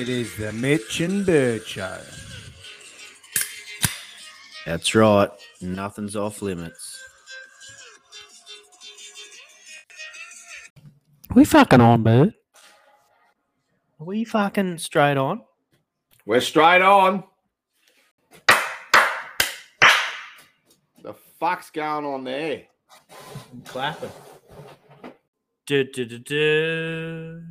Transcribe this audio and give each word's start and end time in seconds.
It 0.00 0.08
is 0.08 0.34
the 0.38 0.50
Mitch 0.50 1.02
and 1.02 1.26
Bird 1.26 1.66
Show. 1.66 2.00
That's 4.64 4.94
right. 4.94 5.28
Nothing's 5.60 6.16
off 6.16 6.40
limits. 6.40 6.98
We 11.34 11.44
fucking 11.44 11.82
on, 11.82 12.02
Bird. 12.02 12.32
Are 14.00 14.06
we 14.06 14.24
fucking 14.24 14.78
straight 14.78 15.18
on? 15.18 15.42
We're 16.24 16.40
straight 16.40 16.80
on. 16.80 17.24
The 21.02 21.12
fuck's 21.38 21.68
going 21.68 22.06
on 22.06 22.24
there? 22.24 22.62
I'm 23.52 23.60
clapping. 23.66 24.12
Do, 25.66 25.84
do, 25.84 26.06
du, 26.06 26.18
du. 26.18 27.49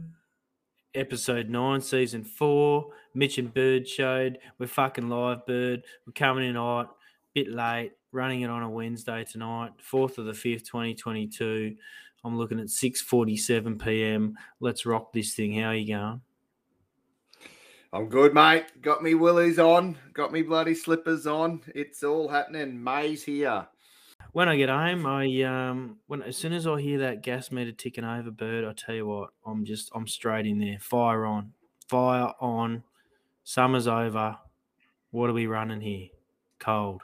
Episode 0.96 1.50
9, 1.50 1.82
Season 1.82 2.24
4. 2.24 2.88
Mitch 3.14 3.38
and 3.38 3.54
Bird 3.54 3.88
showed. 3.88 4.40
We're 4.58 4.68
fucking 4.68 5.10
live, 5.10 5.46
Bird. 5.46 5.84
We're 6.06 6.14
coming 6.14 6.48
in 6.48 6.56
hot, 6.56 6.96
bit 7.34 7.50
late, 7.50 7.92
running 8.12 8.42
it 8.42 8.50
on 8.50 8.64
a 8.64 8.70
Wednesday 8.70 9.24
tonight, 9.24 9.72
4th 9.92 10.18
of 10.18 10.26
the 10.26 10.32
5th, 10.32 10.66
2022. 10.66 11.76
I'm 12.24 12.38
looking 12.38 12.60
at 12.60 12.68
6.47 12.68 13.84
p.m. 13.84 14.38
Let's 14.60 14.86
rock 14.86 15.14
this 15.14 15.36
thing. 15.36 15.60
How 15.60 15.70
are 15.70 15.76
you 15.76 15.96
going? 15.96 16.22
I'm 17.92 18.10
good, 18.10 18.34
mate. 18.34 18.66
Got 18.82 19.02
me 19.02 19.16
willies 19.16 19.58
on. 19.58 19.98
Got 20.14 20.32
me 20.32 20.42
bloody 20.42 20.76
slippers 20.76 21.26
on. 21.26 21.62
It's 21.74 22.04
all 22.04 22.28
happening. 22.28 22.84
May's 22.84 23.24
here. 23.24 23.68
When 24.32 24.48
I 24.48 24.58
get 24.58 24.70
home, 24.70 25.06
I 25.06 25.42
um 25.44 25.98
when 26.08 26.22
as 26.22 26.38
soon 26.38 26.54
as 26.54 26.68
I 26.68 26.80
hear 26.80 27.00
that 27.00 27.24
gas 27.24 27.52
meter 27.52 27.72
ticking 27.72 28.04
over, 28.04 28.30
bird, 28.30 28.64
I 28.64 28.74
tell 28.74 28.96
you 28.96 29.08
what, 29.08 29.32
I'm 29.46 29.66
just 29.66 29.92
I'm 29.96 30.08
straight 30.08 30.46
in 30.46 30.60
there. 30.60 30.78
Fire 30.80 31.26
on, 31.26 31.54
fire 31.88 32.34
on. 32.40 32.84
Summer's 33.44 33.88
over. 33.88 34.38
What 35.10 35.30
are 35.30 35.34
we 35.34 35.48
running 35.48 35.82
here? 35.82 36.10
Cold. 36.60 37.02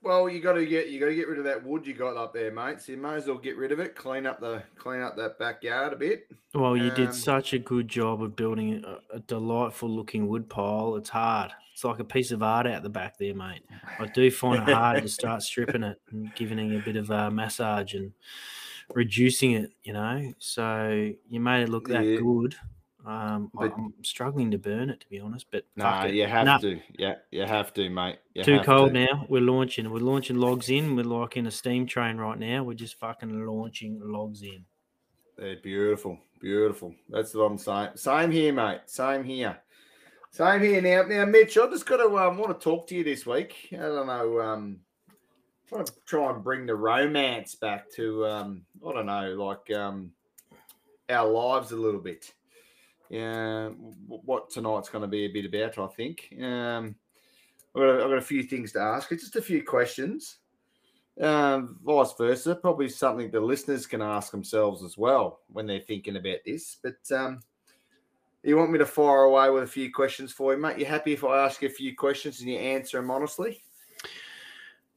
Well, 0.00 0.28
you 0.28 0.40
got 0.40 0.52
to 0.54 0.64
get 0.64 0.90
you 0.90 1.00
got 1.00 1.06
to 1.06 1.14
get 1.14 1.28
rid 1.28 1.38
of 1.38 1.44
that 1.44 1.64
wood 1.64 1.86
you 1.86 1.94
got 1.94 2.16
up 2.16 2.32
there, 2.32 2.52
mate. 2.52 2.80
So 2.80 2.92
you 2.92 2.98
may 2.98 3.14
as 3.14 3.26
well 3.26 3.38
get 3.38 3.56
rid 3.56 3.72
of 3.72 3.80
it. 3.80 3.96
Clean 3.96 4.26
up 4.26 4.40
the 4.40 4.62
clean 4.76 5.00
up 5.00 5.16
that 5.16 5.38
backyard 5.38 5.92
a 5.92 5.96
bit. 5.96 6.30
Well, 6.54 6.76
you 6.76 6.90
Um, 6.90 6.94
did 6.94 7.12
such 7.14 7.52
a 7.52 7.58
good 7.58 7.88
job 7.88 8.22
of 8.22 8.34
building 8.34 8.82
a, 8.84 9.00
a 9.10 9.20
delightful 9.20 9.88
looking 9.88 10.28
wood 10.28 10.48
pile. 10.48 10.96
It's 10.96 11.10
hard. 11.10 11.52
It's 11.72 11.84
like 11.84 11.98
a 12.00 12.04
piece 12.04 12.30
of 12.30 12.42
art 12.42 12.66
out 12.66 12.82
the 12.82 12.88
back 12.88 13.18
there, 13.18 13.34
mate. 13.34 13.62
I 13.98 14.06
do 14.06 14.30
find 14.30 14.60
it 14.60 14.64
hard 14.66 15.02
to 15.02 15.08
start 15.08 15.42
stripping 15.42 15.82
it 15.82 16.00
and 16.10 16.34
giving 16.34 16.58
it 16.58 16.76
a 16.76 16.80
bit 16.80 16.96
of 16.96 17.10
a 17.10 17.30
massage 17.30 17.94
and 17.94 18.14
reducing 18.94 19.52
it, 19.52 19.72
you 19.82 19.92
know. 19.92 20.32
So 20.38 21.12
you 21.28 21.40
made 21.40 21.64
it 21.64 21.68
look 21.70 21.88
that 21.88 22.08
Yeah. 22.10 22.14
good. 22.14 22.56
Um, 23.06 23.50
But- 23.54 23.72
I'm 23.74 23.94
struggling 24.02 24.50
to 24.50 24.58
burn 24.58 24.90
it, 24.90 25.00
to 25.00 25.08
be 25.08 25.20
honest. 25.20 25.46
But 25.50 25.64
Nah, 25.76 26.04
you 26.06 26.26
have 26.26 26.46
Nah, 26.46 26.58
to. 26.58 26.80
Yeah, 26.98 27.14
you 27.30 27.42
have 27.44 27.72
to, 27.74 27.88
mate. 27.88 28.18
You 28.34 28.42
Too 28.42 28.60
cold 28.60 28.92
to. 28.92 29.06
now. 29.06 29.26
We're 29.28 29.40
launching. 29.40 29.88
We're 29.90 30.00
launching 30.00 30.36
logs 30.36 30.68
in. 30.68 30.96
We're 30.96 31.04
like 31.04 31.36
in 31.36 31.46
a 31.46 31.50
steam 31.50 31.86
train 31.86 32.16
right 32.16 32.38
now. 32.38 32.64
We're 32.64 32.74
just 32.74 32.96
fucking 32.96 33.46
launching 33.46 34.00
logs 34.02 34.42
in. 34.42 34.64
They're 35.36 35.56
beautiful, 35.56 36.18
beautiful. 36.40 36.94
That's 37.08 37.32
what 37.34 37.44
I'm 37.44 37.58
saying. 37.58 37.90
Same 37.94 38.30
here, 38.32 38.52
mate. 38.52 38.80
Same 38.86 39.22
here. 39.22 39.58
Same 40.30 40.60
here. 40.60 40.82
Now, 40.82 41.02
now, 41.04 41.24
Mitch, 41.24 41.56
I 41.56 41.66
just 41.68 41.86
got 41.86 41.98
to 41.98 42.18
um, 42.18 42.36
want 42.36 42.58
to 42.58 42.62
talk 42.62 42.86
to 42.88 42.94
you 42.96 43.04
this 43.04 43.24
week. 43.24 43.68
I 43.72 43.76
don't 43.76 44.06
know. 44.08 44.40
Um, 44.40 44.80
I 45.72 45.76
want 45.76 45.86
to 45.86 45.92
try 46.06 46.30
and 46.30 46.42
bring 46.42 46.66
the 46.66 46.74
romance 46.74 47.54
back 47.54 47.90
to 47.92 48.26
um, 48.26 48.62
I 48.86 48.92
don't 48.92 49.06
know, 49.06 49.34
like 49.34 49.70
um, 49.76 50.10
our 51.08 51.28
lives 51.28 51.70
a 51.72 51.76
little 51.76 52.00
bit. 52.00 52.34
Yeah, 53.10 53.68
what 54.06 54.50
tonight's 54.50 54.90
going 54.90 55.02
to 55.02 55.08
be 55.08 55.24
a 55.24 55.28
bit 55.28 55.46
about, 55.46 55.78
I 55.78 55.86
think. 55.94 56.34
Um, 56.42 56.94
I've 57.74 57.80
got, 57.80 57.88
a, 57.88 57.94
I've 58.04 58.10
got 58.10 58.18
a 58.18 58.22
few 58.22 58.42
things 58.42 58.72
to 58.72 58.80
ask. 58.80 59.10
It's 59.12 59.22
just 59.22 59.36
a 59.36 59.42
few 59.42 59.62
questions. 59.62 60.38
Um, 61.20 61.78
vice 61.84 62.12
versa, 62.16 62.54
probably 62.54 62.88
something 62.88 63.30
the 63.30 63.40
listeners 63.40 63.86
can 63.86 64.02
ask 64.02 64.30
themselves 64.30 64.84
as 64.84 64.96
well 64.96 65.40
when 65.52 65.66
they're 65.66 65.80
thinking 65.80 66.16
about 66.16 66.38
this. 66.44 66.76
But 66.82 67.16
um, 67.16 67.40
you 68.42 68.56
want 68.56 68.70
me 68.70 68.78
to 68.78 68.86
fire 68.86 69.22
away 69.22 69.50
with 69.50 69.64
a 69.64 69.66
few 69.66 69.92
questions 69.92 70.32
for 70.32 70.52
you, 70.52 70.60
mate? 70.60 70.78
You 70.78 70.86
happy 70.86 71.12
if 71.12 71.24
I 71.24 71.44
ask 71.44 71.60
you 71.62 71.68
a 71.68 71.72
few 71.72 71.96
questions 71.96 72.40
and 72.40 72.50
you 72.50 72.58
answer 72.58 72.98
them 72.98 73.10
honestly? 73.10 73.62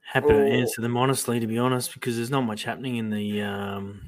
Happy 0.01 0.27
to 0.27 0.33
Oh. 0.35 0.45
answer 0.45 0.81
them 0.81 0.97
honestly, 0.97 1.39
to 1.39 1.47
be 1.47 1.57
honest, 1.57 1.93
because 1.93 2.17
there's 2.17 2.29
not 2.29 2.41
much 2.41 2.65
happening 2.65 2.97
in 2.97 3.09
the 3.09 3.41
um, 3.41 4.01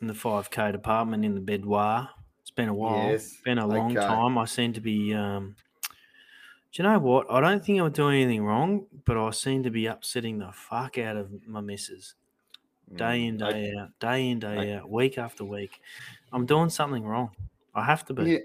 in 0.00 0.08
the 0.08 0.14
five 0.14 0.50
K 0.50 0.72
department 0.72 1.24
in 1.24 1.34
the 1.34 1.40
Bedouin. 1.40 2.08
Been 2.56 2.68
a 2.68 2.74
while. 2.74 3.10
Yes, 3.10 3.36
been 3.44 3.58
a 3.58 3.66
long 3.66 3.96
okay. 3.96 4.06
time. 4.06 4.36
I 4.38 4.44
seem 4.46 4.72
to 4.72 4.80
be. 4.80 5.14
Um, 5.14 5.54
do 6.72 6.82
you 6.82 6.88
know 6.88 6.98
what? 6.98 7.30
I 7.30 7.40
don't 7.40 7.64
think 7.64 7.80
I'm 7.80 7.92
doing 7.92 8.22
anything 8.22 8.44
wrong, 8.44 8.86
but 9.04 9.16
I 9.16 9.30
seem 9.30 9.62
to 9.62 9.70
be 9.70 9.86
upsetting 9.86 10.38
the 10.38 10.50
fuck 10.52 10.98
out 10.98 11.16
of 11.16 11.30
my 11.46 11.60
missus 11.60 12.14
day 12.94 13.26
in, 13.26 13.38
Mm, 13.38 13.50
day 13.50 13.72
out, 13.78 13.88
day 14.00 14.30
in, 14.30 14.38
day 14.38 14.74
out, 14.74 14.90
week 14.90 15.18
after 15.18 15.44
week. 15.44 15.80
I'm 16.32 16.46
doing 16.46 16.70
something 16.70 17.04
wrong. 17.04 17.30
I 17.74 17.84
have 17.84 18.04
to 18.06 18.14
be. 18.14 18.30
Yeah. 18.32 18.38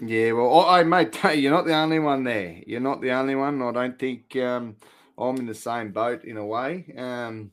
Yeah, 0.00 0.32
well, 0.32 0.60
I, 0.60 0.80
I 0.80 0.82
mate, 0.82 1.16
you're 1.36 1.52
not 1.52 1.66
the 1.66 1.74
only 1.74 2.00
one 2.00 2.24
there. 2.24 2.60
You're 2.66 2.80
not 2.80 3.00
the 3.00 3.12
only 3.12 3.36
one. 3.36 3.62
I 3.62 3.70
don't 3.70 3.98
think 3.98 4.34
um, 4.36 4.76
I'm 5.16 5.36
in 5.36 5.46
the 5.46 5.54
same 5.54 5.92
boat 5.92 6.24
in 6.24 6.36
a 6.36 6.44
way. 6.44 6.92
Um, 6.98 7.52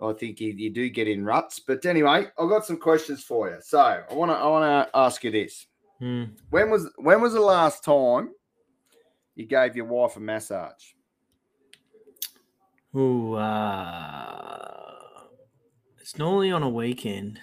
I 0.00 0.12
think 0.12 0.40
you, 0.40 0.52
you 0.56 0.70
do 0.70 0.88
get 0.90 1.08
in 1.08 1.24
ruts, 1.24 1.58
but 1.58 1.84
anyway, 1.84 2.26
I've 2.38 2.48
got 2.48 2.64
some 2.64 2.76
questions 2.76 3.22
for 3.22 3.50
you. 3.50 3.56
So 3.60 3.78
I 3.78 4.14
want 4.14 4.30
to 4.30 4.36
I 4.36 4.46
want 4.46 4.88
to 4.88 4.96
ask 4.96 5.24
you 5.24 5.30
this: 5.30 5.66
Hmm. 5.98 6.24
When 6.50 6.70
was 6.70 6.88
when 6.96 7.20
was 7.20 7.32
the 7.32 7.40
last 7.40 7.82
time 7.82 8.30
you 9.34 9.46
gave 9.46 9.74
your 9.74 9.86
wife 9.86 10.16
a 10.16 10.20
massage? 10.20 10.92
Ooh, 12.96 13.34
uh, 13.34 14.74
it's 16.00 16.16
normally 16.18 16.52
on 16.52 16.62
a 16.62 16.68
weekend 16.68 17.40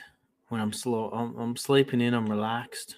when 0.48 0.62
I'm 0.62 0.74
slow. 0.74 1.10
I'm, 1.10 1.38
I'm 1.38 1.56
sleeping 1.58 2.02
in. 2.02 2.14
I'm 2.14 2.28
relaxed. 2.28 2.98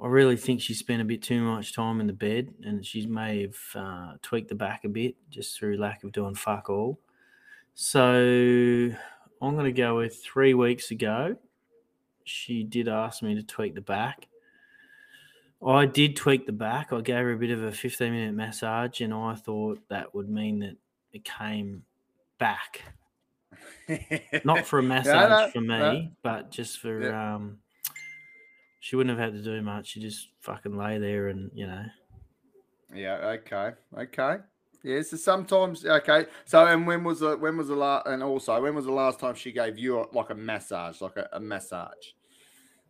I 0.00 0.08
really 0.08 0.36
think 0.36 0.60
she 0.60 0.74
spent 0.74 1.00
a 1.00 1.06
bit 1.06 1.22
too 1.22 1.40
much 1.40 1.74
time 1.74 2.00
in 2.00 2.06
the 2.06 2.12
bed, 2.12 2.52
and 2.62 2.84
she 2.84 3.06
may 3.06 3.42
have 3.42 3.56
uh, 3.74 4.12
tweaked 4.20 4.50
the 4.50 4.54
back 4.54 4.84
a 4.84 4.90
bit 4.90 5.16
just 5.30 5.58
through 5.58 5.78
lack 5.78 6.04
of 6.04 6.12
doing 6.12 6.34
fuck 6.34 6.68
all. 6.68 7.00
So 7.78 8.90
I'm 9.42 9.54
going 9.54 9.66
to 9.66 9.72
go 9.72 9.96
with 9.96 10.22
three 10.24 10.54
weeks 10.54 10.90
ago. 10.90 11.36
She 12.24 12.64
did 12.64 12.88
ask 12.88 13.22
me 13.22 13.34
to 13.34 13.42
tweak 13.42 13.74
the 13.74 13.82
back. 13.82 14.28
I 15.64 15.84
did 15.84 16.16
tweak 16.16 16.46
the 16.46 16.52
back. 16.52 16.94
I 16.94 17.02
gave 17.02 17.16
her 17.16 17.32
a 17.32 17.36
bit 17.36 17.50
of 17.50 17.62
a 17.62 17.70
15 17.70 18.10
minute 18.10 18.34
massage, 18.34 19.02
and 19.02 19.12
I 19.12 19.34
thought 19.34 19.78
that 19.90 20.14
would 20.14 20.30
mean 20.30 20.58
that 20.60 20.76
it 21.12 21.24
came 21.26 21.82
back. 22.38 22.82
Not 24.44 24.66
for 24.66 24.78
a 24.78 24.82
massage 24.82 25.46
no, 25.46 25.50
for 25.52 25.60
me, 25.60 25.68
no. 25.78 26.08
but 26.22 26.50
just 26.50 26.78
for 26.78 27.02
Yeah. 27.02 27.34
um. 27.34 27.58
She 28.80 28.96
wouldn't 28.96 29.18
have 29.18 29.32
had 29.32 29.36
to 29.38 29.44
do 29.44 29.60
much. 29.62 29.88
She 29.88 30.00
just 30.00 30.28
fucking 30.40 30.76
lay 30.76 30.98
there, 30.98 31.28
and 31.28 31.50
you 31.54 31.66
know. 31.66 31.84
Yeah. 32.94 33.16
Okay. 33.16 33.72
Okay. 33.98 34.36
Yeah. 34.86 35.02
So 35.02 35.16
sometimes. 35.16 35.84
Okay. 35.84 36.26
So 36.44 36.64
and 36.64 36.86
when 36.86 37.02
was 37.02 37.20
the 37.20 37.36
when 37.36 37.56
was 37.56 37.68
the 37.68 37.74
last 37.74 38.06
and 38.06 38.22
also 38.22 38.62
when 38.62 38.74
was 38.74 38.84
the 38.84 38.92
last 38.92 39.18
time 39.18 39.34
she 39.34 39.50
gave 39.50 39.76
you 39.78 40.00
a, 40.00 40.06
like 40.12 40.30
a 40.30 40.34
massage, 40.34 41.00
like 41.00 41.16
a, 41.16 41.28
a 41.32 41.40
massage? 41.40 42.12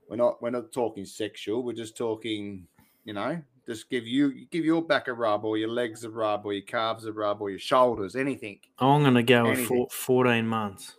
We're 0.08 0.16
not 0.16 0.42
we're 0.42 0.50
not 0.50 0.72
talking 0.72 1.06
sexual. 1.06 1.62
We're 1.62 1.72
just 1.72 1.96
talking. 1.96 2.66
You 3.06 3.14
know, 3.14 3.40
just 3.66 3.88
give 3.88 4.06
you 4.06 4.46
give 4.50 4.64
your 4.64 4.82
back 4.82 5.08
a 5.08 5.14
rub, 5.14 5.44
or 5.44 5.56
your 5.56 5.70
legs 5.70 6.04
a 6.04 6.10
rub, 6.10 6.44
or 6.44 6.52
your 6.52 6.62
calves 6.66 7.06
a 7.06 7.12
rub, 7.12 7.40
or 7.40 7.50
your 7.50 7.58
shoulders, 7.58 8.14
anything. 8.14 8.58
I'm 8.78 9.02
gonna 9.02 9.22
go 9.22 9.44
with 9.44 9.58
Anything. 9.58 9.66
four, 9.66 9.88
14 9.90 10.46
months. 10.46 10.96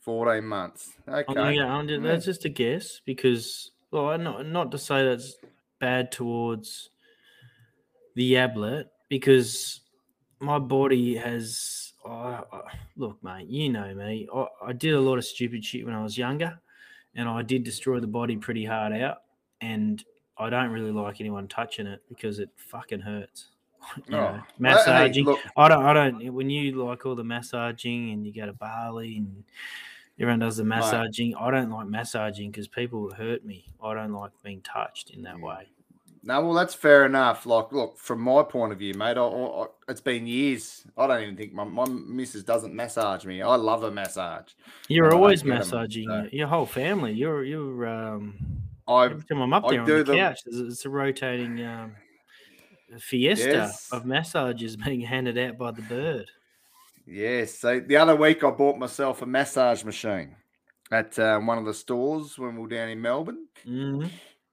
Fourteen 0.00 0.46
months. 0.46 0.94
Okay. 1.06 1.40
I'm 1.40 1.54
go, 1.54 1.62
I'm 1.62 1.86
ju- 1.86 1.94
Yeah. 1.94 2.00
That's 2.00 2.24
just 2.24 2.44
a 2.44 2.48
guess 2.48 3.00
because, 3.04 3.70
well, 3.92 4.18
not 4.18 4.46
not 4.46 4.72
to 4.72 4.78
say 4.78 5.04
that's 5.04 5.36
bad 5.78 6.10
towards 6.10 6.90
the 8.16 8.32
Yablet 8.32 8.86
because 9.08 9.80
my 10.42 10.58
body 10.58 11.16
has. 11.16 11.92
I 12.04 12.42
I- 12.52 12.72
look, 12.96 13.22
mate, 13.22 13.48
you 13.48 13.68
know 13.68 13.94
me. 13.94 14.28
I, 14.34 14.46
I 14.66 14.72
did 14.72 14.94
a 14.94 15.00
lot 15.00 15.16
of 15.18 15.24
stupid 15.24 15.64
shit 15.64 15.86
when 15.86 15.94
I 15.94 16.02
was 16.02 16.18
younger, 16.18 16.58
and 17.14 17.28
I 17.28 17.42
did 17.42 17.64
destroy 17.64 18.00
the 18.00 18.06
body 18.08 18.36
pretty 18.36 18.64
hard 18.64 18.92
out. 18.92 19.18
And 19.60 20.04
I 20.36 20.50
don't 20.50 20.70
really 20.70 20.90
like 20.90 21.20
anyone 21.20 21.46
touching 21.46 21.86
it 21.86 22.02
because 22.08 22.40
it 22.40 22.50
fucking 22.56 23.00
hurts. 23.00 23.48
You 24.06 24.16
Oh, 24.16 24.20
know, 24.20 24.32
hey, 24.34 24.42
massaging. 24.58 25.24
look, 25.24 25.40
I 25.56 25.68
don't. 25.68 25.84
I 25.84 25.92
don't. 25.92 26.34
When 26.34 26.50
you 26.50 26.84
like 26.84 27.04
all 27.04 27.16
the 27.16 27.24
massaging 27.24 28.12
and 28.12 28.24
you 28.24 28.32
go 28.32 28.46
to 28.46 28.52
Bali 28.52 29.16
and 29.16 29.42
everyone 30.20 30.38
does 30.38 30.56
the 30.56 30.64
massaging, 30.64 31.34
I 31.34 31.50
don't 31.50 31.70
like 31.70 31.88
massaging 31.88 32.52
because 32.52 32.68
people 32.68 33.12
hurt 33.12 33.44
me. 33.44 33.64
I 33.82 33.94
don't 33.94 34.12
like 34.12 34.30
being 34.44 34.60
touched 34.62 35.10
in 35.10 35.22
that 35.22 35.36
mm. 35.36 35.42
way. 35.42 35.66
No, 36.24 36.40
well, 36.40 36.54
that's 36.54 36.74
fair 36.74 37.04
enough. 37.04 37.46
Like, 37.46 37.72
look, 37.72 37.98
from 37.98 38.20
my 38.20 38.44
point 38.44 38.72
of 38.72 38.78
view, 38.78 38.94
mate, 38.94 39.16
I, 39.16 39.22
I, 39.22 39.66
it's 39.88 40.00
been 40.00 40.24
years. 40.26 40.86
I 40.96 41.08
don't 41.08 41.20
even 41.22 41.36
think 41.36 41.52
my, 41.52 41.64
my 41.64 41.84
missus 41.86 42.44
doesn't 42.44 42.72
massage 42.74 43.24
me. 43.24 43.42
I 43.42 43.56
love 43.56 43.82
a 43.82 43.90
massage. 43.90 44.52
You're 44.86 45.12
always 45.14 45.42
massaging 45.44 46.06
so- 46.06 46.28
your- 46.30 46.46
whole 46.46 46.66
family. 46.66 47.12
You're 47.12 47.42
you're 47.42 47.86
um 47.88 48.34
I 48.86 49.06
Every 49.06 49.22
time 49.24 49.40
I'm 49.42 49.52
up 49.52 49.64
I 49.64 49.70
there 49.70 49.80
on 49.80 49.86
do 49.86 49.98
the 49.98 50.04
them- 50.04 50.16
couch, 50.16 50.40
it's 50.46 50.84
a 50.84 50.88
rotating 50.90 51.64
um, 51.64 51.96
fiesta 53.00 53.48
Yes. 53.50 53.88
of 53.92 54.04
massages 54.04 54.76
being 54.84 55.00
handed 55.00 55.38
out 55.38 55.58
by 55.58 55.70
the 55.72 55.82
bird. 55.82 56.30
Yes. 57.06 57.58
So 57.58 57.80
the 57.80 57.96
other 57.96 58.14
week 58.14 58.44
I 58.44 58.50
bought 58.50 58.78
myself 58.78 59.22
a 59.22 59.26
massage 59.26 59.82
machine 59.82 60.36
at 60.92 61.18
uh, 61.18 61.40
one 61.40 61.58
of 61.58 61.64
the 61.64 61.74
stores 61.74 62.38
when 62.38 62.54
we 62.54 62.62
were 62.62 62.68
down 62.68 62.90
in 62.90 63.00
Melbourne. 63.02 63.46
hmm 63.64 64.04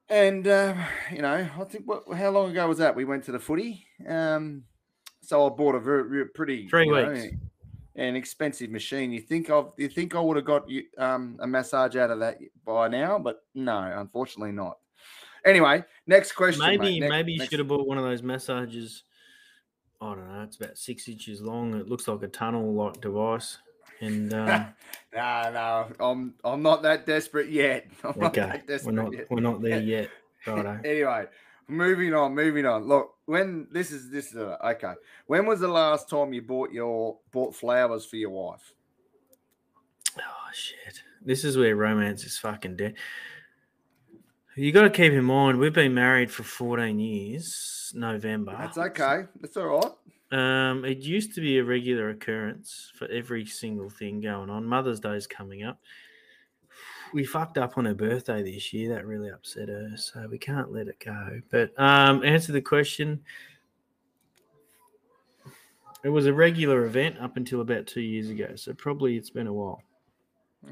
And 0.10 0.48
uh, 0.48 0.74
you 1.12 1.22
know, 1.22 1.48
I 1.60 1.64
think 1.66 1.86
what 1.88 2.04
how 2.16 2.32
long 2.32 2.52
ago 2.52 2.68
was 2.68 2.80
that? 2.80 2.96
We 2.96 3.06
went 3.06 3.24
to 3.26 3.32
the 3.32 3.40
footy. 3.40 3.86
Um, 4.08 4.64
so 5.22 5.46
I 5.46 5.50
bought 5.50 5.76
a 5.76 5.80
very, 5.80 6.10
very 6.10 6.26
pretty 6.26 6.68
Three 6.68 6.90
know, 6.90 7.12
weeks. 7.12 7.36
an 7.96 8.16
expensive 8.16 8.72
machine. 8.72 9.12
You 9.12 9.22
think 9.22 9.50
of 9.52 9.74
you 9.78 9.88
think 9.88 10.16
I 10.16 10.20
would 10.20 10.38
have 10.38 10.46
got 10.46 10.68
you 10.68 10.84
um, 10.98 11.38
a 11.42 11.46
massage 11.48 11.96
out 11.96 12.10
of 12.10 12.20
that 12.20 12.40
by 12.66 12.88
now, 12.88 13.20
but 13.20 13.44
no, 13.54 13.78
unfortunately 13.98 14.52
not. 14.52 14.78
Anyway, 15.46 15.84
next 16.08 16.32
question. 16.32 16.66
Maybe. 16.66 17.00
Next- 17.00 17.10
maybe 17.12 17.32
you 17.34 17.38
next- 17.40 17.52
should 17.52 17.60
have 17.60 17.68
bought 17.68 17.88
one 17.88 17.98
of 18.00 18.04
those 18.04 18.24
massages. 18.24 19.04
I 20.02 20.16
don't 20.16 20.34
know. 20.34 20.42
It's 20.44 20.56
about 20.58 20.78
six 20.78 21.08
inches 21.08 21.42
long. 21.42 21.76
It 21.76 21.88
looks 21.88 22.08
like 22.08 22.24
a 22.24 22.28
tunnel 22.30 22.74
like 22.74 23.00
device. 23.02 23.58
And 24.02 24.34
um, 24.34 24.66
no, 25.14 25.52
no, 25.52 25.88
I'm 26.00 26.34
I'm 26.44 26.62
not 26.62 26.84
that 26.84 27.06
desperate 27.06 27.50
yet. 27.50 27.88
I'm 28.04 28.20
not 28.20 28.38
okay, 28.38 28.62
that 28.68 28.84
we're 28.84 28.92
not 28.92 29.14
yet. 29.14 29.28
we're 29.30 29.42
not 29.42 29.62
there 29.62 29.80
yet. 29.82 30.10
Righto. 30.48 30.80
anyway, 30.86 31.26
moving 31.68 32.14
on, 32.14 32.34
moving 32.34 32.66
on. 32.66 32.88
Look, 32.88 33.16
when 33.26 33.68
this 33.72 33.92
is 33.92 34.10
this 34.10 34.32
is 34.32 34.38
uh, 34.38 34.58
okay. 34.64 34.94
When 35.28 35.46
was 35.46 35.60
the 35.60 35.68
last 35.68 36.10
time 36.10 36.34
you 36.34 36.42
bought 36.42 36.72
your 36.72 37.18
bought 37.32 37.56
flowers 37.56 38.06
for 38.06 38.16
your 38.16 38.30
wife? 38.32 38.74
Oh 40.18 40.50
shit! 40.54 41.04
This 41.22 41.44
is 41.44 41.58
where 41.58 41.76
romance 41.76 42.24
is 42.24 42.38
fucking 42.38 42.78
dead. 42.78 42.96
You 44.56 44.72
got 44.72 44.82
to 44.82 44.90
keep 44.90 45.14
in 45.14 45.24
mind 45.24 45.60
we've 45.60 45.74
been 45.74 45.94
married 45.94 46.32
for 46.32 46.44
fourteen 46.44 47.00
years. 47.00 47.94
November. 47.96 48.56
That's 48.58 48.78
okay. 48.78 49.24
That's 49.42 49.58
all 49.58 49.66
right. 49.66 49.92
Um, 50.32 50.86
it 50.86 51.00
used 51.00 51.34
to 51.36 51.42
be 51.42 51.58
a 51.58 51.64
regular 51.64 52.10
occurrence 52.10 52.92
for 52.96 53.08
every 53.08 53.46
single 53.46 53.90
thing 53.90 54.22
going 54.22 54.50
on. 54.50 54.66
Mother's 54.66 55.00
Day's 55.00 55.26
coming 55.26 55.64
up. 55.64 55.80
We 57.14 57.26
fucked 57.26 57.58
up 57.58 57.78
on 57.78 57.86
her 57.86 57.96
birthday 57.96 58.44
this 58.44 58.72
year. 58.72 58.94
That 58.94 59.08
really 59.08 59.30
upset 59.30 59.70
her, 59.70 59.94
so 59.98 60.28
we 60.30 60.38
can't 60.38 60.72
let 60.72 60.88
it 60.88 61.04
go. 61.04 61.42
But 61.50 61.72
um, 61.80 62.24
answer 62.24 62.52
the 62.52 62.62
question. 62.62 63.22
It 66.04 66.10
was 66.10 66.28
a 66.28 66.34
regular 66.34 66.86
event 66.86 67.18
up 67.20 67.36
until 67.36 67.62
about 67.62 67.88
two 67.88 68.02
years 68.02 68.30
ago, 68.30 68.56
so 68.56 68.74
probably 68.74 69.18
it's 69.18 69.32
been 69.32 69.48
a 69.48 69.54
while. 69.54 69.82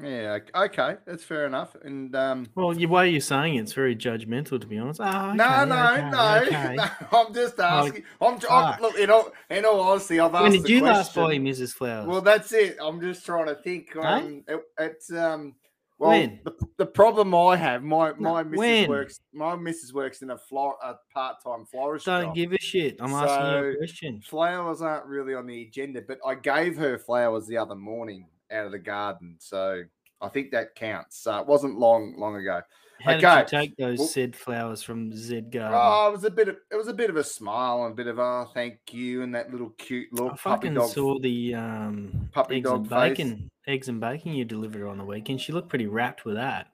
Yeah. 0.02 0.38
Okay. 0.54 0.96
That's 1.06 1.24
fair 1.24 1.46
enough. 1.46 1.74
And 1.82 2.14
um, 2.14 2.46
Well, 2.54 2.72
the 2.72 2.86
way 2.86 3.10
you're 3.10 3.20
saying 3.20 3.54
it, 3.54 3.62
it's 3.62 3.72
very 3.72 3.96
judgmental, 3.96 4.60
to 4.60 4.66
be 4.66 4.78
honest. 4.78 5.00
Oh, 5.00 5.32
no, 5.32 5.44
okay, 5.44 5.64
no, 5.66 5.96
okay, 5.96 6.10
no, 6.10 6.42
okay. 6.42 6.74
no. 6.76 7.18
I'm 7.18 7.34
just 7.34 7.58
asking. 7.58 8.04
I'm. 8.20 8.38
I'm 8.50 8.80
look. 8.82 8.98
In 8.98 9.10
all, 9.10 9.32
in 9.48 9.64
all 9.64 9.80
honesty, 9.80 10.20
I've 10.20 10.34
asked 10.34 10.42
When 10.42 10.52
did 10.52 10.68
you 10.68 10.80
last 10.82 11.14
buy 11.14 11.36
Mrs. 11.38 11.72
Flowers? 11.72 12.06
Well, 12.06 12.20
that's 12.20 12.52
it. 12.52 12.76
I'm 12.80 13.00
just 13.00 13.24
trying 13.24 13.46
to 13.46 13.54
think. 13.54 13.92
Hey? 13.94 14.00
Um, 14.00 14.44
it, 14.46 14.60
it's 14.78 15.10
um. 15.12 15.54
Well, 15.98 16.10
When? 16.10 16.38
The, 16.44 16.52
the 16.76 16.86
problem 16.86 17.34
I 17.34 17.56
have, 17.56 17.82
my 17.82 18.12
my 18.12 18.42
missus 18.44 18.58
when? 18.58 18.88
works. 18.88 19.20
My 19.32 19.56
missus 19.56 19.92
works 19.92 20.22
in 20.22 20.30
a 20.30 20.38
flor 20.38 20.76
a 20.84 20.94
part 21.12 21.42
time 21.42 21.64
florist 21.64 22.06
Don't 22.06 22.26
shop. 22.26 22.34
give 22.36 22.52
a 22.52 22.58
shit. 22.58 22.98
I'm 23.00 23.12
asking 23.12 23.64
you 23.64 23.70
a 23.70 23.76
question. 23.78 24.20
flowers 24.20 24.80
aren't 24.80 25.06
really 25.06 25.34
on 25.34 25.46
the 25.46 25.62
agenda, 25.62 26.00
but 26.06 26.18
I 26.24 26.36
gave 26.36 26.76
her 26.76 26.98
flowers 26.98 27.48
the 27.48 27.56
other 27.56 27.74
morning 27.74 28.26
out 28.50 28.66
of 28.66 28.72
the 28.72 28.78
garden, 28.78 29.36
so 29.38 29.82
I 30.20 30.28
think 30.28 30.50
that 30.52 30.74
counts. 30.74 31.18
So 31.18 31.36
it 31.38 31.46
wasn't 31.46 31.78
long 31.78 32.14
long 32.18 32.36
ago. 32.36 32.62
How 33.00 33.12
did 33.12 33.24
okay. 33.24 33.38
you 33.40 33.46
take 33.46 33.76
those 33.76 33.98
Well- 33.98 34.08
said 34.08 34.34
flowers 34.34 34.82
from 34.82 35.14
Z 35.14 35.42
Garden? 35.42 35.78
Oh, 35.80 36.08
it 36.08 36.12
was 36.12 36.24
a 36.24 36.30
bit 36.30 36.48
of 36.48 36.56
it 36.70 36.76
was 36.76 36.88
a 36.88 36.92
bit 36.94 37.10
of 37.10 37.16
a 37.16 37.22
smile 37.22 37.84
and 37.84 37.92
a 37.92 37.94
bit 37.94 38.08
of 38.08 38.18
oh 38.18 38.50
thank 38.52 38.78
you 38.92 39.22
and 39.22 39.32
that 39.36 39.52
little 39.52 39.70
cute 39.78 40.12
look 40.12 40.32
I 40.32 40.36
puppy 40.36 40.66
fucking 40.66 40.74
dog. 40.74 40.90
saw 40.90 41.18
the 41.20 41.54
um, 41.54 42.28
puppy 42.32 42.56
eggs 42.56 42.68
and 42.68 42.88
dog 42.88 43.00
face. 43.00 43.18
bacon, 43.18 43.50
eggs 43.68 43.88
and 43.88 44.00
bacon 44.00 44.32
you 44.32 44.44
delivered 44.44 44.88
on 44.88 44.98
the 44.98 45.04
weekend. 45.04 45.40
She 45.40 45.52
looked 45.52 45.68
pretty 45.68 45.86
wrapped 45.86 46.24
with 46.24 46.34
that. 46.34 46.68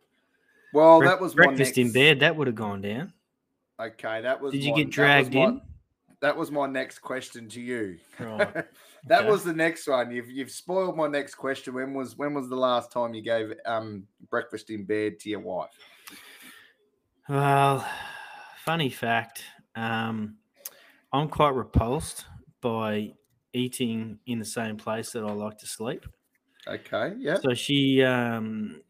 Well, 0.72 1.00
Brec- 1.00 1.06
that 1.08 1.20
was 1.20 1.34
breakfast 1.34 1.76
in 1.76 1.92
bed. 1.92 2.20
That 2.20 2.34
would 2.36 2.46
have 2.46 2.56
gone 2.56 2.80
down. 2.80 3.12
Okay, 3.78 4.22
that 4.22 4.40
was. 4.40 4.52
Did 4.52 4.64
you 4.64 4.70
my- 4.70 4.76
get 4.78 4.86
that 4.86 4.92
dragged 4.92 5.34
my- 5.34 5.44
in? 5.44 5.60
That 6.20 6.36
was 6.38 6.50
my 6.50 6.66
next 6.66 7.00
question 7.00 7.50
to 7.50 7.60
you. 7.60 7.98
Right. 8.18 8.64
that 9.06 9.26
Okay. 9.26 9.26
was 9.26 9.44
the 9.44 9.52
next 9.52 9.86
one. 9.86 10.10
You've 10.10 10.30
you've 10.30 10.50
spoiled 10.50 10.96
my 10.96 11.08
next 11.08 11.34
question. 11.36 11.74
When 11.74 11.94
was 11.94 12.16
when 12.16 12.34
was 12.34 12.48
the 12.48 12.56
last 12.56 12.92
time 12.92 13.14
you 13.14 13.22
gave 13.22 13.52
um 13.66 14.08
breakfast 14.30 14.70
in 14.70 14.84
bed 14.84 15.18
to 15.20 15.30
your 15.30 15.40
wife? 15.40 15.78
Well, 17.28 17.86
funny 18.58 18.90
fact. 18.90 19.44
Um, 19.74 20.38
I'm 21.12 21.28
quite 21.28 21.54
repulsed 21.54 22.26
by 22.62 23.14
eating 23.52 24.20
in 24.26 24.40
the 24.40 24.44
same 24.44 24.78
place 24.78 25.12
that 25.12 25.24
I 25.24 25.32
like 25.32 25.58
to 25.58 25.66
sleep. 25.66 26.06
Okay, 26.66 27.14
yeah. 27.18 27.44
So 27.44 27.54
she, 27.54 28.02
um, 28.02 28.82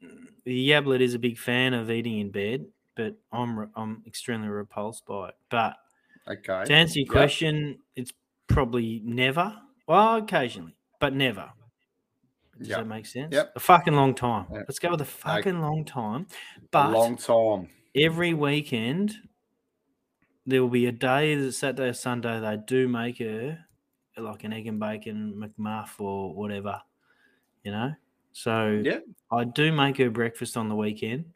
the 0.44 0.68
Yablet 0.70 1.00
is 1.00 1.14
a 1.14 1.18
big 1.18 1.38
fan 1.38 1.72
of 1.74 1.90
eating 1.90 2.18
in 2.18 2.30
bed, 2.30 2.66
but 2.94 3.16
I'm 3.32 3.70
I'm 3.74 4.02
extremely 4.06 4.48
repulsed 4.48 5.06
by 5.06 5.30
it. 5.30 5.34
But 5.48 5.76
Okay. 6.26 6.66
to 6.66 6.74
answer 6.74 7.00
your 7.00 7.12
Yep. 7.12 7.12
question, 7.12 7.80
it's 7.96 8.12
probably 8.48 9.00
never. 9.04 9.60
Well, 9.86 10.16
occasionally, 10.16 10.76
but 11.00 11.14
never. 11.14 11.50
Does 12.58 12.68
Yep. 12.68 12.78
that 12.78 12.84
make 12.86 13.06
sense? 13.06 13.32
Yep. 13.34 13.52
A 13.56 13.60
fucking 13.60 13.94
long 13.94 14.14
time. 14.14 14.46
Yep. 14.52 14.64
Let's 14.68 14.78
go 14.78 14.90
with 14.90 15.00
a 15.00 15.04
fucking 15.04 15.60
long 15.60 15.84
time. 15.84 16.26
A 16.56 16.60
But 16.70 16.90
long 16.92 17.16
time. 17.16 17.68
every 17.94 18.32
weekend 18.34 19.14
there 20.46 20.62
will 20.62 20.68
be 20.70 20.86
a 20.86 20.92
day 20.92 21.34
that 21.34 21.52
Saturday 21.52 21.88
or 21.88 21.92
Sunday 21.94 22.38
they 22.38 22.56
do 22.56 22.86
make 22.86 23.18
her 23.18 23.58
like 24.16 24.44
an 24.44 24.52
egg 24.52 24.66
and 24.68 24.78
bacon 24.78 25.34
McMuff 25.34 25.98
or 26.00 26.32
whatever, 26.34 26.80
you 27.64 27.72
know. 27.72 27.92
So 28.32 28.80
Yeah. 28.84 29.00
I 29.32 29.44
do 29.44 29.72
make 29.72 29.96
her 29.98 30.10
breakfast 30.10 30.56
on 30.56 30.68
the 30.68 30.76
weekend. 30.76 31.32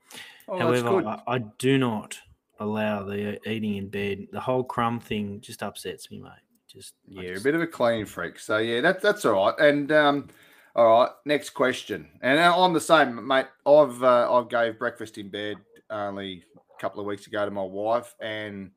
Oh, 0.47 0.59
that's 0.59 0.83
However, 0.83 1.03
good. 1.03 1.07
I, 1.07 1.23
I 1.27 1.39
do 1.59 1.79
not 1.79 2.19
allow 2.61 3.03
the 3.05 3.41
eating 3.51 3.77
in 3.77 3.89
bed. 3.89 4.29
The 4.31 4.41
whole 4.41 4.63
crumb 4.63 5.01
thing 5.01 5.41
just 5.41 5.63
upsets 5.63 6.11
me, 6.11 6.21
mate. 6.21 6.31
Just 6.69 6.95
I 7.17 7.23
Yeah, 7.23 7.37
a 7.37 7.41
bit 7.41 7.55
of 7.55 7.63
a 7.63 7.67
clean 7.67 8.05
freak. 8.07 8.39
So 8.39 8.59
yeah, 8.59 8.81
that's 8.81 9.03
that's 9.03 9.25
all 9.25 9.47
right. 9.47 9.59
And 9.59 9.91
um, 9.91 10.29
all 10.77 11.01
right, 11.01 11.11
next 11.25 11.51
question. 11.51 12.09
And 12.21 12.39
uh, 12.39 12.63
I'm 12.63 12.73
the 12.73 12.81
same, 12.81 13.27
mate. 13.27 13.47
I've 13.67 14.03
uh, 14.03 14.33
I 14.33 14.45
gave 14.49 14.79
breakfast 14.79 15.19
in 15.19 15.31
bed 15.31 15.57
only 15.91 16.45
a 16.57 16.81
couple 16.81 17.01
of 17.01 17.07
weeks 17.07 17.27
ago 17.27 17.45
to 17.45 17.51
my 17.51 17.63
wife, 17.63 18.15
and 18.21 18.71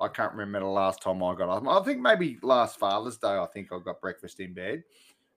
I 0.00 0.08
can't 0.08 0.32
remember 0.32 0.60
the 0.60 0.66
last 0.66 1.02
time 1.02 1.22
I 1.22 1.34
got 1.34 1.48
up. 1.48 1.66
I 1.66 1.84
think 1.84 2.00
maybe 2.00 2.38
last 2.42 2.78
Father's 2.78 3.18
Day. 3.18 3.28
I 3.28 3.46
think 3.52 3.72
I 3.72 3.78
got 3.84 4.00
breakfast 4.00 4.40
in 4.40 4.54
bed. 4.54 4.84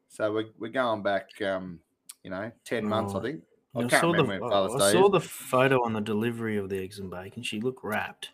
So 0.08 0.32
we're, 0.32 0.46
we're 0.60 0.72
going 0.72 1.03
back, 1.03 1.29
um, 1.41 1.79
you 2.24 2.29
know, 2.29 2.51
ten 2.63 2.86
months. 2.86 3.15
I 3.15 3.18
Oh, 3.18 3.22
think. 3.22 3.41
I, 3.75 3.79
I 3.79 3.82
can't 3.88 4.01
saw 4.01 4.13
the 4.13 4.44
I- 4.44 4.86
I 4.88 4.91
saw 4.91 5.10
the 5.10 5.20
photo 5.20 5.84
on 5.84 5.94
the 5.94 6.01
delivery 6.01 6.58
of 6.58 6.70
the 6.70 6.79
eggs 6.79 7.00
and 7.00 7.10
bacon. 7.10 7.44
She 7.44 7.60
looked 7.60 7.84
wrapped. 7.84 8.29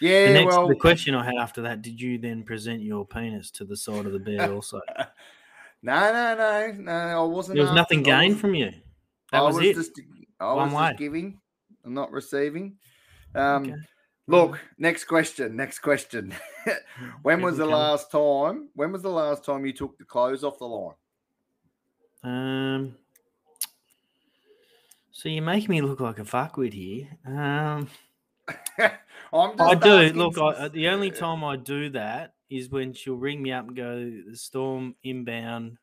Yeah. 0.00 0.28
the 0.28 0.32
next 0.34 0.56
well, 0.56 0.68
the 0.68 0.74
question 0.88 1.14
I 1.14 1.24
had 1.24 1.34
after 1.36 1.62
that, 1.62 1.82
did 1.82 2.00
you 2.00 2.18
then 2.18 2.42
present 2.42 2.82
your 2.82 3.06
penis 3.06 3.50
to 3.52 3.64
the 3.64 3.76
side 3.76 4.06
of 4.06 4.12
the 4.12 4.18
bed 4.18 4.50
also? 4.50 4.80
no, 5.82 6.12
no, 6.12 6.34
no, 6.36 6.72
no. 6.78 6.92
I 6.92 7.22
wasn't. 7.24 7.56
There 7.56 7.64
was 7.64 7.74
nothing 7.74 8.00
after- 8.00 8.10
gained 8.10 8.34
was- 8.34 8.40
from 8.40 8.54
you. 8.54 8.72
That 9.32 9.38
I 9.38 9.42
was, 9.42 9.58
it. 9.58 9.76
Just, 9.76 10.00
I 10.40 10.52
One 10.54 10.72
was 10.72 10.80
way. 10.82 10.88
just 10.88 10.98
giving, 10.98 11.40
I'm 11.84 11.94
not 11.94 12.10
receiving. 12.10 12.76
Um, 13.34 13.62
Okay. 13.64 13.74
Look, 14.26 14.60
next 14.78 15.04
question. 15.04 15.56
Next 15.56 15.80
question. 15.80 16.32
when 17.22 17.42
was 17.42 17.56
the 17.56 17.66
last 17.66 18.12
time? 18.12 18.68
When 18.74 18.92
was 18.92 19.02
the 19.02 19.10
last 19.10 19.44
time 19.44 19.66
you 19.66 19.72
took 19.72 19.98
the 19.98 20.04
clothes 20.04 20.44
off 20.44 20.58
the 20.58 20.66
line? 20.66 20.94
Um. 22.22 22.94
So 25.10 25.28
you're 25.28 25.42
making 25.42 25.70
me 25.70 25.80
look 25.82 26.00
like 26.00 26.18
a 26.18 26.22
fuckwit 26.22 26.72
here. 26.72 27.08
Um, 27.26 27.88
I 29.32 29.74
do. 29.74 30.12
Look, 30.14 30.38
I, 30.38 30.68
the 30.68 30.88
only 30.88 31.10
time 31.10 31.44
I 31.44 31.56
do 31.56 31.90
that 31.90 32.34
is 32.48 32.68
when 32.70 32.92
she'll 32.92 33.14
ring 33.14 33.42
me 33.42 33.52
up 33.52 33.66
and 33.68 33.76
go, 33.76 34.10
"The 34.30 34.36
storm 34.36 34.94
inbound." 35.02 35.78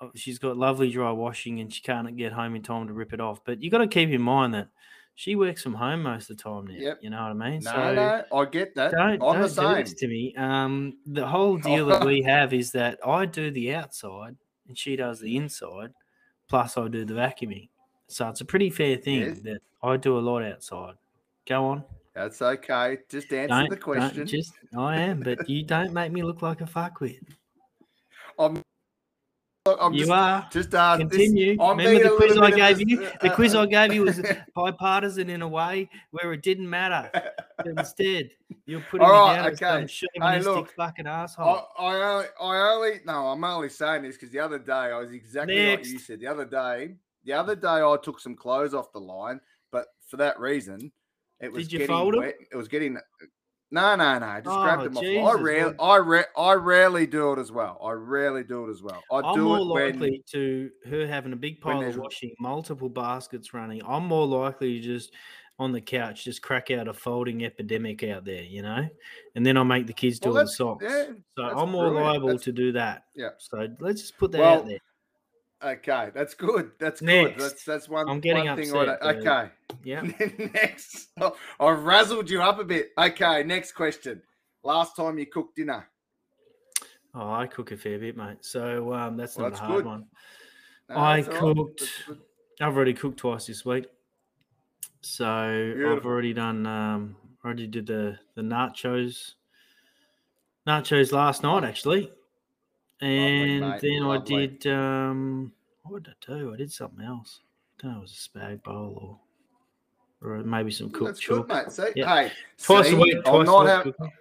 Oh, 0.00 0.10
She's 0.14 0.38
got 0.38 0.56
lovely 0.56 0.90
dry 0.90 1.10
washing 1.10 1.60
and 1.60 1.72
she 1.72 1.82
can't 1.82 2.16
get 2.16 2.32
home 2.32 2.54
in 2.54 2.62
time 2.62 2.86
to 2.86 2.92
rip 2.92 3.12
it 3.12 3.20
off. 3.20 3.40
But 3.44 3.60
you 3.62 3.70
got 3.70 3.78
to 3.78 3.88
keep 3.88 4.10
in 4.10 4.22
mind 4.22 4.54
that 4.54 4.68
she 5.16 5.34
works 5.34 5.60
from 5.62 5.74
home 5.74 6.04
most 6.04 6.30
of 6.30 6.36
the 6.36 6.42
time 6.44 6.66
now. 6.68 6.74
Yep. 6.78 6.98
You 7.02 7.10
know 7.10 7.20
what 7.22 7.30
I 7.44 7.50
mean? 7.50 7.60
No, 7.64 7.94
no, 7.94 8.24
I 8.32 8.44
get 8.44 8.76
that. 8.76 8.92
don't, 8.92 9.14
I'm 9.14 9.18
don't 9.18 9.54
the 9.54 9.74
do 9.74 9.82
this 9.82 9.94
to 9.94 10.06
me. 10.06 10.32
Um, 10.36 10.98
the 11.06 11.26
whole 11.26 11.56
deal 11.70 11.86
that 11.86 12.04
we 12.04 12.22
have 12.22 12.54
is 12.54 12.70
that 12.72 13.00
I 13.04 13.26
do 13.26 13.50
the 13.50 13.74
outside 13.74 14.36
and 14.68 14.78
she 14.78 14.94
does 14.94 15.18
the 15.18 15.36
inside, 15.36 15.92
plus 16.48 16.76
I 16.78 16.86
do 16.86 17.04
the 17.04 17.14
vacuuming. 17.14 17.68
So 18.06 18.28
it's 18.28 18.40
a 18.40 18.44
pretty 18.44 18.70
fair 18.70 18.96
thing 18.96 19.20
Yes. 19.22 19.40
that 19.40 19.60
I 19.82 19.96
do 19.96 20.16
a 20.16 20.20
lot 20.20 20.44
outside. 20.44 20.94
Go 21.48 21.64
on. 21.64 21.84
That's 22.14 22.42
okay. 22.42 22.98
Just 23.08 23.32
answer 23.32 23.48
Don't, 23.48 23.70
the 23.70 23.76
question. 23.76 24.26
just 24.26 24.52
I 24.76 24.96
am, 25.00 25.20
but 25.20 25.48
you 25.48 25.62
don't 25.64 25.92
make 25.92 26.12
me 26.12 26.22
look 26.22 26.42
like 26.42 26.60
a 26.60 26.64
fuckwit. 26.64 27.20
I'm 28.38 28.62
I'm 29.78 29.92
you 29.92 30.00
just, 30.00 30.10
are. 30.10 30.48
just. 30.50 30.70
Continue. 30.70 31.56
I'm 31.60 31.76
Remember 31.76 32.02
the 32.02 32.16
quiz 32.16 32.38
I 32.38 32.50
gave 32.50 32.78
a- 32.78 32.88
you? 32.88 33.08
The 33.20 33.30
quiz 33.30 33.54
uh, 33.54 33.62
I 33.62 33.66
gave 33.66 33.92
you 33.92 34.02
was 34.02 34.20
bipartisan 34.54 35.28
in 35.28 35.42
a 35.42 35.48
way 35.48 35.90
where 36.10 36.32
it 36.32 36.42
didn't 36.42 36.68
matter. 36.68 37.10
Instead, 37.66 38.30
you're 38.66 38.80
putting 38.90 39.06
All 39.06 39.28
me 39.28 39.36
down 39.36 39.52
as 39.52 39.58
some 39.58 39.68
okay. 39.68 39.86
chauvinistic 39.86 40.54
look, 40.54 40.74
fucking 40.74 41.06
asshole. 41.06 41.68
I 41.78 41.94
only, 41.96 42.26
I 42.40 42.72
only, 42.72 43.00
no, 43.04 43.26
I'm 43.28 43.44
only 43.44 43.68
saying 43.68 44.02
this 44.02 44.16
because 44.16 44.30
the 44.30 44.38
other 44.38 44.58
day 44.58 44.72
I 44.72 44.98
was 44.98 45.12
exactly 45.12 45.70
like 45.76 45.86
you 45.86 45.98
said. 45.98 46.20
The 46.20 46.28
other 46.28 46.44
day, 46.44 46.94
the 47.24 47.32
other 47.32 47.56
day 47.56 47.68
I 47.68 47.96
took 48.02 48.20
some 48.20 48.36
clothes 48.36 48.74
off 48.74 48.92
the 48.92 49.00
line, 49.00 49.40
but 49.70 49.88
for 50.06 50.16
that 50.18 50.38
reason, 50.40 50.92
it 51.40 51.52
was 51.52 51.64
Did 51.64 51.72
you 51.72 51.78
getting 51.80 51.94
fold 51.96 52.16
wet. 52.16 52.34
It 52.52 52.56
was 52.56 52.68
getting. 52.68 52.98
No, 53.70 53.94
no, 53.96 54.18
no. 54.18 54.40
Just 54.42 54.44
grabbed 54.56 54.80
Oh, 54.82 54.84
them 54.88 54.96
off. 54.96 55.04
I 55.04 55.40
rarely, 55.42 55.74
I, 55.78 56.24
I 56.40 56.54
rarely 56.54 57.06
do 57.06 57.32
it 57.34 57.38
as 57.38 57.52
well. 57.52 57.78
I 57.84 57.92
rarely 57.92 58.42
do 58.42 58.66
it 58.66 58.70
as 58.70 58.82
well. 58.82 59.02
I 59.12 59.18
I'm 59.20 59.34
do 59.36 59.42
more 59.44 59.58
it 59.58 59.66
when 59.66 59.92
likely 60.00 60.24
to 60.32 60.70
her 60.88 61.06
having 61.06 61.34
a 61.34 61.36
big 61.36 61.60
pile 61.60 61.82
of 61.82 61.96
washing, 61.98 62.34
multiple 62.40 62.88
baskets 62.88 63.52
running. 63.52 63.82
I'm 63.86 64.06
more 64.06 64.26
likely 64.26 64.80
to 64.80 64.82
just 64.82 65.12
on 65.58 65.72
the 65.72 65.80
couch 65.82 66.24
just 66.24 66.40
crack 66.40 66.70
out 66.70 66.88
a 66.88 66.94
folding 66.94 67.44
epidemic 67.44 68.02
out 68.04 68.24
there, 68.24 68.42
you 68.44 68.62
know, 68.62 68.88
and 69.34 69.44
then 69.44 69.56
I 69.58 69.64
make 69.64 69.86
the 69.86 69.92
kids 69.92 70.18
do 70.18 70.30
Well, 70.30 70.44
the 70.44 70.48
socks. 70.48 70.84
yeah, 70.88 71.06
so 71.36 71.42
I'm 71.42 71.70
more 71.70 71.88
brilliant. 71.90 72.06
liable 72.06 72.26
That's- 72.28 72.44
to 72.44 72.52
do 72.52 72.72
that. 72.72 73.02
Yeah. 73.16 73.30
So 73.38 73.66
let's 73.80 74.00
just 74.00 74.16
put 74.16 74.30
that 74.32 74.40
Well, 74.40 74.58
out 74.60 74.66
there. 74.66 74.78
Okay, 75.62 76.10
that's 76.14 76.34
good. 76.34 76.70
That's 76.78 77.02
Next. 77.02 77.36
good. 77.36 77.40
That's 77.40 77.64
that's 77.64 77.88
one. 77.88 78.08
I'm 78.08 78.20
getting 78.20 78.46
one 78.46 78.56
thing. 78.56 78.70
upset, 78.70 78.98
I, 79.02 79.14
okay. 79.14 79.50
Yeah. 79.82 80.02
next, 80.54 81.08
oh, 81.20 81.36
I've 81.58 81.78
razzled 81.78 82.28
you 82.28 82.42
up 82.42 82.60
a 82.60 82.64
bit. 82.64 82.90
Okay, 82.96 83.42
next 83.42 83.72
question. 83.72 84.22
Last 84.62 84.94
time 84.94 85.18
you 85.18 85.26
cooked 85.26 85.56
dinner. 85.56 85.88
Oh, 87.14 87.32
I 87.32 87.46
cook 87.46 87.72
a 87.72 87.76
fair 87.76 87.98
bit, 87.98 88.16
mate. 88.16 88.38
So 88.42 88.92
um, 88.92 89.16
that's 89.16 89.36
Well, 89.36 89.46
not 89.46 89.50
that's 89.50 89.62
a 89.62 89.64
hard 89.66 89.76
good. 89.78 89.86
one. 89.86 90.06
No, 90.88 90.96
I 90.96 91.22
that's 91.22 91.36
all 91.36 91.54
right. 91.54 91.56
cooked-. 91.56 92.00
I've 92.60 92.76
already 92.76 92.94
cooked 92.94 93.18
twice 93.18 93.46
this 93.46 93.64
week. 93.64 93.86
So 95.00 95.26
I've 95.26 96.04
already 96.04 96.32
done 96.34 96.66
um 96.66 97.16
already 97.44 97.66
did 97.66 97.86
the 97.86 98.18
the 98.34 98.42
nachos 98.42 99.34
nachos 100.66 101.12
last 101.12 101.42
night 101.42 101.64
actually. 101.64 102.10
And 103.00 103.60
mate, 103.60 103.80
then 103.80 104.02
lovely. 104.04 104.36
I 104.42 104.46
did 104.46 104.66
um 104.66 105.52
what 105.84 106.02
did 106.02 106.14
I 106.28 106.38
do? 106.38 106.54
I 106.54 106.56
did 106.56 106.72
something 106.72 107.04
else. 107.04 107.40
I 107.78 107.82
don't 107.82 107.92
know, 107.92 107.98
it 107.98 108.02
was 108.02 108.12
a 108.34 108.38
spag 108.38 108.62
bowl 108.62 109.20
or 110.20 110.30
or 110.32 110.42
maybe 110.42 110.70
some 110.72 110.90
cooked 110.90 111.04
That's 111.04 111.26
good, 111.26 111.46
mate. 111.48 111.70
See, 111.70 111.92
Yeah. 111.94 112.22
hey, 112.28 112.32
Twice 112.60 112.88
see, 112.88 112.94
a 112.94 112.98
week, 112.98 113.24
twice 113.24 113.46
not 113.46 113.60
a 113.60 113.60
week. 113.62 113.68
having- 113.68 113.92
cooking. 113.92 114.12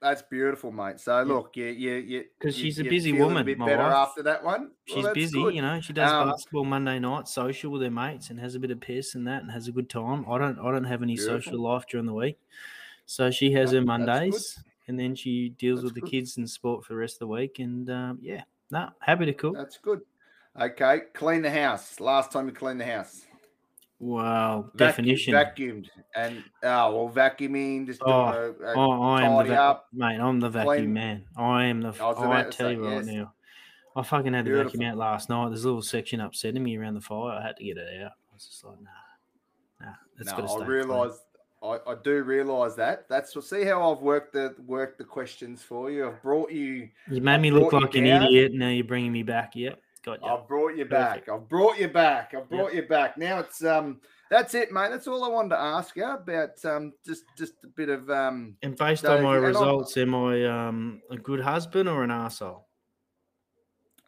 That's 0.00 0.22
beautiful, 0.22 0.70
mate. 0.70 1.00
So 1.00 1.22
look, 1.22 1.56
you 1.56 1.64
you 1.66 1.94
you 1.94 2.20
'Cause 2.20 2.28
because 2.38 2.56
she's 2.56 2.78
a 2.78 2.84
busy 2.84 3.12
woman, 3.14 3.38
A 3.38 3.44
bit 3.44 3.58
my 3.58 3.66
better 3.66 3.82
wife. 3.82 3.92
after 3.94 4.22
that 4.24 4.44
one. 4.44 4.70
Well, 4.94 5.02
She's 5.02 5.08
busy, 5.14 5.42
good. 5.42 5.54
you 5.54 5.62
know. 5.62 5.80
She 5.80 5.92
does 5.94 6.12
Um, 6.12 6.28
basketball 6.28 6.64
Monday 6.64 6.98
night, 7.00 7.26
social 7.28 7.72
with 7.72 7.82
her 7.82 7.90
mates, 7.90 8.28
and 8.30 8.38
has 8.38 8.54
a 8.54 8.60
bit 8.60 8.70
of 8.70 8.78
piss 8.80 9.14
and 9.16 9.26
that, 9.26 9.42
and 9.42 9.50
has 9.50 9.66
a 9.68 9.72
good 9.72 9.88
time. 9.88 10.24
I 10.30 10.36
don't, 10.38 10.58
I 10.60 10.70
don't 10.70 10.84
have 10.84 11.02
any 11.02 11.16
Beautiful. 11.16 11.40
social 11.40 11.58
life 11.60 11.86
during 11.88 12.06
the 12.06 12.12
week, 12.14 12.38
so 13.06 13.30
she 13.30 13.52
has 13.52 13.72
No, 13.72 13.80
her. 13.80 13.84
Mondays, 13.86 14.60
and 14.88 14.98
then 14.98 15.14
she 15.14 15.50
deals 15.50 15.80
That's 15.80 15.84
with 15.86 15.94
the 15.94 16.00
good. 16.02 16.10
kids 16.10 16.36
and 16.36 16.48
sport 16.48 16.84
for 16.84 16.92
the 16.94 16.98
rest 16.98 17.16
of 17.16 17.20
the 17.20 17.26
week. 17.28 17.58
And 17.58 17.88
um, 17.90 18.18
yeah, 18.20 18.42
no, 18.70 18.88
happy 19.00 19.26
to 19.26 19.32
cook. 19.32 19.54
That's 19.54 19.78
good. 19.78 20.00
Okay, 20.60 21.00
clean 21.14 21.42
the 21.42 21.50
house. 21.50 22.00
Last 22.00 22.32
time 22.32 22.46
you 22.46 22.52
cleaned 22.54 22.80
the 22.80 22.86
house. 22.86 23.22
Wow, 23.98 24.66
Vacu- 24.74 24.76
definition. 24.76 25.34
Vacuumed 25.34 25.86
and 26.14 26.44
oh 26.62 26.94
well, 27.04 27.10
vacuuming. 27.14 27.86
Just 27.86 28.02
Oh, 28.04 28.10
a 28.10 28.54
Oh, 28.76 29.02
I 29.02 29.22
am 29.22 29.36
the 29.38 29.44
vac- 29.50 29.58
up. 29.58 29.88
mate. 29.92 30.18
I'm 30.20 30.38
the 30.40 30.50
vacuum 30.50 30.66
clean- 30.76 30.92
man. 30.92 31.24
I 31.36 31.64
am 31.66 31.80
the. 31.80 31.94
I 32.00 32.06
was 32.08 32.18
I 32.18 32.42
tell 32.50 32.52
say, 32.68 32.72
you 32.74 32.84
right 32.84 32.96
yes. 32.96 33.06
now, 33.06 33.32
I 33.96 34.02
fucking 34.02 34.34
had 34.34 34.44
the 34.44 34.62
vacuum 34.64 34.82
out 34.82 34.98
last 34.98 35.30
night. 35.30 35.48
There's 35.48 35.64
a 35.64 35.68
little 35.68 35.80
section 35.82 36.20
upsetting 36.20 36.62
me 36.62 36.76
around 36.76 36.94
the 36.94 37.00
fire. 37.00 37.38
I 37.38 37.42
had 37.46 37.56
to 37.56 37.64
get 37.64 37.78
it 37.78 38.02
out. 38.02 38.12
I 38.12 38.34
was 38.34 38.46
just 38.46 38.62
like, 38.64 38.76
nah, 38.82 39.86
nah. 39.86 39.92
It's 40.18 40.30
got 40.30 40.42
to 40.42 40.48
stay 40.48 40.60
I 40.62 40.66
clean. 40.66 41.10
I, 41.72 41.92
I 41.92 41.94
do 42.02 42.22
realise 42.22 42.74
that. 42.74 43.08
That's 43.08 43.36
see 43.48 43.64
how 43.64 43.92
I've 43.92 44.00
worked 44.00 44.32
the 44.32 44.54
worked 44.66 44.98
the 44.98 45.04
questions 45.04 45.62
for 45.62 45.90
you. 45.90 46.08
I've 46.08 46.22
brought 46.22 46.50
you. 46.50 46.88
You 47.10 47.20
made 47.20 47.40
me 47.40 47.50
look 47.50 47.72
like 47.72 47.94
an 47.94 48.06
idiot. 48.06 48.52
Now 48.54 48.68
you're 48.68 48.84
bringing 48.84 49.12
me 49.12 49.22
back. 49.22 49.54
Yep, 49.54 49.80
got 50.04 50.22
you. 50.22 50.28
I've 50.28 50.46
brought 50.46 50.76
you 50.76 50.86
Perfect. 50.86 51.26
back. 51.26 51.34
I've 51.34 51.48
brought 51.48 51.78
you 51.78 51.88
back. 51.88 52.34
I've 52.36 52.48
brought 52.48 52.74
you 52.74 52.82
back. 52.82 53.18
Now 53.18 53.40
it's 53.40 53.64
um. 53.64 54.00
That's 54.28 54.54
it, 54.54 54.72
mate. 54.72 54.88
That's 54.90 55.06
all 55.06 55.22
I 55.22 55.28
wanted 55.28 55.50
to 55.50 55.60
ask 55.60 55.94
you 55.94 56.04
about. 56.04 56.64
Um, 56.64 56.92
just 57.06 57.24
just 57.38 57.52
a 57.64 57.68
bit 57.68 57.88
of 57.88 58.10
um. 58.10 58.56
and 58.62 58.76
based 58.76 59.02
so 59.02 59.16
on 59.16 59.22
my 59.22 59.36
and 59.36 59.44
I'm- 59.44 59.54
results, 59.54 59.96
am 59.96 60.14
I 60.14 60.44
um, 60.44 61.00
a 61.10 61.16
good 61.16 61.40
husband 61.40 61.88
or 61.88 62.02
an 62.02 62.10
asshole? 62.10 62.66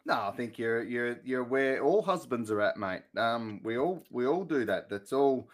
No, 0.05 0.15
I 0.15 0.31
think 0.35 0.57
you're 0.57 0.83
you're 0.83 1.19
you're 1.23 1.43
where 1.43 1.83
all 1.83 2.01
husbands 2.01 2.49
are 2.51 2.61
at, 2.61 2.77
mate. 2.77 3.03
Um, 3.15 3.61
we 3.63 3.77
all 3.77 4.03
we 4.09 4.25
all 4.25 4.43
do 4.43 4.65
that. 4.65 4.89
That's 4.89 5.13
all. 5.13 5.47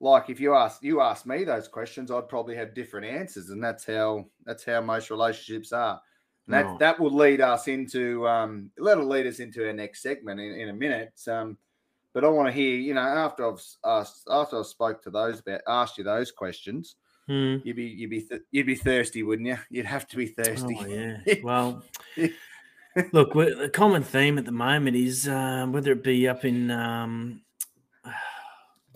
Like 0.00 0.28
if 0.28 0.40
you 0.40 0.54
ask 0.54 0.82
you 0.82 1.00
ask 1.00 1.24
me 1.26 1.44
those 1.44 1.68
questions, 1.68 2.10
I'd 2.10 2.28
probably 2.28 2.54
have 2.56 2.74
different 2.74 3.06
answers, 3.06 3.50
and 3.50 3.62
that's 3.64 3.84
how 3.86 4.26
that's 4.44 4.64
how 4.64 4.80
most 4.82 5.10
relationships 5.10 5.72
are. 5.72 6.00
And 6.46 6.54
that 6.54 6.66
Right. 6.66 6.78
that 6.80 7.00
will 7.00 7.10
lead 7.14 7.40
us 7.40 7.66
into 7.66 8.28
um, 8.28 8.70
that'll 8.76 9.06
lead 9.06 9.26
us 9.26 9.40
into 9.40 9.66
our 9.66 9.72
next 9.72 10.02
segment 10.02 10.38
in, 10.40 10.52
in 10.52 10.68
a 10.68 10.72
minute. 10.74 11.18
Um, 11.26 11.56
but 12.12 12.24
I 12.24 12.28
want 12.28 12.48
to 12.48 12.52
hear, 12.52 12.76
you 12.76 12.94
know, 12.94 13.00
after 13.00 13.46
I've 13.50 13.62
asked 13.84 14.26
after 14.30 14.58
I've 14.58 14.66
spoke 14.66 15.02
to 15.04 15.10
those 15.10 15.40
about 15.40 15.62
asked 15.66 15.96
you 15.98 16.04
those 16.04 16.30
questions, 16.30 16.96
Hmm. 17.26 17.56
you'd 17.64 17.76
be 17.76 17.84
you'd 17.86 18.10
be 18.10 18.20
th- 18.20 18.42
you'd 18.52 18.66
be 18.66 18.74
thirsty, 18.76 19.22
wouldn't 19.22 19.48
you? 19.48 19.58
You'd 19.70 19.86
have 19.86 20.06
to 20.08 20.16
be 20.16 20.26
thirsty. 20.26 20.76
Oh 20.78 20.86
yeah. 20.86 21.34
Well, 21.42 21.82
look, 23.12 23.32
the 23.34 23.70
common 23.72 24.02
theme 24.02 24.38
at 24.38 24.44
the 24.44 24.52
moment 24.52 24.96
is 24.96 25.26
um, 25.28 25.72
whether 25.72 25.92
it 25.92 26.02
be 26.04 26.28
up 26.28 26.44
in 26.44 26.70
um, 26.70 27.42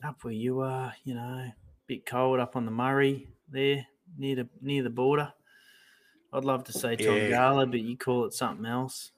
up 0.04 0.22
where 0.22 0.32
you 0.32 0.60
are, 0.60 0.92
you 1.04 1.14
know, 1.14 1.50
bit 1.86 2.06
cold 2.06 2.40
up 2.40 2.56
on 2.56 2.64
the 2.64 2.70
Murray 2.70 3.28
there 3.48 3.86
near 4.16 4.36
the 4.36 4.48
near 4.60 4.82
the 4.82 4.90
border. 4.90 5.32
I'd 6.32 6.44
love 6.44 6.64
to 6.64 6.72
say 6.72 6.96
Yeah. 6.98 7.06
Tongala, 7.06 7.70
but 7.70 7.80
you 7.80 7.96
call 7.96 8.24
it 8.24 8.32
something 8.34 8.66
else. 8.66 9.10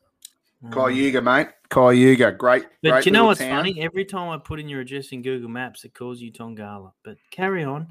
Um, 0.65 0.71
Koyuga, 0.71 1.23
mate. 1.23 1.49
Koyuga, 1.71 2.37
great. 2.37 2.65
But 2.83 2.91
great 2.91 3.07
you 3.07 3.13
know 3.13 3.27
what's 3.27 3.41
town. 3.41 3.65
funny? 3.65 3.83
Every 3.83 4.05
time 4.05 4.31
I 4.31 4.39
put 4.39 4.61
in 4.61 4.69
your 4.69 4.81
address 4.81 5.09
in 5.13 5.23
Google 5.23 5.49
Maps, 5.49 5.85
it 5.85 5.93
calls 5.95 6.21
you 6.21 6.33
Tongala. 6.33 6.93
But 7.05 7.17
carry 7.31 7.65
on. 7.65 7.89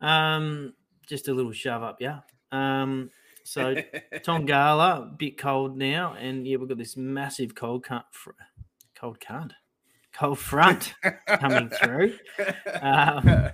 Um, 0.00 0.74
just 1.08 1.28
a 1.28 1.34
little 1.34 1.52
shove 1.52 1.82
up, 1.82 1.96
yeah. 2.00 2.20
Um, 2.52 3.10
so 3.44 3.74
Tongala, 4.14 5.16
bit 5.18 5.38
cold 5.38 5.76
now, 5.76 6.14
and 6.14 6.46
yeah, 6.46 6.56
we've 6.56 6.68
got 6.68 6.78
this 6.78 6.96
massive 6.96 7.54
cold 7.54 7.84
cunt, 7.84 8.04
cold 8.94 9.18
cunt, 9.18 9.52
cold 10.12 10.38
front 10.38 10.94
coming 11.26 11.68
through. 11.70 12.14
Um, 12.80 13.50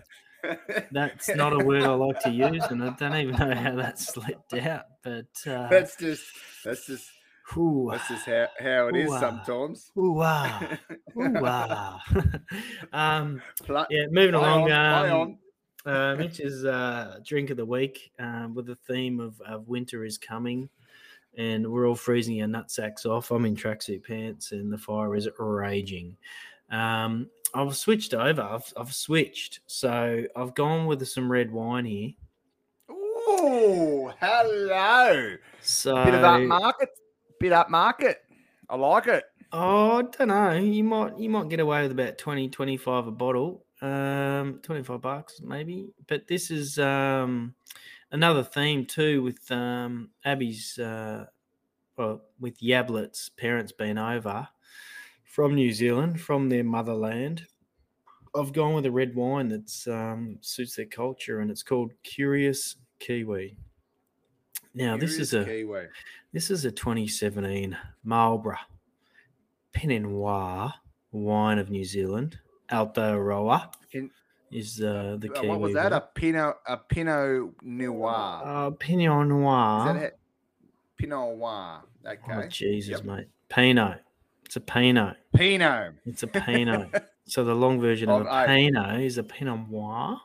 That's 0.93 1.29
not 1.35 1.53
a 1.53 1.65
word 1.65 1.83
I 1.83 1.95
like 1.95 2.21
to 2.21 2.31
use, 2.31 2.63
and 2.71 2.83
I 2.85 2.91
don't 2.91 3.17
even 3.17 3.35
know 3.37 3.55
how 3.55 3.75
that 3.77 3.99
slipped 3.99 4.55
out. 4.55 4.85
But 5.03 5.27
uh, 5.47 5.69
that's 5.69 5.97
just 5.97 6.25
that's 6.65 6.87
just 6.87 7.11
ooh, 7.57 7.89
that's 7.91 8.07
just 8.09 8.27
how, 8.27 8.47
how 8.61 8.89
it 8.89 8.97
is 8.97 9.11
Ooh, 9.11 9.15
ah. 9.15 9.19
sometimes. 9.21 9.91
ooh, 9.99 10.21
ah, 10.21 10.79
ooh, 11.19 12.97
um, 12.97 13.43
yeah, 13.91 14.07
moving 14.11 14.35
along. 14.35 14.71
on, 14.71 15.11
um, 15.11 15.39
Uh, 15.85 16.17
Mitch's 16.17 16.65
uh, 16.65 17.19
drink 17.25 17.51
of 17.51 17.57
the 17.57 17.65
week 17.67 18.11
um, 18.19 18.55
with 18.55 18.67
the 18.67 18.75
theme 18.75 19.21
of, 19.21 19.41
of 19.41 19.69
winter 19.69 20.05
is 20.05 20.19
coming, 20.19 20.69
and 21.37 21.71
we're 21.71 21.89
all 21.89 21.95
freezing 21.95 22.41
our 22.43 22.49
nutsacks 22.49 23.07
off. 23.07 23.31
I'm 23.31 23.45
in 23.45 23.57
tracksuit 23.57 24.05
pants, 24.05 24.53
and 24.53 24.73
the 24.73 24.79
fire 24.79 25.15
is 25.15 25.29
raging. 25.39 26.17
Um, 26.71 27.29
I've 27.55 27.77
switched 27.77 28.15
over. 28.15 28.43
I've, 28.43 28.73
I've 28.77 28.95
switched, 28.95 29.61
so 29.67 30.25
I've 30.35 30.55
gone 30.55 30.87
with 30.87 31.07
some 31.07 31.31
red 31.31 31.51
wine 31.51 31.85
here. 31.85 32.11
Ooh, 32.91 34.13
hello. 34.21 35.37
So 35.61 36.05
Bit 36.05 36.15
of 36.15 36.25
up 36.25 36.41
market. 36.41 36.91
Bit 37.41 37.53
up 37.53 37.71
market. 37.71 38.23
I 38.69 38.77
like 38.77 39.07
it. 39.07 39.25
Oh, 39.53 39.99
I 39.99 40.03
don't 40.03 40.29
know. 40.29 40.53
You 40.53 40.85
might 40.85 41.19
you 41.19 41.31
might 41.31 41.49
get 41.49 41.61
away 41.61 41.83
with 41.83 41.93
about 41.93 42.19
20, 42.19 42.49
25 42.49 43.07
a 43.07 43.11
bottle. 43.11 43.65
Um, 43.83 44.61
25 44.63 45.01
bucks 45.01 45.41
maybe. 45.43 45.89
But 46.09 46.27
this 46.27 46.51
is 46.51 46.79
um 46.79 47.55
another 48.11 48.43
theme 48.43 48.87
too 48.87 49.23
with 49.23 49.51
um 49.51 50.11
Abby's 50.25 50.79
uh 50.79 51.27
well 51.97 52.23
with 52.39 52.59
Yablet's 52.61 53.29
parents 53.31 53.73
being 53.73 53.99
over 53.99 54.49
from 55.25 55.55
New 55.55 55.73
Zealand, 55.73 56.21
from 56.21 56.49
their 56.49 56.65
motherland. 56.65 57.47
I've 58.35 58.53
gone 58.53 58.75
with 58.75 58.87
a 58.87 58.91
red 58.91 59.15
wine 59.15 59.49
that 59.49 59.71
um 59.93 60.39
suits 60.41 60.77
their 60.77 60.87
culture 60.87 61.41
and 61.41 61.51
it's 61.51 61.63
called 61.63 61.93
Curious 62.03 62.77
Kiwi. 62.99 63.57
Now 64.75 64.97
this 64.97 65.19
is 65.19 65.33
a 65.35 65.45
Kiwi. 65.45 65.87
this 66.33 66.51
is 66.51 66.65
a 66.65 66.71
2017 66.71 67.77
Marlborough 68.05 68.59
Pinot 69.73 70.03
Noir 70.03 70.73
wine 71.13 71.59
of 71.59 71.71
New 71.71 71.85
Zealand. 71.85 72.39
Aotearoa 72.71 73.73
In- 73.93 74.11
is 74.51 74.81
uh, 74.83 75.17
the 75.19 75.31
Uh, 75.31 75.35
Kiwi. 75.35 75.49
what 75.49 75.61
was 75.61 75.75
that? 75.75 75.93
one. 75.93 76.01
A 76.01 76.01
Pinot 76.15 76.57
a 76.67 76.77
Pinot 76.77 77.63
Noir. 77.63 78.43
Uh, 78.45 78.71
Pinot 78.71 79.23
is 79.25 79.29
Noir. 79.29 79.93
that 79.95 80.03
it? 80.03 80.19
Pinot 80.97 81.37
Noir. 81.39 81.83
Okay. 82.07 82.21
Oh, 82.33 82.47
Jesus, 82.49 82.91
Yep. 82.93 83.05
mate. 83.05 83.29
Pinot. 83.49 84.03
It's 84.45 84.57
a 84.57 84.61
Pinot. 84.61 85.17
Pinot. 85.35 85.95
It's 86.05 86.23
a 86.23 86.27
Pinot. 86.29 86.89
so 87.27 87.43
the 87.45 87.55
long 87.55 87.81
version 87.81 88.09
of 88.09 88.23
Of 88.23 88.27
a. 88.29 88.47
Pinot 88.47 89.01
is 89.03 89.19
a 89.19 89.23
Pinot 89.25 89.69
Noir. 89.71 90.21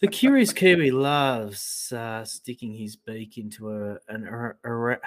The 0.00 0.08
curious 0.08 0.52
Kiwi 0.52 0.90
loves 0.90 1.92
uh, 1.92 2.24
sticking 2.24 2.74
his 2.74 2.96
beak 2.96 3.36
into 3.36 3.70
a 3.70 3.98
an 4.08 4.26
ar- 4.26 4.58
ar- 4.64 5.00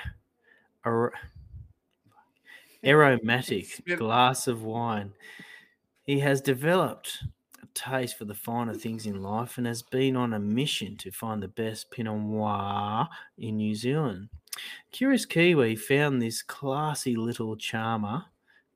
ar- 0.85 1.13
aromatic 2.85 3.81
glass 3.97 4.47
of 4.47 4.63
wine. 4.63 5.13
He 6.03 6.19
has 6.19 6.41
developed 6.41 7.23
taste 7.73 8.17
for 8.17 8.25
the 8.25 8.33
finer 8.33 8.73
things 8.73 9.05
in 9.05 9.21
life 9.21 9.57
and 9.57 9.67
has 9.67 9.81
been 9.81 10.15
on 10.15 10.33
a 10.33 10.39
mission 10.39 10.95
to 10.97 11.11
find 11.11 11.41
the 11.41 11.47
best 11.47 11.91
Pinot 11.91 12.19
Noir 12.19 13.07
in 13.37 13.57
New 13.57 13.75
Zealand. 13.75 14.29
Curious 14.91 15.25
Kiwi 15.25 15.75
found 15.75 16.21
this 16.21 16.41
classy 16.41 17.15
little 17.15 17.55
charmer 17.55 18.25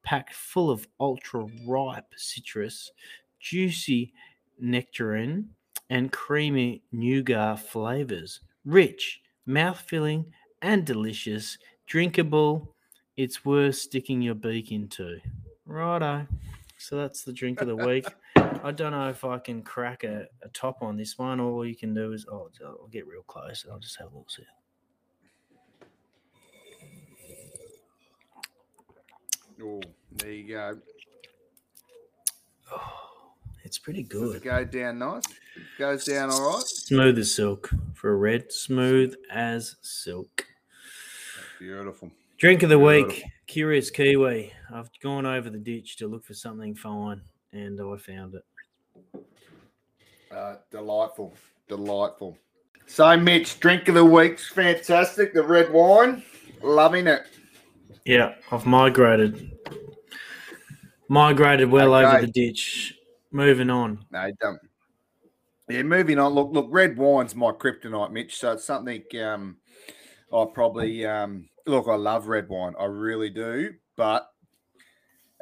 packed 0.04 0.34
full 0.34 0.72
of 0.72 0.88
ultra 1.00 1.46
ripe 1.68 2.13
citrus, 2.16 2.92
juicy 3.39 4.13
nectarine, 4.60 5.50
and 5.89 6.12
creamy 6.12 6.82
nougat 6.92 7.60
flavors. 7.60 8.42
Rich, 8.66 9.22
mouth 9.46 9.80
filling, 9.80 10.25
and 10.62 10.86
delicious. 10.86 11.58
Drinkable. 11.86 12.74
It's 13.16 13.46
worth 13.46 13.75
sticking 13.75 14.22
your 14.22 14.36
beak 14.36 14.72
into. 14.72 15.20
Righto. 15.66 16.27
So 16.77 16.98
that's 16.98 17.24
the 17.24 17.34
drink 17.34 17.62
of 17.62 17.68
the 17.68 17.75
week. 17.75 18.08
I 18.64 18.72
don't 18.72 18.92
know 18.92 19.10
if 19.10 19.24
I 19.26 19.40
can 19.40 19.62
crack 19.62 20.04
a, 20.04 20.28
a 20.42 20.50
top 20.50 20.82
on 20.82 20.98
this 20.98 21.18
one. 21.18 21.40
All 21.40 21.66
you 21.66 21.76
can 21.76 21.94
do 21.94 22.14
is, 22.14 22.26
oh, 22.32 22.50
I'll 22.66 22.88
get 22.88 23.08
real 23.08 23.24
close. 23.24 23.64
And 23.64 23.74
I'll 23.74 23.80
just 23.80 23.98
have 23.98 24.12
a 24.14 24.18
look. 24.18 24.30
sip. 24.30 24.46
Oh, 29.62 29.82
there 30.12 30.32
you 30.32 30.48
go. 30.48 30.80
Oh, 32.72 33.32
it's 33.64 33.80
pretty 33.80 34.04
good. 34.04 34.36
it 34.36 34.44
go 34.44 34.64
down 34.64 35.00
nice? 35.00 35.24
Goes 35.80 36.06
down 36.06 36.30
all 36.30 36.54
right. 36.54 36.64
Smooth 36.64 37.18
as 37.18 37.34
silk 37.34 37.72
for 37.96 38.12
a 38.12 38.16
red. 38.16 38.52
Smooth 38.52 39.16
as 39.32 39.76
silk. 39.82 40.46
Beautiful. 41.60 42.12
Drink 42.38 42.62
of 42.62 42.70
the 42.70 42.78
week, 42.78 43.24
Curious 43.48 43.90
Kiwi. 43.90 44.54
I've 44.72 44.92
gone 45.02 45.26
over 45.26 45.50
the 45.50 45.58
ditch 45.58 45.98
to 45.98 46.08
look 46.08 46.24
for 46.24 46.36
something 46.36 46.76
fine, 46.76 47.22
and 47.54 47.80
I 47.80 47.98
found 47.98 48.36
it. 48.36 48.44
Uh, 50.32 50.56
delightful. 50.72 51.34
Delightful. 51.68 52.38
So, 52.86 53.18
Mitch, 53.18 53.60
drink 53.60 53.88
of 53.88 53.96
the 53.96 54.06
week's 54.06 54.48
fantastic. 54.48 55.34
The 55.34 55.44
red 55.44 55.72
wine. 55.72 56.24
Loving 56.62 57.08
it. 57.08 57.27
Yeah, 58.06 58.36
I've 58.51 58.66
migrated. 58.66 59.51
Migrated 61.10 61.70
well 61.70 61.94
over 61.94 62.22
the 62.22 62.32
ditch. 62.32 62.96
Moving 63.32 63.70
on. 63.70 64.06
No, 64.12 64.32
don't. 64.39 64.60
Yeah, 65.70 65.84
moving 65.84 66.18
on. 66.18 66.34
Look, 66.34 66.50
look, 66.51 66.68
red 66.70 66.98
wine's 66.98 67.36
my 67.36 67.51
kryptonite, 67.51 68.12
Mitch. 68.12 68.38
So 68.38 68.54
it's 68.54 68.63
something 68.63 69.04
um 69.22 69.58
I 70.34 70.46
probably 70.54 71.06
um 71.06 71.50
look, 71.66 71.88
I 71.88 71.96
love 71.96 72.27
red 72.27 72.48
wine. 72.48 72.74
I 72.80 72.86
really 72.86 73.30
do, 73.30 73.74
but 73.96 74.27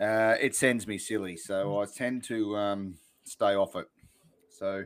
uh 0.02 0.36
it 0.40 0.56
sends 0.56 0.88
me 0.88 0.98
silly. 0.98 1.38
So 1.38 1.80
I 1.82 1.86
tend 1.86 2.24
to 2.26 2.56
um 2.58 2.96
stay 3.24 3.56
off 3.56 3.76
it. 3.76 3.88
So 4.50 4.86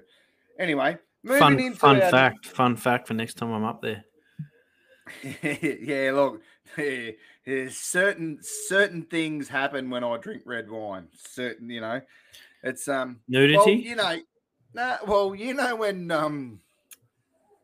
anyway, 0.60 0.98
moving 1.24 1.40
Fun, 1.40 1.60
into 1.60 1.78
fun 1.78 2.02
our- 2.02 2.10
fact. 2.12 2.46
Fun 2.48 2.76
fact 2.76 3.08
for 3.08 3.14
next 3.14 3.36
time 3.36 3.52
I'm 3.52 3.64
up 3.64 3.82
there. 3.82 4.04
yeah, 5.52 6.12
look, 6.14 6.42
there's 6.76 7.78
certain 7.78 8.40
certain 8.42 9.02
things 9.04 9.48
happen 9.50 9.90
when 9.90 10.04
I 10.04 10.18
drink 10.18 10.44
red 10.46 10.70
wine. 10.70 11.08
Certain, 11.16 11.70
you 11.70 11.82
know, 11.82 12.02
it's 12.64 12.88
um 12.88 13.20
Nudity. 13.28 13.58
Well, 13.58 13.70
you 13.70 13.96
know, 13.96 14.18
nah, 14.76 14.98
well, 15.08 15.34
you 15.34 15.54
know 15.56 15.76
when 15.76 16.12
um, 16.12 16.60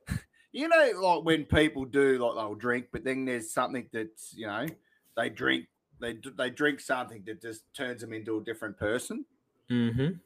you 0.51 0.67
know, 0.67 0.91
like 0.99 1.23
when 1.23 1.45
people 1.45 1.85
do 1.85 2.17
like 2.17 2.35
they'll 2.35 2.55
drink, 2.55 2.87
but 2.91 3.03
then 3.03 3.25
there's 3.25 3.51
something 3.51 3.87
that's 3.93 4.33
you 4.35 4.47
know 4.47 4.65
they 5.15 5.29
drink 5.29 5.65
they 5.99 6.17
they 6.37 6.49
drink 6.49 6.79
something 6.79 7.23
that 7.25 7.41
just 7.41 7.63
turns 7.73 8.01
them 8.01 8.13
into 8.13 8.37
a 8.37 8.43
different 8.43 8.77
person. 8.77 9.25
mm-hmm. 9.69 10.17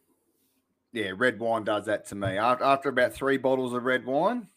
Yeah, 0.92 1.12
red 1.16 1.40
wine 1.40 1.64
does 1.64 1.86
that 1.86 2.08
to 2.08 2.16
me. 2.16 2.38
After, 2.38 2.64
after 2.64 2.90
about 2.90 3.14
three 3.14 3.38
bottles 3.38 3.74
of 3.74 3.84
red 3.84 4.06
wine, 4.06 4.48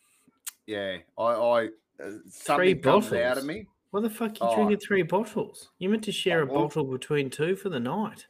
yeah, 0.66 0.96
I 1.18 1.22
I 1.22 1.64
uh, 2.03 2.11
something 2.31 2.81
comes 2.81 3.12
out 3.12 3.37
of 3.38 3.44
me. 3.44 3.66
What 3.90 4.03
the 4.03 4.09
fuck 4.11 4.31
are 4.40 4.46
you 4.46 4.51
Oh. 4.53 4.55
drinking 4.55 4.79
three 4.79 5.03
bottles? 5.03 5.70
You 5.79 5.90
meant 5.90 6.05
to 6.05 6.12
share 6.12 6.40
a 6.40 6.46
well- 6.46 6.62
bottle 6.62 6.85
between 6.85 7.29
two 7.29 7.55
for 7.57 7.68
the 7.68 7.81
night. 7.81 8.27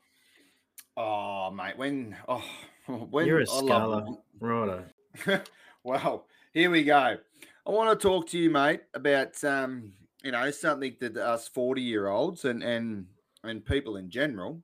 Oh 0.97 1.51
mate, 1.53 1.79
when 1.79 2.16
oh 2.29 2.45
when 2.87 3.27
You're 3.27 3.40
a 3.40 3.47
scholar. 3.47 4.05
Righto. 4.40 4.85
well, 5.85 6.27
here 6.53 6.71
we 6.71 6.83
go. 6.83 7.16
I 7.64 7.71
want 7.71 7.99
to 7.99 8.09
talk 8.09 8.27
to 8.31 8.38
you, 8.38 8.51
mate, 8.51 8.81
about 8.92 9.42
um, 9.45 9.92
you 10.22 10.32
know, 10.32 10.50
something 10.50 10.96
that 11.00 11.16
us 11.16 11.48
40 11.48 11.82
year 11.82 12.08
olds 12.08 12.44
and 12.44 12.62
and 12.62 13.06
and 13.44 13.64
people 13.64 13.96
in 13.96 14.08
general, 14.11 14.62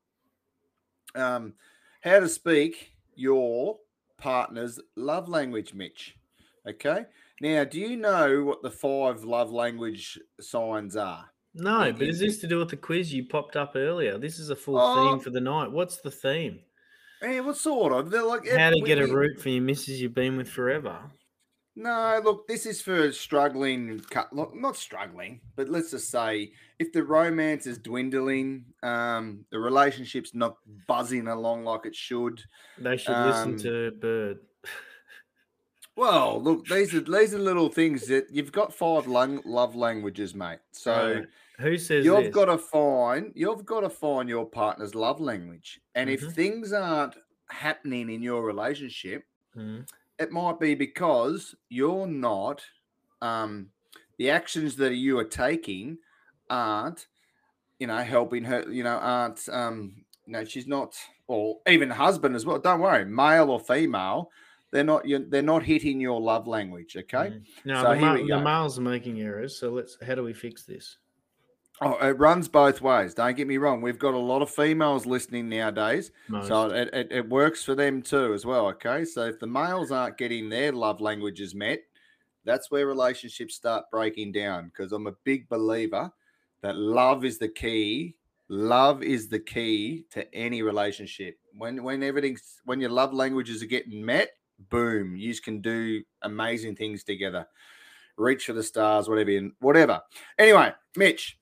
um, 1.15 1.55
how 2.03 2.21
to 2.21 2.29
speak 2.29 2.93
your 3.15 3.79
partner's 4.19 4.79
love 4.97 5.29
language, 5.29 5.75
Mitch. 5.75 6.17
Okay. 6.67 7.07
Now, 7.41 7.65
do 7.65 7.79
you 7.81 7.97
know 7.97 8.45
what 8.45 8.63
the 8.63 8.71
five 8.71 9.25
love 9.25 9.51
language 9.51 10.19
signs 10.41 10.97
are? 10.97 11.31
No, 11.55 11.85
Yeah, 11.85 11.93
but 11.93 12.03
is 12.03 12.21
this 12.21 12.39
to 12.41 12.47
do 12.47 12.59
with 12.59 12.69
the 12.69 12.77
quiz 12.77 13.13
you 13.13 13.25
popped 13.27 13.57
up 13.57 13.73
earlier? 13.75 14.19
This 14.19 14.39
is 14.39 14.51
a 14.51 14.57
full 14.57 14.79
Oh. 14.79 14.95
theme 15.13 15.21
for 15.21 15.31
the 15.31 15.41
night. 15.41 15.71
What's 15.73 16.01
the 16.01 16.11
theme? 16.11 16.61
Eh, 17.23 17.41
what 17.41 17.57
sort 17.57 17.93
of? 17.93 18.11
They're 18.11 18.23
like 18.23 18.49
How 18.49 18.71
to 18.71 18.81
get 18.81 18.99
a 18.99 19.07
root 19.07 19.41
for 19.41 19.49
your 19.49 19.63
missus 19.63 20.01
you've 20.01 20.15
been 20.15 20.37
with 20.37 20.49
forever. 20.49 21.11
No, 21.81 22.21
look, 22.25 22.49
this 22.49 22.67
is 22.67 22.83
for 22.83 23.13
struggling, 23.13 24.03
look, 24.33 24.53
not 24.57 24.75
struggling, 24.77 25.41
but 25.55 25.69
let's 25.69 25.93
just 25.93 26.11
say 26.11 26.51
if 26.81 26.93
the 26.93 27.05
romance 27.05 27.67
is 27.69 27.79
dwindling, 27.79 28.65
um, 28.83 29.45
the 29.53 29.61
relationship's 29.61 30.35
not 30.35 30.57
buzzing 30.89 31.29
along 31.29 31.63
like 31.63 31.87
it 31.87 31.95
should. 31.95 32.43
They 32.79 32.97
should 32.97 33.15
Um, 33.15 33.29
listen 33.57 33.71
to 33.71 33.91
Bird. 33.93 34.41
Well, 35.95 36.43
look, 36.43 36.67
these 36.67 36.93
are 36.95 37.01
these 37.01 37.33
are 37.33 37.39
little 37.39 37.69
things 37.69 38.07
that 38.09 38.27
you've 38.31 38.51
got 38.53 38.75
five 38.75 39.07
lang- 39.07 39.43
love 39.45 39.75
languages, 39.77 40.35
mate. 40.35 40.59
So 40.73 41.15
Right. 41.15 41.27
Who 41.61 41.77
says 41.79 42.05
you've 42.05 42.25
this? 42.25 42.35
got 42.35 42.45
to 42.47 42.59
find 42.59 43.33
you've 43.37 43.65
got 43.65 43.81
to 43.81 43.91
find 43.91 44.29
your 44.29 44.47
partner's 44.47 44.95
love 44.97 45.21
language, 45.21 45.81
and 45.95 46.09
Mhm. 46.11 46.15
if 46.15 46.23
things 46.35 46.73
aren't 46.73 47.17
happening 47.51 48.11
in 48.11 48.21
your 48.23 48.45
relationship, 48.45 49.25
Mm. 49.57 49.89
It 50.19 50.31
might 50.33 50.59
be 50.59 50.75
because 50.75 51.55
you're 51.69 52.07
not 52.07 52.63
um 53.23 53.71
the 54.19 54.31
actions 54.31 54.77
that 54.77 54.95
you 54.95 55.19
are 55.19 55.25
taking 55.25 55.99
aren't 56.51 57.07
you 57.79 57.87
know 57.87 57.99
helping 57.99 58.45
her 58.45 58.71
you 58.71 58.83
know 58.83 58.97
aren't 58.99 59.49
um 59.51 60.05
you 60.27 60.33
know 60.33 60.45
she's 60.45 60.67
not 60.67 60.95
or 61.27 61.59
even 61.69 61.91
husband 61.91 62.35
as 62.35 62.45
well 62.47 62.59
don't 62.59 62.81
worry 62.81 63.05
male 63.05 63.51
or 63.51 63.61
female 63.61 64.31
they're 64.71 64.85
not 64.85 65.05
they're 65.31 65.43
not 65.43 65.63
hitting 65.63 66.01
your 66.01 66.21
love 66.21 66.47
language 66.47 66.97
okay 66.97 67.31
Mm. 67.31 67.45
No, 67.65 67.83
So 67.83 67.89
the, 67.95 68.01
ma- 68.01 68.17
the 68.17 68.39
male's 68.43 68.79
making 68.79 69.21
errors. 69.21 69.59
So 69.59 69.71
let's. 69.71 69.97
How 70.07 70.15
do 70.15 70.23
we 70.23 70.33
fix 70.33 70.65
this? 70.65 70.99
Oh 71.81 71.97
it 72.07 72.19
runs 72.19 72.49
both 72.49 72.81
ways 72.81 73.15
don't 73.15 73.37
get 73.37 73.47
me 73.47 73.57
wrong 73.57 73.81
we've 73.81 73.99
got 73.99 74.15
a 74.15 74.19
lot 74.19 74.43
of 74.43 74.51
females 74.51 75.07
listening 75.07 75.49
nowadays. 75.49 76.11
So 76.47 76.71
it, 76.71 76.91
it, 76.93 77.09
it 77.11 77.29
works 77.29 77.65
for 77.65 77.75
them 77.75 78.03
too 78.03 78.35
as 78.35 78.45
well. 78.45 78.67
Okay. 78.69 79.05
So 79.05 79.25
if 79.25 79.39
the 79.39 79.47
males 79.47 79.91
aren't 79.91 80.19
getting 80.19 80.49
their 80.49 80.73
love 80.73 81.01
languages 81.01 81.55
met, 81.55 81.81
that's 82.45 82.71
where 82.71 82.87
relationships 82.87 83.55
start 83.55 83.91
breaking 83.91 84.33
down. 84.33 84.67
Because 84.67 84.93
I'm 84.93 85.07
a 85.07 85.15
big 85.25 85.49
believer 85.49 86.13
that 86.63 86.77
love 86.77 87.25
is 87.25 87.39
the 87.39 87.49
key. 87.49 88.17
Love 88.49 89.03
is 89.03 89.29
the 89.29 89.39
key 89.39 90.05
to 90.11 90.35
any 90.35 90.63
relationship. 90.63 91.39
When 91.57 91.83
when 91.83 92.03
everything's 92.03 92.61
when 92.65 92.81
your 92.81 92.91
love 92.91 93.13
languages 93.13 93.63
are 93.63 93.67
getting 93.67 94.05
met, 94.05 94.31
boom, 94.71 95.17
you 95.17 95.35
can 95.41 95.61
do 95.61 96.03
amazing 96.23 96.77
things 96.77 97.05
together. 97.05 97.47
Reach 98.17 98.47
for 98.47 98.53
the 98.53 98.63
stars, 98.63 99.09
whatever, 99.09 99.49
whatever. 99.61 100.01
Anyway, 100.39 100.73
Mitch, 100.97 101.38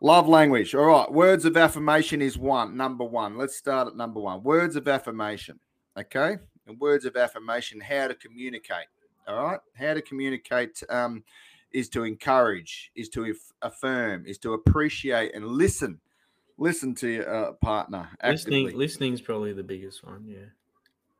Love 0.00 0.28
language. 0.28 0.74
All 0.74 0.84
right. 0.84 1.10
Words 1.10 1.44
of 1.44 1.56
affirmation 1.56 2.22
is 2.22 2.38
one, 2.38 2.76
number 2.76 3.04
one. 3.04 3.36
Let's 3.36 3.56
start 3.56 3.88
at 3.88 3.96
number 3.96 4.20
one. 4.20 4.42
Words 4.44 4.76
of 4.76 4.86
affirmation. 4.86 5.58
Okay. 5.98 6.36
And 6.66 6.78
words 6.78 7.04
of 7.04 7.16
affirmation, 7.16 7.80
how 7.80 8.08
to 8.08 8.14
communicate. 8.14 8.86
All 9.26 9.42
right. 9.42 9.60
How 9.74 9.94
to 9.94 10.02
communicate 10.02 10.82
um, 10.88 11.24
is 11.72 11.88
to 11.90 12.04
encourage, 12.04 12.92
is 12.94 13.08
to 13.10 13.34
affirm, 13.62 14.24
is 14.26 14.38
to 14.38 14.52
appreciate 14.52 15.34
and 15.34 15.44
listen. 15.46 15.98
Listen 16.60 16.94
to 16.96 17.08
your 17.08 17.34
uh, 17.34 17.52
partner 17.52 18.08
actively. 18.20 18.72
Listening, 18.72 19.12
is 19.12 19.20
probably 19.20 19.52
the 19.52 19.62
biggest 19.62 20.04
one. 20.04 20.24
Yeah. 20.26 20.46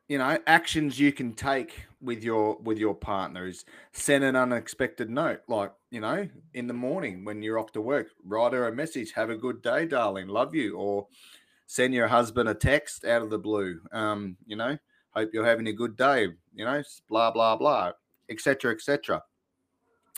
You 0.09 0.17
know, 0.19 0.39
actions 0.47 0.99
you 0.99 1.13
can 1.13 1.35
take 1.35 1.87
with 2.01 2.25
your 2.25 2.57
with 2.63 2.79
your 2.79 2.95
partner 2.95 3.47
is 3.47 3.65
send 3.93 4.25
an 4.25 4.37
unexpected 4.37 5.11
note, 5.11 5.41
like 5.49 5.73
you 5.91 6.01
know, 6.01 6.27
in 6.55 6.67
the 6.67 6.75
morning 6.75 7.25
when 7.25 7.43
you're 7.43 7.59
off 7.59 7.73
to 7.73 7.81
work, 7.81 8.09
write 8.25 8.55
her 8.55 8.69
a 8.69 8.75
message, 8.75 9.13
have 9.13 9.31
a 9.31 9.37
good 9.37 9.63
day, 9.63 9.85
darling, 9.85 10.29
love 10.29 10.55
you, 10.55 10.77
or 10.77 11.07
send 11.67 11.93
your 11.93 12.09
husband 12.09 12.49
a 12.49 12.55
text 12.55 13.05
out 13.05 13.23
of 13.23 13.29
the 13.31 13.39
blue, 13.39 13.81
um, 13.93 14.37
you 14.47 14.57
know, 14.57 14.79
hope 15.11 15.31
you're 15.35 15.45
having 15.45 15.67
a 15.67 15.73
good 15.73 15.97
day, 15.97 16.29
you 16.55 16.65
know, 16.65 16.83
blah 17.09 17.31
blah 17.31 17.57
blah, 17.57 17.93
etc. 18.31 18.73
etc. 18.73 19.23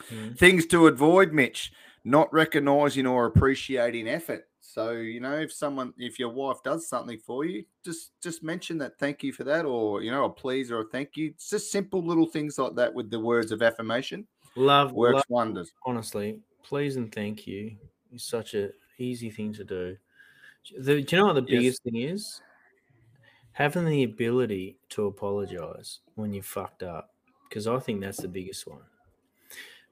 Mm. 0.09 0.38
Things 0.38 0.66
to 0.66 0.87
avoid, 0.87 1.33
Mitch, 1.33 1.72
not 2.05 2.33
recognizing 2.33 3.07
or 3.07 3.26
appreciating 3.26 4.09
effort. 4.09 4.46
So, 4.61 4.92
you 4.92 5.20
know, 5.20 5.38
if 5.40 5.53
someone 5.53 5.94
if 5.99 6.18
your 6.18 6.29
wife 6.31 6.62
does 6.62 6.88
something 6.88 7.18
for 7.18 7.44
you, 7.44 7.64
just 7.85 8.12
just 8.23 8.42
mention 8.42 8.79
that 8.79 8.99
thank 8.99 9.23
you 9.23 9.33
for 9.33 9.44
that, 9.44 9.64
or 9.64 10.03
you 10.03 10.11
know, 10.11 10.25
a 10.27 10.31
please 10.31 10.70
or 10.70 10.81
a 10.81 10.85
thank 10.88 11.16
you. 11.16 11.29
It's 11.31 11.51
just 11.51 11.73
simple 11.73 12.03
little 12.05 12.27
things 12.27 12.59
like 12.59 12.75
that 12.77 12.94
with 12.94 13.11
the 13.11 13.20
words 13.20 13.53
of 13.53 13.62
affirmation 13.62 14.27
Love 14.55 14.92
works 14.92 15.23
love 15.23 15.25
wonders. 15.29 15.73
honestly, 15.85 16.40
please 16.62 16.96
and 16.96 17.12
thank 17.12 17.46
you 17.46 17.77
is 18.12 18.23
such 18.25 18.55
a 18.55 18.70
easy 18.99 19.31
thing 19.31 19.53
to 19.55 19.64
do. 19.64 19.96
The, 20.79 21.03
do 21.03 21.16
you 21.16 21.23
know 21.23 21.29
what 21.29 21.35
the 21.35 21.42
Yes. 21.46 21.53
biggest 21.59 21.83
thing 21.85 21.96
is? 21.96 22.42
Having 23.53 23.85
the 23.87 24.03
ability 24.03 24.81
to 24.88 25.07
apologize 25.07 26.01
when 26.16 26.33
you 26.33 26.42
fucked 26.42 26.83
up, 26.83 27.14
because 27.49 27.68
I 27.68 27.79
think 27.79 28.01
that's 28.01 28.18
the 28.18 28.27
biggest 28.29 28.66
one. 28.66 28.83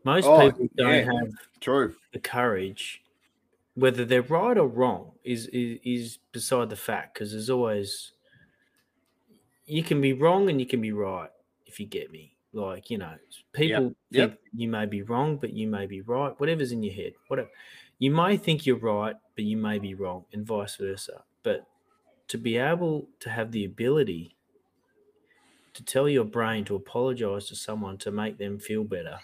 Most 0.05 0.27
Oh, 0.27 0.35
people 0.35 0.69
don't 0.77 1.01
yeah. 1.01 1.05
have 1.05 1.33
True. 1.61 1.97
the 2.13 2.21
courage, 2.21 3.03
whether 3.79 4.05
they're 4.05 4.23
right 4.23 4.59
or 4.59 4.67
wrong, 4.67 5.13
is 5.25 5.47
is, 5.47 5.79
is 5.85 6.19
beside 6.33 6.71
the 6.71 6.77
fact. 6.77 7.15
Because 7.15 7.33
there's 7.33 7.51
always 7.51 8.13
you 9.67 9.83
can 9.83 10.01
be 10.01 10.13
wrong 10.13 10.49
and 10.51 10.61
you 10.61 10.67
can 10.67 10.81
be 10.81 10.93
right 10.93 11.31
if 11.67 11.79
you 11.79 11.87
get 11.87 12.11
me. 12.11 12.35
Like 12.53 12.91
you 12.91 12.99
know, 12.99 13.15
people 13.53 13.95
yep. 14.11 14.31
think 14.31 14.41
you 14.55 14.69
may 14.69 14.87
be 14.87 15.03
wrong, 15.03 15.37
but 15.37 15.53
you 15.53 15.69
may 15.69 15.87
be 15.87 16.01
right. 16.01 16.33
Whatever's 16.41 16.73
in 16.73 16.83
your 16.83 16.95
head, 16.95 17.13
whatever 17.29 17.51
you 17.99 18.11
may 18.11 18.37
think 18.37 18.65
you're 18.65 18.77
right, 18.77 19.17
but 19.35 19.45
you 19.45 19.57
may 19.57 19.79
be 19.79 19.95
wrong, 19.95 20.25
and 20.33 20.47
vice 20.47 20.77
versa. 20.77 21.25
But 21.43 21.67
to 22.29 22.39
be 22.39 22.57
able 22.57 23.09
to 23.21 23.31
have 23.31 23.53
the 23.53 23.65
ability 23.65 24.37
to 25.75 25.85
tell 25.85 26.09
your 26.09 26.25
brain 26.25 26.65
to 26.67 26.77
apologize 26.77 27.47
to 27.49 27.57
someone 27.57 27.99
to 27.99 28.11
make 28.11 28.39
them 28.39 28.59
feel 28.59 28.85
better, 28.85 29.19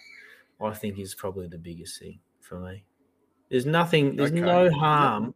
I 0.60 0.72
think 0.74 0.98
is 0.98 1.14
probably 1.14 1.46
the 1.46 1.58
biggest 1.58 2.00
thing 2.00 2.18
for 2.40 2.58
me. 2.58 2.84
There's 3.54 3.66
nothing, 3.66 4.16
there's 4.16 4.32
Okay. 4.32 4.40
no 4.40 4.68
harm 4.68 5.32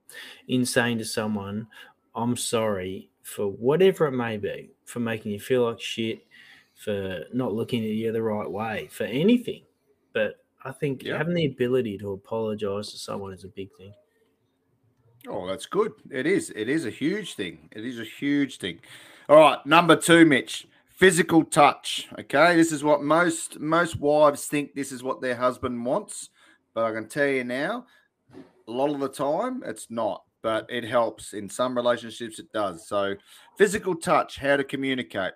in 0.48 0.66
saying 0.66 0.98
to 0.98 1.04
someone, 1.04 1.68
I'm 2.16 2.36
sorry 2.36 3.10
for 3.22 3.46
whatever 3.46 4.06
it 4.06 4.10
may 4.10 4.36
be, 4.38 4.72
for 4.86 4.98
making 4.98 5.30
you 5.30 5.38
feel 5.38 5.66
like 5.66 5.80
shit, 5.80 6.26
for 6.74 7.26
not 7.32 7.54
looking 7.54 7.84
at 7.84 7.90
you 7.90 8.10
the 8.10 8.20
right 8.20 8.50
way, 8.50 8.88
for 8.90 9.04
anything. 9.04 9.62
But 10.14 10.44
I 10.64 10.72
think 10.72 11.04
Yep. 11.04 11.16
having 11.16 11.34
the 11.34 11.46
ability 11.46 11.96
to 11.98 12.10
apologize 12.10 12.90
to 12.90 12.98
someone 12.98 13.32
is 13.32 13.44
a 13.44 13.48
big 13.50 13.72
thing. 13.76 13.94
Oh, 15.28 15.46
that's 15.46 15.66
good. 15.66 15.92
It 16.10 16.26
is. 16.26 16.50
It 16.56 16.68
is 16.68 16.86
a 16.86 16.90
huge 16.90 17.34
thing. 17.34 17.68
It 17.70 17.84
is 17.84 18.00
a 18.00 18.04
huge 18.04 18.58
thing. 18.58 18.80
All 19.28 19.36
right, 19.36 19.64
number 19.64 19.94
two, 19.94 20.24
Mitch. 20.24 20.66
Physical 20.88 21.44
touch. 21.44 22.08
Okay, 22.18 22.56
this 22.56 22.72
is 22.72 22.82
what 22.82 23.00
most 23.00 23.60
most 23.60 24.00
wives 24.00 24.46
think. 24.46 24.74
This 24.74 24.90
is 24.90 25.04
what 25.04 25.20
their 25.20 25.36
husband 25.36 25.84
wants, 25.84 26.30
but 26.74 26.84
I 26.84 26.90
can 26.92 27.08
tell 27.08 27.28
you 27.28 27.44
now, 27.44 27.86
a 28.68 28.70
lot 28.70 28.90
of 28.90 29.00
the 29.00 29.08
time 29.08 29.62
it's 29.66 29.90
not. 29.90 30.24
But 30.40 30.66
it 30.70 30.84
helps 30.84 31.32
in 31.32 31.48
some 31.48 31.76
relationships. 31.76 32.38
It 32.38 32.52
does. 32.52 32.86
So, 32.86 33.16
physical 33.56 33.96
touch. 33.96 34.38
How 34.38 34.56
to 34.56 34.62
communicate. 34.62 35.32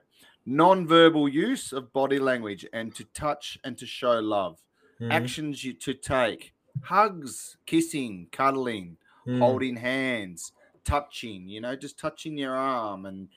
Non-verbal 0.47 1.29
use 1.29 1.73
of 1.73 1.92
body 1.92 2.21
language 2.21 2.64
and 2.73 2.95
to 2.95 3.05
touch 3.07 3.59
and 3.64 3.77
to 3.79 3.87
show 3.87 4.21
love. 4.21 4.61
Mhm. 5.01 5.11
Actions 5.12 5.64
you 5.64 5.73
to 5.75 5.95
take. 5.95 6.53
Hugs, 6.83 7.57
kissing, 7.66 8.29
cuddling 8.31 8.97
Mm. 9.27 9.38
holding 9.38 9.77
hands, 9.77 10.53
touching, 10.85 11.49
you 11.49 11.61
know, 11.61 11.77
just 11.77 11.97
touching 11.99 12.37
your 12.37 12.55
arm 12.57 13.07
and 13.07 13.29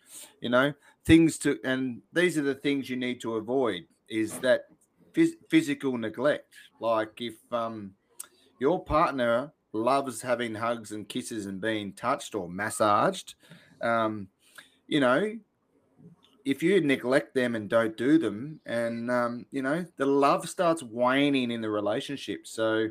you 0.42 0.50
know, 0.50 0.74
things 1.04 1.38
to 1.40 1.60
and 1.64 2.02
these 2.14 2.38
are 2.38 2.42
the 2.44 2.56
things 2.56 2.90
you 2.90 2.96
need 2.96 3.22
to 3.22 3.36
avoid 3.36 3.88
is 4.10 4.40
that 4.40 4.66
phys- 5.14 5.38
physical 5.50 5.98
neglect. 5.98 6.54
Like 6.80 7.22
if 7.22 7.36
um 7.52 7.96
your 8.60 8.84
partner 8.84 9.54
loves 9.76 10.22
having 10.22 10.56
hugs 10.56 10.92
and 10.92 11.08
kisses 11.08 11.46
and 11.46 11.60
being 11.62 11.94
touched 11.94 12.34
or 12.34 12.50
massaged, 12.50 13.36
um, 13.82 14.30
you 14.88 15.00
know, 15.00 15.36
if 16.46 16.62
you 16.62 16.80
neglect 16.80 17.34
them 17.34 17.56
and 17.56 17.70
don't 17.70 17.98
do 17.98 18.18
them, 18.18 18.60
and 18.66 19.10
um, 19.10 19.46
you 19.52 19.62
know, 19.62 19.86
the 19.98 20.06
love 20.06 20.48
starts 20.48 20.84
waning 20.84 21.52
in 21.52 21.62
the 21.62 21.70
relationship. 21.70 22.46
So 22.48 22.88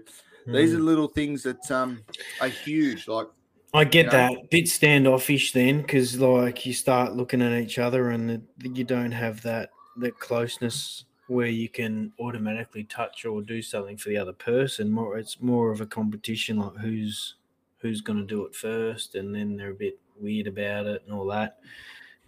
these 0.52 0.72
Mm. 0.72 0.76
are 0.76 0.80
little 0.80 1.08
things 1.08 1.42
that 1.44 1.70
um 1.70 2.04
are 2.40 2.48
huge. 2.48 3.08
Like 3.08 3.28
I 3.72 3.84
get 3.84 4.06
you 4.06 4.12
know? 4.12 4.28
that 4.28 4.50
bit 4.50 4.68
standoffish 4.68 5.52
then, 5.52 5.82
because 5.82 6.18
like 6.18 6.66
you 6.66 6.72
start 6.72 7.14
looking 7.14 7.42
at 7.42 7.52
each 7.60 7.78
other 7.78 8.10
and 8.10 8.28
the, 8.28 8.68
you 8.68 8.84
don't 8.84 9.12
have 9.12 9.42
that 9.42 9.70
that 9.98 10.18
closeness 10.18 11.04
where 11.26 11.46
you 11.46 11.68
can 11.68 12.12
automatically 12.20 12.84
touch 12.84 13.24
or 13.24 13.42
do 13.42 13.62
something 13.62 13.96
for 13.96 14.08
the 14.10 14.16
other 14.16 14.32
person. 14.32 14.90
More, 14.90 15.18
it's 15.18 15.40
more 15.40 15.70
of 15.70 15.80
a 15.80 15.87
competition, 15.87 16.58
like 16.58 16.76
who's 16.76 17.37
who's 17.78 18.00
going 18.00 18.18
to 18.18 18.24
do 18.26 18.44
it 18.46 18.54
first, 18.54 19.14
and 19.14 19.34
then 19.34 19.56
they're 19.56 19.70
a 19.70 19.74
bit 19.74 19.98
weird 20.18 20.46
about 20.46 20.87
it 20.87 21.02
and 21.04 21.14
all 21.14 21.26
that. 21.26 21.58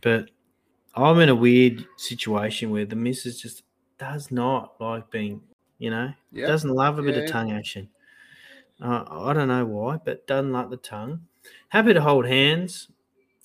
But 0.01 0.31
I'm 0.95 1.19
in 1.21 1.29
a 1.29 1.35
weird 1.35 1.87
situation 1.97 2.71
where 2.71 2.85
the 2.85 2.97
missus 2.97 3.41
just 3.41 3.63
does 3.99 4.31
not 4.31 4.75
like 4.81 5.11
being, 5.11 5.41
you 5.79 5.91
know, 5.91 6.13
yeah, 6.33 6.47
doesn't 6.47 6.71
love 6.71 6.99
a 6.99 7.03
bit 7.03 7.17
of 7.17 7.31
tongue 7.31 7.53
action. 7.53 7.89
Uh, 8.83 9.05
I 9.09 9.33
don't 9.33 9.49
know 9.49 9.65
why, 9.65 9.99
but 10.05 10.27
doesn't 10.27 10.53
like 10.53 10.69
the 10.71 10.77
tongue. 10.77 11.21
Happy 11.69 11.95
to 11.95 12.01
hold 12.01 12.27
hands. 12.27 12.89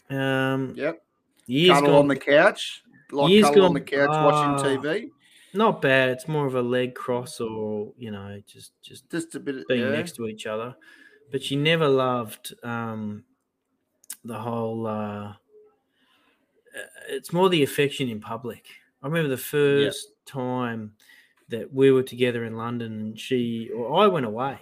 Um, 0.10 0.74
yep. 0.76 1.04
years 1.48 1.72
Cuddle 1.76 1.92
gone, 1.92 2.00
on 2.00 2.08
the 2.10 2.18
couch, 2.18 2.84
like 3.12 3.42
cuddle 3.44 3.66
on 3.66 3.74
the 3.74 3.82
couch 3.82 4.10
Ah. 4.12 4.26
watching 4.26 4.80
TV. 4.80 5.12
Not 5.54 5.82
bad. 5.82 6.10
It's 6.10 6.28
more 6.28 6.46
of 6.46 6.56
a 6.56 6.62
leg 6.62 6.96
cross, 6.96 7.40
or 7.40 7.94
you 7.98 8.12
know, 8.12 8.42
just 8.46 8.72
just 8.82 9.10
Just 9.10 9.36
a 9.36 9.40
bit. 9.40 9.56
Of, 9.56 9.68
being 9.68 9.82
yeah. 9.82 9.90
next 9.90 10.16
to 10.16 10.28
each 10.28 10.46
other. 10.46 10.76
But 11.32 11.44
she 11.44 11.56
never 11.56 11.88
loved 11.88 12.54
um, 12.64 13.24
the 14.24 14.38
whole. 14.38 14.88
Uh, 14.88 15.30
uh, 15.30 15.34
it's 17.10 17.34
more 17.34 17.50
the 17.50 17.64
affection 17.64 18.10
in 18.10 18.20
public. 18.20 18.66
I 19.02 19.08
remember 19.08 19.30
the 19.30 19.38
first 19.38 20.10
time 20.26 20.94
that 21.50 21.74
we 21.74 21.92
were 21.92 22.04
together 22.04 22.46
in 22.46 22.56
London, 22.56 23.00
and 23.00 23.20
she 23.20 23.70
or 23.76 24.02
I 24.02 24.08
went 24.08 24.26
away, 24.26 24.60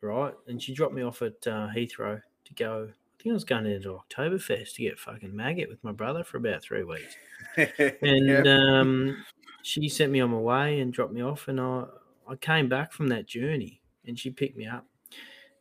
right, 0.00 0.34
and 0.46 0.62
she 0.62 0.74
dropped 0.74 0.94
me 0.94 1.02
off 1.02 1.22
at 1.22 1.46
uh, 1.46 1.68
Heathrow 1.74 2.20
to 2.44 2.54
go. 2.54 2.88
I 2.90 3.22
think 3.22 3.32
I 3.32 3.34
was 3.34 3.44
going 3.44 3.66
into 3.66 3.98
Oktoberfest 3.98 4.74
to 4.74 4.82
get 4.82 5.00
fucking 5.00 5.34
maggot 5.34 5.68
with 5.68 5.82
my 5.82 5.90
brother 5.90 6.22
for 6.22 6.36
about 6.36 6.62
three 6.62 6.84
weeks 6.84 7.16
and 7.56 8.46
um, 8.46 9.24
she 9.68 9.86
sent 9.88 10.10
me 10.10 10.20
on 10.20 10.30
my 10.30 10.38
way 10.38 10.80
and 10.80 10.94
dropped 10.94 11.12
me 11.12 11.20
off 11.22 11.48
and 11.48 11.60
I, 11.60 11.84
I 12.26 12.36
came 12.36 12.68
back 12.70 12.90
from 12.92 13.08
that 13.08 13.26
journey 13.26 13.82
and 14.06 14.18
she 14.18 14.30
picked 14.30 14.56
me 14.56 14.66
up 14.66 14.86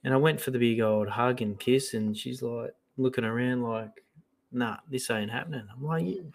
and 0.04 0.14
i 0.14 0.18
went 0.18 0.40
for 0.40 0.52
the 0.52 0.60
big 0.60 0.80
old 0.80 1.10
hug 1.10 1.42
and 1.42 1.60
kiss 1.60 1.94
and 1.94 2.18
she's 2.18 2.42
like 2.42 2.74
looking 2.96 3.26
around 3.26 3.64
like 3.64 4.06
nah 4.52 4.78
this 4.90 5.10
ain't 5.10 5.30
happening 5.32 5.68
i'm 5.74 5.84
like 5.84 6.06
you 6.06 6.32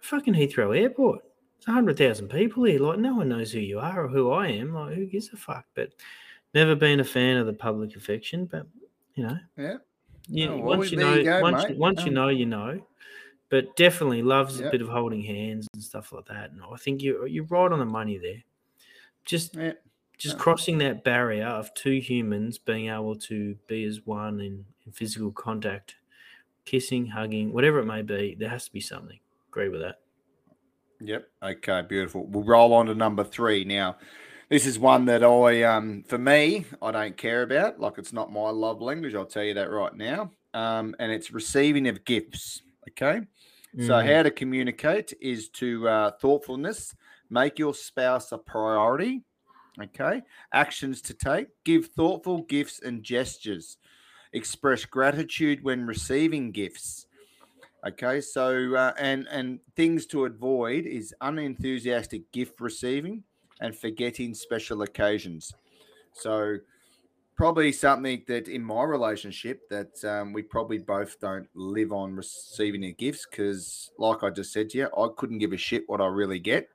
fucking 0.00 0.32
heathrow 0.34 0.74
airport 0.76 1.22
there's 1.58 1.66
100000 1.66 2.28
people 2.28 2.64
here 2.64 2.80
like 2.80 2.98
no 2.98 3.14
one 3.14 3.28
knows 3.28 3.52
who 3.52 3.60
you 3.60 3.78
are 3.78 4.04
or 4.04 4.08
who 4.08 4.30
i 4.30 4.48
am 4.48 4.72
like 4.72 4.94
who 4.94 5.04
gives 5.04 5.28
a 5.34 5.36
fuck 5.36 5.66
but 5.74 5.92
never 6.54 6.74
been 6.74 7.00
a 7.00 7.04
fan 7.04 7.36
of 7.36 7.46
the 7.46 7.52
public 7.52 7.94
affection 7.94 8.46
but 8.46 8.66
you 9.14 9.22
know 9.26 9.38
yeah. 9.58 9.76
you, 10.28 10.48
well, 10.48 10.78
once 10.78 10.90
you 10.92 10.96
know, 10.98 11.14
you 11.14 11.24
go, 11.24 11.40
once, 11.42 11.64
mate. 11.68 11.76
once 11.76 12.00
you 12.04 12.08
Um, 12.08 12.14
know, 12.14 12.28
you 12.28 12.46
know. 12.46 12.86
But 13.50 13.76
definitely 13.76 14.22
loves 14.22 14.60
a 14.60 14.70
bit 14.70 14.80
of 14.80 14.88
holding 14.88 15.22
hands 15.22 15.66
and 15.74 15.82
stuff 15.82 16.12
like 16.12 16.26
that. 16.26 16.52
And 16.52 16.60
I 16.62 16.76
think 16.76 17.02
you 17.02 17.26
you're 17.26 17.44
right 17.46 17.70
on 17.70 17.78
the 17.80 17.84
money 17.84 18.16
there. 18.16 18.42
Just 19.24 19.56
Yeah. 19.56 19.72
just 20.16 20.36
Yeah. 20.36 20.42
crossing 20.42 20.78
that 20.78 21.02
barrier 21.02 21.46
of 21.46 21.74
two 21.74 21.98
humans 21.98 22.58
being 22.58 22.88
able 22.88 23.16
to 23.16 23.56
be 23.66 23.84
as 23.84 24.06
one 24.06 24.40
in, 24.40 24.64
in 24.86 24.92
physical 24.92 25.32
contact, 25.32 25.96
kissing, 26.64 27.06
hugging, 27.06 27.52
whatever 27.52 27.80
it 27.80 27.86
may 27.86 28.02
be. 28.02 28.36
There 28.38 28.48
has 28.50 28.66
to 28.66 28.72
be 28.72 28.80
something. 28.80 29.18
Agree 29.48 29.68
with 29.68 29.80
that. 29.80 30.00
Yep. 31.00 31.28
Okay. 31.42 31.82
Beautiful. 31.88 32.26
We'll 32.26 32.44
roll 32.44 32.72
on 32.74 32.86
to 32.86 32.94
number 32.94 33.24
three 33.24 33.64
now. 33.64 33.96
This 34.50 34.66
is 34.66 34.78
one 34.78 35.06
that 35.06 35.24
I, 35.24 35.62
um, 35.62 36.02
for 36.02 36.18
me, 36.18 36.66
I 36.82 36.90
don't 36.90 37.16
care 37.16 37.42
about. 37.42 37.80
Like 37.80 37.98
it's 37.98 38.12
not 38.12 38.32
my 38.32 38.50
love 38.50 38.80
language. 38.82 39.14
I'll 39.14 39.24
tell 39.24 39.44
you 39.44 39.54
that 39.54 39.70
right 39.70 39.94
now. 39.94 40.32
Um, 40.54 40.94
and 40.98 41.10
it's 41.10 41.30
receiving 41.30 41.88
of 41.88 42.04
gifts. 42.04 42.62
Okay. 42.90 43.26
So 43.78 43.94
Mm. 43.94 44.16
how 44.16 44.22
to 44.24 44.30
communicate 44.30 45.12
is 45.20 45.48
to 45.50 45.88
uh, 45.88 46.10
thoughtfulness. 46.20 46.94
Make 47.30 47.58
your 47.58 47.74
spouse 47.74 48.32
a 48.32 48.38
priority. 48.38 49.22
Okay. 49.80 50.22
Actions 50.52 51.00
to 51.02 51.14
take. 51.14 51.48
Give 51.64 51.86
thoughtful 51.86 52.42
gifts 52.42 52.80
and 52.80 53.02
gestures. 53.02 53.78
Express 54.32 54.84
gratitude 54.84 55.62
when 55.62 55.86
receiving 55.86 56.50
gifts. 56.52 57.06
Okay, 57.86 58.20
so 58.20 58.74
uh, 58.74 58.92
and 58.98 59.26
and 59.30 59.58
things 59.74 60.04
to 60.06 60.26
avoid 60.26 60.84
is 60.84 61.14
unenthusiastic 61.22 62.30
gift 62.30 62.60
receiving 62.60 63.24
and 63.60 63.74
forgetting 63.76 64.34
special 64.34 64.82
occasions. 64.82 65.54
So 66.12 66.58
probably 67.40 67.72
something 67.72 68.22
that 68.28 68.48
in 68.48 68.62
my 68.62 68.82
relationship 68.82 69.66
that 69.70 70.04
um, 70.04 70.30
we 70.34 70.42
probably 70.42 70.76
both 70.76 71.18
don't 71.20 71.48
live 71.54 71.90
on 71.90 72.14
receiving 72.14 72.82
the 72.82 72.92
gifts 72.92 73.26
because, 73.30 73.90
like 73.96 74.22
I 74.22 74.28
just 74.28 74.52
said 74.52 74.68
to 74.70 74.78
you, 74.78 74.84
I 74.88 75.08
couldn't 75.16 75.38
give 75.38 75.54
a 75.54 75.56
shit 75.56 75.84
what 75.86 76.02
I 76.02 76.06
really 76.06 76.38
get, 76.38 76.68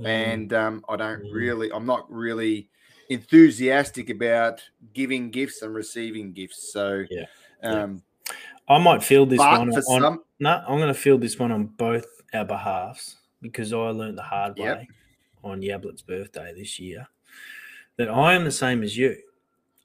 Mm. 0.00 0.06
and 0.06 0.52
um, 0.54 0.84
I 0.88 0.96
don't 0.96 1.22
Mm. 1.22 1.32
really, 1.32 1.72
I'm 1.72 1.86
not 1.86 2.10
really 2.10 2.68
enthusiastic 3.10 4.10
about 4.10 4.60
giving 4.92 5.30
gifts 5.30 5.62
and 5.62 5.72
receiving 5.72 6.32
gifts. 6.32 6.72
So 6.72 7.04
Yeah, 7.08 7.26
yeah. 7.62 7.82
um, 7.84 8.02
I 8.68 8.78
might 8.78 9.04
field 9.04 9.30
this 9.30 9.38
one 9.38 9.70
on. 9.72 9.82
some, 9.82 10.24
No, 10.40 10.64
I'm 10.66 10.78
going 10.78 10.92
to 10.92 10.94
field 10.94 11.20
this 11.20 11.38
one 11.38 11.52
on 11.52 11.66
both 11.66 12.06
our 12.34 12.44
behalves 12.44 13.18
because 13.40 13.72
I 13.72 13.76
learned 13.76 14.18
the 14.18 14.22
hard 14.22 14.58
way 14.58 14.66
Yep. 14.66 14.86
on 15.44 15.60
Yablet's 15.62 16.02
birthday 16.02 16.52
this 16.56 16.80
year 16.80 17.06
that 17.98 18.08
I 18.08 18.34
am 18.34 18.42
the 18.42 18.50
same 18.50 18.82
as 18.82 18.96
you. 18.96 19.16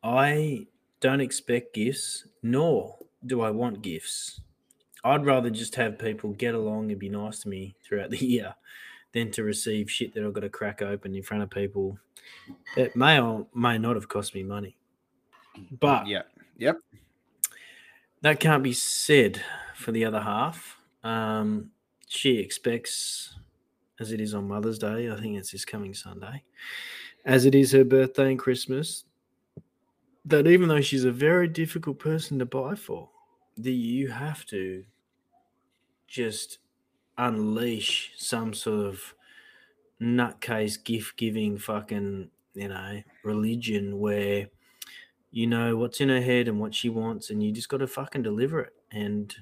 I 0.03 0.67
don't 0.99 1.21
expect 1.21 1.73
gifts, 1.73 2.27
nor 2.41 2.97
do 3.25 3.41
I 3.41 3.51
want 3.51 3.81
gifts. 3.81 4.41
I'd 5.03 5.25
rather 5.25 5.49
just 5.49 5.75
have 5.75 5.97
people 5.97 6.31
get 6.31 6.55
along 6.55 6.91
and 6.91 6.99
be 6.99 7.09
nice 7.09 7.39
to 7.39 7.49
me 7.49 7.75
throughout 7.83 8.09
the 8.09 8.17
year 8.25 8.55
than 9.13 9.31
to 9.31 9.43
receive 9.43 9.89
shit 9.89 10.13
that 10.13 10.23
I've 10.23 10.33
got 10.33 10.41
to 10.41 10.49
crack 10.49 10.81
open 10.81 11.15
in 11.15 11.23
front 11.23 11.43
of 11.43 11.49
people 11.49 11.97
that 12.75 12.95
may 12.95 13.19
or 13.19 13.47
may 13.53 13.77
not 13.77 13.95
have 13.95 14.09
cost 14.09 14.35
me 14.35 14.43
money. 14.43 14.75
But 15.79 16.07
yeah, 16.07 16.23
yep, 16.57 16.77
that 18.21 18.39
can't 18.39 18.63
be 18.63 18.73
said 18.73 19.41
for 19.75 19.91
the 19.91 20.05
other 20.05 20.21
half. 20.21 20.77
Um, 21.03 21.69
she 22.07 22.37
expects, 22.39 23.35
as 23.99 24.11
it 24.11 24.19
is 24.19 24.33
on 24.33 24.47
Mother's 24.47 24.79
Day, 24.79 25.11
I 25.11 25.15
think 25.19 25.37
it's 25.37 25.51
this 25.51 25.65
coming 25.65 25.93
Sunday, 25.93 26.43
as 27.23 27.45
it 27.45 27.53
is 27.53 27.71
her 27.73 27.83
birthday 27.83 28.31
and 28.31 28.39
Christmas, 28.39 29.03
that 30.25 30.47
even 30.47 30.69
though 30.69 30.81
she's 30.81 31.03
a 31.03 31.11
very 31.11 31.47
difficult 31.47 31.99
person 31.99 32.39
to 32.39 32.45
buy 32.45 32.75
for, 32.75 33.09
that 33.57 33.71
you 33.71 34.09
have 34.09 34.45
to 34.47 34.83
just 36.07 36.59
unleash 37.17 38.13
some 38.17 38.53
sort 38.53 38.85
of 38.87 39.13
nutcase 40.01 40.81
gift 40.83 41.17
giving 41.17 41.57
fucking, 41.57 42.29
you 42.53 42.67
know, 42.67 43.01
religion 43.23 43.99
where 43.99 44.47
you 45.31 45.47
know 45.47 45.75
what's 45.75 45.99
in 45.99 46.09
her 46.09 46.21
head 46.21 46.47
and 46.47 46.59
what 46.59 46.75
she 46.75 46.89
wants, 46.89 47.29
and 47.29 47.43
you 47.43 47.51
just 47.51 47.69
got 47.69 47.77
to 47.77 47.87
fucking 47.87 48.21
deliver 48.21 48.61
it. 48.61 48.73
And 48.91 49.33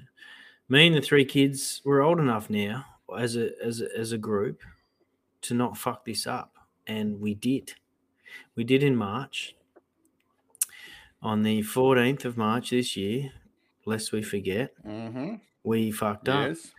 me 0.69 0.87
and 0.87 0.95
the 0.95 1.01
three 1.01 1.25
kids, 1.25 1.81
we're 1.83 2.01
old 2.01 2.19
enough 2.19 2.49
now 2.49 2.85
as 3.19 3.35
a 3.35 3.51
as 3.61 3.81
a, 3.81 3.87
as 3.97 4.13
a 4.13 4.17
group 4.17 4.61
to 5.41 5.53
not 5.53 5.77
fuck 5.77 6.05
this 6.05 6.25
up, 6.25 6.55
and 6.87 7.19
we 7.19 7.33
did. 7.33 7.73
We 8.55 8.63
did 8.63 8.83
in 8.83 8.95
March. 8.95 9.55
On 11.21 11.43
the 11.43 11.61
14th 11.61 12.25
of 12.25 12.37
March 12.37 12.71
this 12.71 12.97
year, 12.97 13.31
lest 13.85 14.11
we 14.11 14.23
forget, 14.23 14.71
mm-hmm. 14.83 15.35
we 15.63 15.91
fucked 15.91 16.29
up. 16.29 16.49
Yes, 16.49 16.71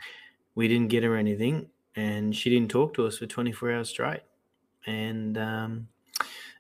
we 0.55 0.69
didn't 0.69 0.89
get 0.89 1.03
her 1.05 1.17
anything 1.17 1.69
and 1.97 2.35
she 2.35 2.51
didn't 2.51 2.71
talk 2.71 2.95
to 2.95 3.07
us 3.07 3.19
for 3.19 3.27
24 3.27 3.73
hours 3.73 3.89
straight. 3.89 4.21
And 4.87 5.39
um, 5.39 5.89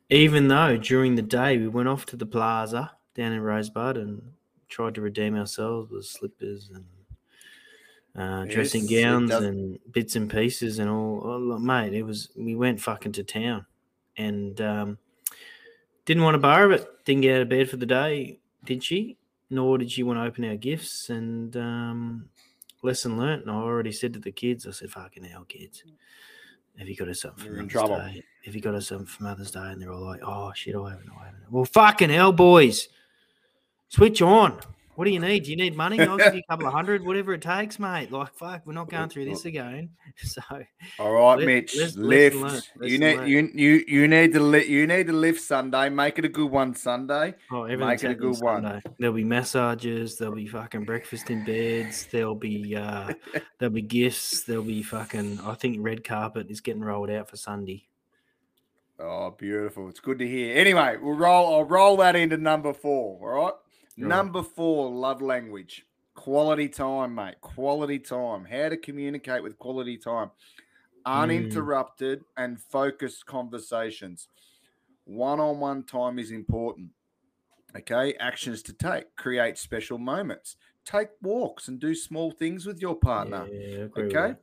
even 0.08 0.48
though 0.48 0.76
during 0.76 1.14
the 1.14 1.22
day 1.22 1.58
we 1.58 1.68
went 1.68 1.88
off 1.88 2.06
to 2.06 2.16
the 2.16 2.26
plaza 2.26 2.92
down 3.14 3.32
in 3.32 3.40
rosebud 3.40 3.96
and 3.96 4.22
tried 4.68 4.94
to 4.94 5.00
redeem 5.00 5.36
ourselves 5.36 5.90
with 5.90 6.06
slippers 6.06 6.70
and 6.72 6.84
uh, 8.14 8.44
dressing 8.44 8.86
Yes, 8.86 9.04
gowns 9.04 9.30
and 9.32 9.78
bits 9.90 10.16
and 10.16 10.30
pieces 10.30 10.78
and 10.78 10.90
all 10.90 11.22
oh, 11.24 11.58
mate 11.58 11.94
it 11.94 12.02
was 12.02 12.30
we 12.36 12.54
went 12.54 12.80
fucking 12.80 13.12
to 13.12 13.24
town. 13.24 13.66
And 14.16 14.60
um, 14.60 14.98
didn't 16.04 16.22
want 16.22 16.34
to 16.34 16.38
borrow 16.38 16.70
it 16.72 16.86
didn't 17.04 17.22
get 17.22 17.36
out 17.36 17.42
of 17.42 17.48
bed 17.48 17.68
for 17.68 17.76
the 17.76 17.86
day 17.86 18.38
did 18.64 18.82
she 18.82 19.16
nor 19.52 19.76
did 19.76 19.92
she 19.92 20.02
want 20.02 20.18
to 20.18 20.24
open 20.24 20.44
our 20.46 20.56
gifts 20.56 21.10
and 21.10 21.56
um, 21.58 22.28
lesson 22.82 23.18
learnt. 23.18 23.42
And 23.42 23.50
I 23.50 23.54
already 23.54 23.92
said 23.92 24.14
to 24.14 24.18
the 24.18 24.32
kids, 24.32 24.66
I 24.66 24.70
said, 24.70 24.90
fucking 24.90 25.24
hell, 25.24 25.44
kids, 25.44 25.84
have 26.78 26.88
you 26.88 26.96
got 26.96 27.08
us 27.08 27.20
something 27.20 27.44
for 27.44 27.50
You're 27.50 27.60
in 27.60 27.66
Mother's 27.66 27.72
trouble. 27.72 27.98
Day? 27.98 28.24
Have 28.46 28.54
you 28.54 28.60
got 28.60 28.74
us 28.74 28.88
something 28.88 29.06
for 29.06 29.22
Mother's 29.22 29.50
Day? 29.50 29.60
And 29.60 29.80
they're 29.80 29.92
all 29.92 30.04
like, 30.04 30.22
oh, 30.24 30.52
shit, 30.54 30.74
I 30.74 30.90
haven't, 30.90 31.10
I 31.10 31.26
haven't. 31.26 31.50
Well, 31.50 31.66
fucking 31.66 32.10
hell, 32.10 32.32
boys, 32.32 32.88
switch 33.88 34.22
on. 34.22 34.58
What 34.94 35.06
do 35.06 35.10
you 35.10 35.20
need? 35.20 35.44
Do 35.44 35.50
you 35.50 35.56
need 35.56 35.74
money? 35.74 35.98
I'll 36.00 36.18
give 36.18 36.34
you 36.34 36.40
a 36.46 36.52
couple 36.52 36.66
of 36.66 36.72
hundred, 36.74 37.02
whatever 37.04 37.32
it 37.32 37.40
takes, 37.40 37.78
mate. 37.78 38.12
Like, 38.12 38.34
fuck, 38.34 38.60
we're 38.66 38.74
not 38.74 38.90
going 38.90 39.08
through 39.08 39.24
this 39.24 39.44
again. 39.46 39.90
So, 40.18 40.42
All 40.98 41.14
right, 41.14 41.38
Let- 41.38 41.46
Mitch. 41.46 41.74
let's- 41.74 41.96
lift. 41.96 42.36
learnt, 42.36 42.70
you 42.82 42.98
need 42.98 43.26
you 43.26 43.50
you 43.54 43.84
you 43.88 44.06
need 44.08 44.34
to 44.34 44.40
li- 44.40 44.66
you 44.66 44.86
need 44.86 45.06
to 45.06 45.14
lift 45.14 45.40
Sunday. 45.40 45.88
Make 45.88 46.18
it 46.18 46.26
a 46.26 46.28
good 46.28 46.50
one 46.50 46.74
Sunday. 46.74 47.34
oh, 47.50 47.64
Make 47.64 48.04
it 48.04 48.10
a 48.10 48.14
good 48.14 48.38
one. 48.42 48.82
There'll 48.98 49.14
be 49.14 49.24
massages. 49.24 50.18
There'll 50.18 50.34
be 50.34 50.46
fucking 50.46 50.84
breakfast 50.84 51.30
in 51.30 51.44
beds. 51.46 52.06
There'll 52.10 52.34
be 52.34 52.76
uh, 52.76 53.14
there'll 53.58 53.72
be 53.72 53.80
gifts. 53.80 54.42
There'll 54.42 54.62
be 54.62 54.82
fucking. 54.82 55.40
I 55.40 55.54
think 55.54 55.78
red 55.80 56.04
carpet 56.04 56.50
is 56.50 56.60
getting 56.60 56.82
rolled 56.84 57.08
out 57.08 57.30
for 57.30 57.38
Sunday. 57.38 57.88
Oh, 59.00 59.30
beautiful. 59.30 59.88
It's 59.88 60.00
good 60.00 60.18
to 60.18 60.28
hear. 60.28 60.54
Anyway, 60.54 60.98
we'll 61.00 61.16
roll. 61.16 61.54
I'll 61.54 61.64
roll 61.64 61.96
that 61.96 62.16
into 62.16 62.36
number 62.36 62.74
four. 62.74 63.18
All 63.38 63.44
right. 63.46 63.54
Right. 63.98 64.08
Number 64.08 64.42
four, 64.42 64.90
love 64.90 65.20
language. 65.22 65.86
Quality 66.14 66.68
time, 66.68 67.14
mate. 67.14 67.40
Quality 67.40 67.98
time. 67.98 68.44
How 68.44 68.68
to 68.68 68.76
communicate 68.76 69.42
with 69.42 69.58
quality 69.58 69.96
time. 69.96 70.30
Hmm. 71.06 71.22
Uninterrupted 71.22 72.24
and 72.36 72.60
focused 72.60 73.26
conversations. 73.26 74.28
One 75.04 75.40
on 75.40 75.58
one 75.58 75.84
time 75.84 76.18
is 76.18 76.30
important. 76.30 76.90
Okay. 77.76 78.14
Actions 78.20 78.62
to 78.64 78.72
take. 78.72 79.14
Create 79.16 79.58
special 79.58 79.98
moments. 79.98 80.56
Take 80.84 81.08
walks 81.22 81.68
and 81.68 81.78
do 81.78 81.94
small 81.94 82.30
things 82.30 82.66
with 82.66 82.80
your 82.80 82.94
partner. 82.94 83.46
Yeah, 83.50 83.78
I 83.78 83.82
agree 83.84 84.04
with 84.04 84.16
Okay. 84.16 84.34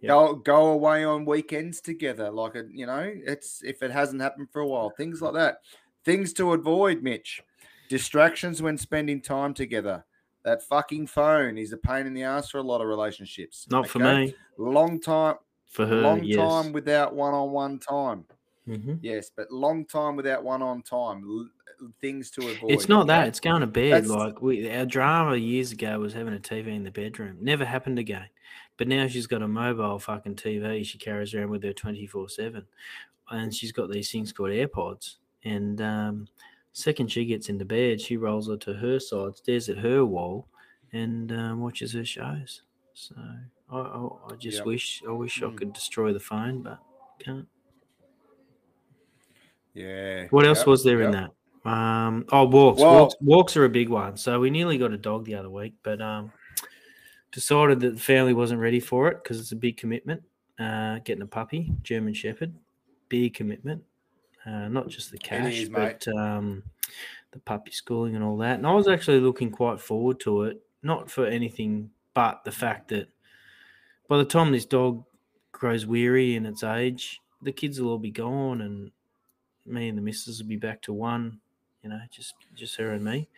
Yep. 0.00 0.08
Go 0.08 0.34
go 0.36 0.66
away 0.68 1.04
on 1.04 1.24
weekends 1.24 1.80
together. 1.80 2.30
Like 2.30 2.54
a, 2.54 2.64
you 2.70 2.86
know, 2.86 3.12
it's 3.14 3.62
if 3.64 3.82
it 3.82 3.90
hasn't 3.90 4.22
happened 4.22 4.50
for 4.52 4.60
a 4.60 4.66
while, 4.66 4.90
things 4.90 5.20
like 5.20 5.34
that. 5.34 5.58
Things 6.04 6.32
to 6.34 6.52
avoid, 6.52 7.02
Mitch. 7.02 7.42
Distractions 7.88 8.60
when 8.62 8.76
spending 8.78 9.20
time 9.20 9.54
together. 9.54 10.04
That 10.44 10.62
fucking 10.62 11.08
phone 11.08 11.58
is 11.58 11.72
a 11.72 11.76
pain 11.76 12.06
in 12.06 12.14
the 12.14 12.22
ass 12.22 12.50
for 12.50 12.58
a 12.58 12.62
lot 12.62 12.80
of 12.80 12.86
relationships. 12.86 13.66
Not 13.70 13.88
for 13.88 13.98
me. 13.98 14.34
Long 14.56 15.00
time, 15.00 15.36
For 15.66 15.86
her, 15.86 16.00
long 16.00 16.22
yes. 16.24 16.36
time 16.38 16.72
without 16.72 17.14
one-on-one 17.14 17.80
time. 17.80 18.24
hmm 18.66 18.94
Yes, 19.02 19.30
but 19.36 19.50
long 19.50 19.84
time 19.84 20.16
without 20.16 20.44
one-on 20.44 20.82
time. 20.82 21.22
L- 21.28 21.48
things 22.00 22.30
to 22.32 22.40
avoid. 22.48 22.70
It's 22.72 22.88
not 22.88 23.06
that. 23.06 23.20
okay? 23.20 23.28
It's 23.28 23.40
going 23.40 23.60
to 23.60 23.66
bed. 23.66 23.92
That's- 24.04 24.10
like 24.10 24.40
we, 24.42 24.68
our 24.70 24.86
drama 24.86 25.36
years 25.36 25.70
ago 25.72 25.98
was 26.00 26.12
having 26.12 26.34
a 26.34 26.38
TV 26.38 26.74
in 26.74 26.82
the 26.82 26.90
bedroom. 26.90 27.36
Never 27.40 27.64
happened 27.64 27.98
again. 27.98 28.28
But 28.78 28.88
now 28.88 29.06
she's 29.08 29.26
got 29.26 29.42
a 29.42 29.48
mobile 29.48 29.98
fucking 29.98 30.36
TV. 30.36 30.84
She 30.86 30.98
carries 30.98 31.34
around 31.34 31.50
with 31.50 31.62
her 31.64 31.72
twenty 31.72 32.06
four 32.06 32.28
seven, 32.28 32.64
and 33.30 33.54
she's 33.54 33.72
got 33.72 33.90
these 33.90 34.10
things 34.10 34.32
called 34.32 34.50
AirPods. 34.50 35.16
And 35.44 35.80
um, 35.80 36.28
second 36.78 37.10
she 37.10 37.24
gets 37.24 37.48
into 37.48 37.64
bed, 37.64 38.00
she 38.00 38.16
rolls 38.16 38.48
her 38.48 38.56
to 38.58 38.72
her 38.74 38.98
side, 39.00 39.36
stares 39.36 39.68
at 39.68 39.78
her 39.78 40.04
wall, 40.04 40.46
and 40.92 41.30
um, 41.32 41.60
watches 41.60 41.92
her 41.92 42.04
shows. 42.04 42.62
So 42.94 43.14
I, 43.70 43.78
I, 43.78 44.08
I 44.32 44.36
just 44.36 44.58
Yep. 44.58 44.66
wish 44.66 45.02
I 45.06 45.12
wish 45.12 45.42
I 45.42 45.46
Mm. 45.46 45.56
could 45.56 45.72
destroy 45.72 46.12
the 46.12 46.20
phone, 46.20 46.62
but 46.62 46.78
can't. 47.18 47.46
Yeah. 49.74 50.26
What 50.30 50.46
else 50.46 50.58
yep, 50.60 50.66
was 50.66 50.84
there 50.84 51.02
in 51.02 51.10
that? 51.12 51.30
Um, 51.64 52.24
oh, 52.32 52.46
walks. 52.46 52.80
Well- 52.80 52.92
walks. 53.02 53.14
Walks 53.20 53.56
are 53.56 53.64
a 53.64 53.68
big 53.68 53.88
one. 53.88 54.16
So 54.16 54.40
we 54.40 54.50
nearly 54.50 54.78
got 54.78 54.92
a 54.92 54.98
dog 54.98 55.24
the 55.24 55.34
other 55.34 55.50
week, 55.50 55.74
but 55.82 56.00
um, 56.00 56.32
decided 57.32 57.80
that 57.80 57.94
the 57.94 58.00
family 58.00 58.34
wasn't 58.34 58.60
ready 58.60 58.80
for 58.80 59.08
it 59.08 59.22
because 59.22 59.38
it's 59.40 59.52
a 59.52 59.56
big 59.56 59.76
commitment. 59.76 60.22
Uh, 60.58 60.98
getting 61.04 61.22
a 61.22 61.26
puppy, 61.26 61.72
German 61.82 62.14
Shepherd, 62.14 62.52
big 63.08 63.34
commitment. 63.34 63.82
Uh, 64.48 64.68
not 64.68 64.88
just 64.88 65.10
the 65.10 65.18
cash, 65.18 65.58
is, 65.64 65.68
but 65.68 66.08
um, 66.16 66.62
the 67.32 67.38
puppy 67.40 67.70
schooling 67.70 68.14
and 68.14 68.24
all 68.24 68.38
that. 68.38 68.56
And 68.56 68.66
I 68.66 68.72
was 68.72 68.88
actually 68.88 69.20
looking 69.20 69.50
quite 69.50 69.78
forward 69.80 70.20
to 70.20 70.44
it, 70.44 70.62
not 70.82 71.10
for 71.10 71.26
anything 71.26 71.90
but 72.14 72.42
the 72.44 72.52
fact 72.52 72.88
that 72.88 73.08
by 74.08 74.16
the 74.16 74.24
time 74.24 74.50
this 74.50 74.64
dog 74.66 75.04
grows 75.52 75.84
weary 75.86 76.34
in 76.36 76.46
its 76.46 76.62
age, 76.64 77.20
the 77.42 77.52
kids 77.52 77.80
will 77.80 77.90
all 77.90 77.98
be 77.98 78.10
gone, 78.10 78.62
and 78.62 78.90
me 79.66 79.88
and 79.88 79.98
the 79.98 80.02
missus 80.02 80.40
will 80.40 80.48
be 80.48 80.56
back 80.56 80.80
to 80.82 80.92
one. 80.94 81.40
You 81.82 81.90
know, 81.90 82.00
just 82.10 82.34
just 82.54 82.76
her 82.76 82.92
and 82.92 83.04
me. 83.04 83.28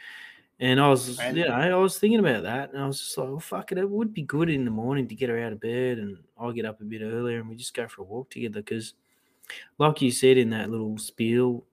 And 0.60 0.78
I 0.80 0.88
was, 0.88 1.18
And- 1.18 1.36
you 1.36 1.48
know, 1.48 1.54
I 1.54 1.74
was 1.74 1.98
thinking 1.98 2.20
about 2.20 2.42
that, 2.44 2.72
and 2.72 2.82
I 2.82 2.86
was 2.86 2.98
just 3.00 3.16
like, 3.18 3.28
well, 3.28 3.40
fuck 3.40 3.72
it, 3.72 3.78
it 3.78 3.88
would 3.90 4.12
be 4.14 4.22
good 4.22 4.50
in 4.50 4.64
the 4.66 4.70
morning 4.70 5.08
to 5.08 5.14
get 5.14 5.30
her 5.30 5.38
out 5.40 5.52
of 5.52 5.60
bed, 5.60 5.98
and 5.98 6.18
I'll 6.38 6.52
get 6.52 6.66
up 6.66 6.80
a 6.80 6.84
bit 6.84 7.00
earlier, 7.02 7.40
and 7.40 7.48
we 7.48 7.56
just 7.56 7.74
go 7.74 7.88
for 7.88 8.02
a 8.02 8.04
walk 8.04 8.30
together. 8.30 8.60
Because, 8.60 8.92
like 9.78 10.00
you 10.02 10.10
said 10.10 10.36
in 10.38 10.50
that 10.50 10.70
little 10.70 10.96
spiel, 10.98 11.64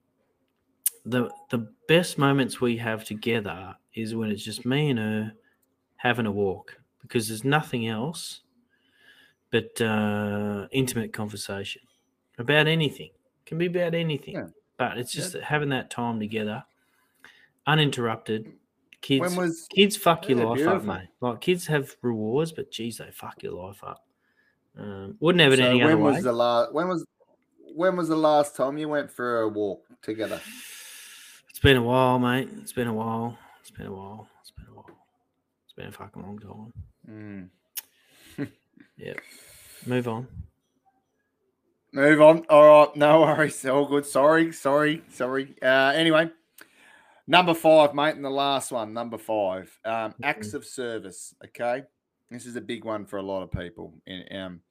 the 1.06 1.30
the 1.50 1.70
best 1.88 2.18
moments 2.18 2.60
we 2.62 2.78
have 2.78 3.04
together 3.04 3.76
is 3.94 4.16
when 4.16 4.30
it's 4.30 4.44
just 4.44 4.66
me 4.66 4.90
and 4.90 5.00
her 5.00 5.34
having 5.96 6.26
a 6.26 6.32
walk 6.32 6.78
because 7.02 7.28
there's 7.28 7.44
nothing 7.44 7.88
else 7.88 8.42
but 9.50 9.80
uh, 9.82 10.68
intimate 10.72 11.14
conversation 11.14 11.82
about 12.38 12.68
anything. 12.68 13.10
Can 13.46 13.58
be 13.58 13.68
about 13.68 13.96
anything, 13.96 14.34
Yeah. 14.36 14.48
but 14.78 14.98
it's 14.98 15.14
just 15.14 15.32
that 15.34 15.44
having 15.44 15.70
that 15.70 15.90
time 15.90 16.20
together, 16.20 16.64
uninterrupted. 17.66 18.52
Kids, 19.02 19.36
was 19.38 19.68
kids 19.70 19.96
fuck 19.96 20.28
your 20.28 20.40
life 20.46 20.56
beautiful. 20.58 20.78
up, 20.92 21.00
mate. 21.00 21.08
Like 21.22 21.40
kids 21.40 21.66
have 21.68 21.96
rewards, 22.02 22.52
but 22.52 22.72
geez, 22.72 22.98
they 22.98 23.10
fuck 23.12 23.42
your 23.44 23.54
life 23.54 23.82
up. 23.84 24.06
Um, 24.78 25.16
wouldn't 25.20 25.42
have 25.42 25.54
it 25.54 25.60
so 25.60 25.66
any 25.66 25.80
when 25.80 25.94
other 25.94 25.98
was 25.98 26.16
way. 26.16 26.22
the 26.22 26.34
last 26.34 26.74
when 26.74 26.88
was 26.88 27.06
when 27.76 27.96
was 27.96 28.08
the 28.08 28.16
last 28.16 28.56
time 28.56 28.78
you 28.78 28.90
went 28.90 29.12
for 29.12 29.42
a 29.42 29.48
walk 29.48 29.86
together? 30.02 30.42
It's 31.50 31.60
been 31.60 31.78
a 31.78 31.84
while, 31.84 32.20
mate. 32.20 32.50
It's 32.62 32.74
been 32.74 32.88
a 32.88 32.94
while. 32.94 33.38
It's 33.62 33.72
been 33.72 33.88
a 33.88 33.94
while. 33.94 34.28
It's 34.42 34.52
been 34.52 34.68
a 34.70 34.76
while. 34.76 34.90
It's 35.66 35.74
been 35.74 35.88
a 35.88 35.92
fucking 35.92 36.22
long 36.22 36.40
time. 36.40 36.74
Mm. 37.10 37.50
Yep. 38.98 39.20
Move 39.86 40.08
on. 40.08 40.28
Move 41.94 42.22
on. 42.22 42.46
All 42.50 42.86
right, 42.86 42.96
no 42.96 43.22
worries. 43.22 43.64
All 43.66 43.88
good. 43.88 44.06
Sorry, 44.06 44.52
sorry, 44.52 45.04
sorry. 45.12 45.56
Uh, 45.62 45.94
anyway, 45.96 46.30
number 47.28 47.54
five, 47.54 47.94
mate, 47.94 48.16
and 48.16 48.26
the 48.26 48.30
last 48.30 48.72
one, 48.72 48.94
number 48.94 49.18
five, 49.18 49.72
um, 49.86 50.14
acts 50.24 50.54
of 50.54 50.66
service. 50.66 51.34
Okay, 51.46 51.84
this 52.30 52.46
is 52.46 52.56
a 52.56 52.62
big 52.62 52.86
one 52.86 53.06
for 53.06 53.18
a 53.18 53.22
lot 53.22 53.44
of 53.44 53.52
people. 53.52 53.94
In, 54.06 54.26
um, 54.36 54.62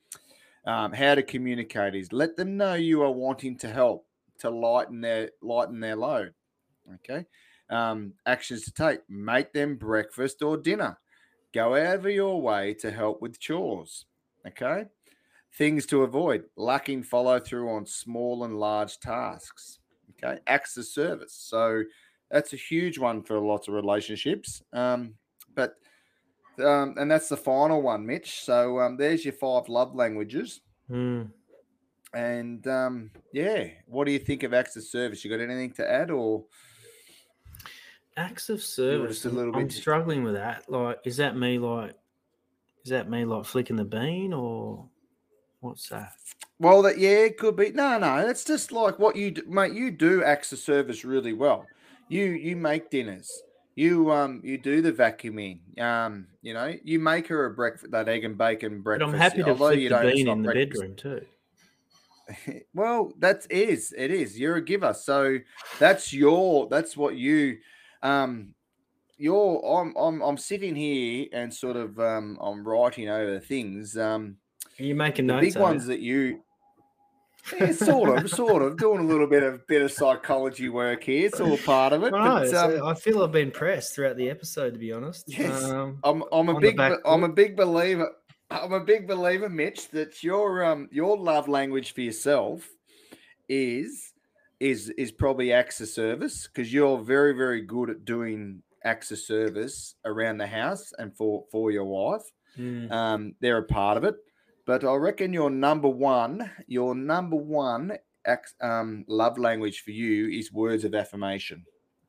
um, 0.66 0.92
how 0.92 1.14
to 1.14 1.22
communicate 1.22 1.94
is 1.94 2.12
let 2.12 2.36
them 2.36 2.56
know 2.56 2.74
you 2.74 3.02
are 3.02 3.10
wanting 3.10 3.56
to 3.58 3.68
help 3.68 4.06
to 4.40 4.50
lighten 4.50 5.00
their 5.00 5.30
lighten 5.40 5.80
their 5.80 5.96
load. 5.96 6.34
Okay, 6.94 7.24
um, 7.70 8.12
actions 8.26 8.64
to 8.64 8.72
take: 8.72 9.00
make 9.08 9.52
them 9.52 9.76
breakfast 9.76 10.42
or 10.42 10.56
dinner. 10.56 10.98
Go 11.54 11.74
out 11.74 11.96
of 11.96 12.06
your 12.06 12.42
way 12.42 12.74
to 12.74 12.90
help 12.90 13.22
with 13.22 13.40
chores. 13.40 14.04
Okay. 14.46 14.84
Things 15.54 15.86
to 15.86 16.02
avoid 16.02 16.44
lacking 16.56 17.02
follow 17.02 17.38
through 17.40 17.70
on 17.70 17.86
small 17.86 18.44
and 18.44 18.58
large 18.58 18.98
tasks. 19.00 19.78
Okay. 20.10 20.38
Acts 20.46 20.76
of 20.76 20.84
service. 20.84 21.32
So 21.32 21.82
that's 22.30 22.52
a 22.52 22.56
huge 22.56 22.98
one 22.98 23.22
for 23.22 23.38
lots 23.38 23.68
of 23.68 23.74
relationships. 23.74 24.62
Um, 24.74 25.14
but, 25.54 25.76
um, 26.60 26.94
and 26.98 27.10
that's 27.10 27.28
the 27.28 27.36
final 27.36 27.82
one, 27.82 28.06
Mitch. 28.06 28.42
So 28.44 28.78
um, 28.80 28.96
there's 28.96 29.24
your 29.24 29.34
five 29.34 29.68
love 29.68 29.94
languages. 29.94 30.60
Mm. 30.90 31.30
And 32.14 32.66
um, 32.66 33.10
yeah, 33.32 33.68
what 33.86 34.06
do 34.06 34.12
you 34.12 34.18
think 34.18 34.42
of 34.42 34.54
acts 34.54 34.76
of 34.76 34.84
service? 34.84 35.24
You 35.24 35.30
got 35.30 35.40
anything 35.42 35.72
to 35.72 35.90
add 35.90 36.10
or? 36.10 36.44
Acts 38.16 38.48
of 38.48 38.62
service. 38.62 39.16
just 39.22 39.26
a 39.26 39.28
little 39.30 39.54
I'm 39.54 39.64
bit- 39.64 39.72
struggling 39.72 40.24
with 40.24 40.34
that. 40.34 40.70
Like, 40.70 41.00
is 41.04 41.18
that 41.18 41.36
me? 41.36 41.58
Like, 41.58 41.94
is 42.84 42.90
that 42.90 43.10
me? 43.10 43.24
Like 43.26 43.44
flicking 43.44 43.76
the 43.76 43.84
bean, 43.84 44.32
or 44.32 44.86
what's 45.60 45.90
that? 45.90 46.12
Well, 46.58 46.80
that 46.82 46.96
yeah, 46.98 47.24
it 47.26 47.36
could 47.36 47.56
be. 47.56 47.72
No, 47.72 47.98
no, 47.98 48.16
it's 48.26 48.44
just 48.44 48.72
like 48.72 48.98
what 48.98 49.16
you 49.16 49.32
do, 49.32 49.42
mate. 49.46 49.74
You 49.74 49.90
do 49.90 50.24
acts 50.24 50.50
of 50.52 50.58
service 50.58 51.04
really 51.04 51.34
well. 51.34 51.66
You 52.08 52.24
you 52.24 52.56
make 52.56 52.88
dinners. 52.88 53.30
You 53.76 54.10
um 54.10 54.40
you 54.42 54.56
do 54.56 54.80
the 54.80 54.92
vacuuming. 54.92 55.78
Um, 55.80 56.26
you 56.40 56.54
know, 56.54 56.74
you 56.82 56.98
make 56.98 57.28
her 57.28 57.44
a 57.44 57.50
breakfast 57.50 57.92
that 57.92 58.08
egg 58.08 58.24
and 58.24 58.36
bacon 58.36 58.80
breakfast. 58.80 59.12
But. 59.12 59.14
I'm 59.14 59.20
happy 59.20 59.42
to 59.42 59.50
although 59.50 59.68
flick 59.68 59.80
you 59.80 59.88
the 59.90 59.98
bean 59.98 60.28
in 60.28 60.42
the 60.42 60.52
breakfast. 60.52 60.80
bedroom 60.80 60.96
too. 60.96 61.26
well, 62.74 63.12
that 63.18 63.46
is 63.50 63.94
it 63.96 64.10
is. 64.10 64.38
You're 64.38 64.56
a 64.56 64.64
giver, 64.64 64.94
so 64.94 65.38
that's 65.78 66.12
your 66.12 66.68
that's 66.68 66.96
what 66.96 67.16
you 67.16 67.58
um 68.02 68.54
you're 69.18 69.62
I'm 69.64 69.94
I'm 69.94 70.22
I'm 70.22 70.38
sitting 70.38 70.74
here 70.74 71.26
and 71.32 71.52
sort 71.52 71.76
of 71.76 72.00
um 72.00 72.38
I'm 72.40 72.66
writing 72.66 73.10
over 73.10 73.38
things. 73.40 73.96
Um 73.98 74.38
Are 74.80 74.84
you 74.84 74.94
making 74.94 75.26
the 75.26 75.38
big 75.38 75.56
ones 75.58 75.84
that 75.86 76.00
you 76.00 76.40
yeah, 77.52 77.72
sort 77.72 78.18
of, 78.18 78.30
sort 78.30 78.62
of 78.62 78.76
doing 78.76 79.00
a 79.00 79.06
little 79.06 79.26
bit 79.26 79.42
of 79.42 79.66
bit 79.66 79.82
of 79.82 79.92
psychology 79.92 80.68
work 80.68 81.04
here. 81.04 81.26
It's 81.26 81.40
all 81.40 81.58
part 81.58 81.92
of 81.92 82.02
it. 82.02 82.12
I 82.12 82.40
but, 82.40 82.50
so 82.50 82.82
um, 82.82 82.88
I 82.88 82.94
feel 82.94 83.22
I've 83.22 83.32
been 83.32 83.50
pressed 83.50 83.94
throughout 83.94 84.16
the 84.16 84.30
episode, 84.30 84.72
to 84.72 84.78
be 84.78 84.92
honest. 84.92 85.24
Yes. 85.26 85.62
Um, 85.64 85.98
I'm 86.04 86.24
I'm 86.32 86.48
a 86.48 86.58
big 86.60 86.80
I'm 86.80 87.24
a 87.24 87.28
big 87.28 87.56
believer. 87.56 88.10
I'm 88.50 88.72
a 88.72 88.80
big 88.80 89.08
believer, 89.08 89.48
Mitch, 89.48 89.88
that 89.90 90.22
your 90.22 90.64
um 90.64 90.88
your 90.92 91.16
love 91.16 91.48
language 91.48 91.94
for 91.94 92.00
yourself 92.00 92.68
is 93.48 94.12
is 94.60 94.90
is 94.90 95.12
probably 95.12 95.52
acts 95.52 95.80
of 95.80 95.88
service 95.88 96.46
because 96.46 96.72
you're 96.72 96.98
very 96.98 97.32
very 97.32 97.60
good 97.62 97.90
at 97.90 98.04
doing 98.04 98.62
acts 98.84 99.10
of 99.10 99.18
service 99.18 99.94
around 100.04 100.38
the 100.38 100.46
house 100.46 100.92
and 100.98 101.16
for 101.16 101.44
for 101.50 101.70
your 101.70 101.84
wife. 101.84 102.22
mm, 102.58 102.90
Um, 102.90 103.34
they're 103.40 103.58
a 103.58 103.64
part 103.64 103.96
of 103.96 104.04
it, 104.04 104.14
but 104.66 104.84
I 104.84 104.94
reckon 104.96 105.32
your 105.32 105.48
number 105.48 105.88
one, 105.88 106.50
your 106.66 106.94
number 106.94 107.36
one 107.36 107.96
um, 108.60 109.04
love 109.08 109.38
language 109.38 109.82
for 109.82 109.92
you 109.92 110.28
is 110.28 110.52
words 110.52 110.84
of 110.84 110.94
affirmation. 110.94 111.64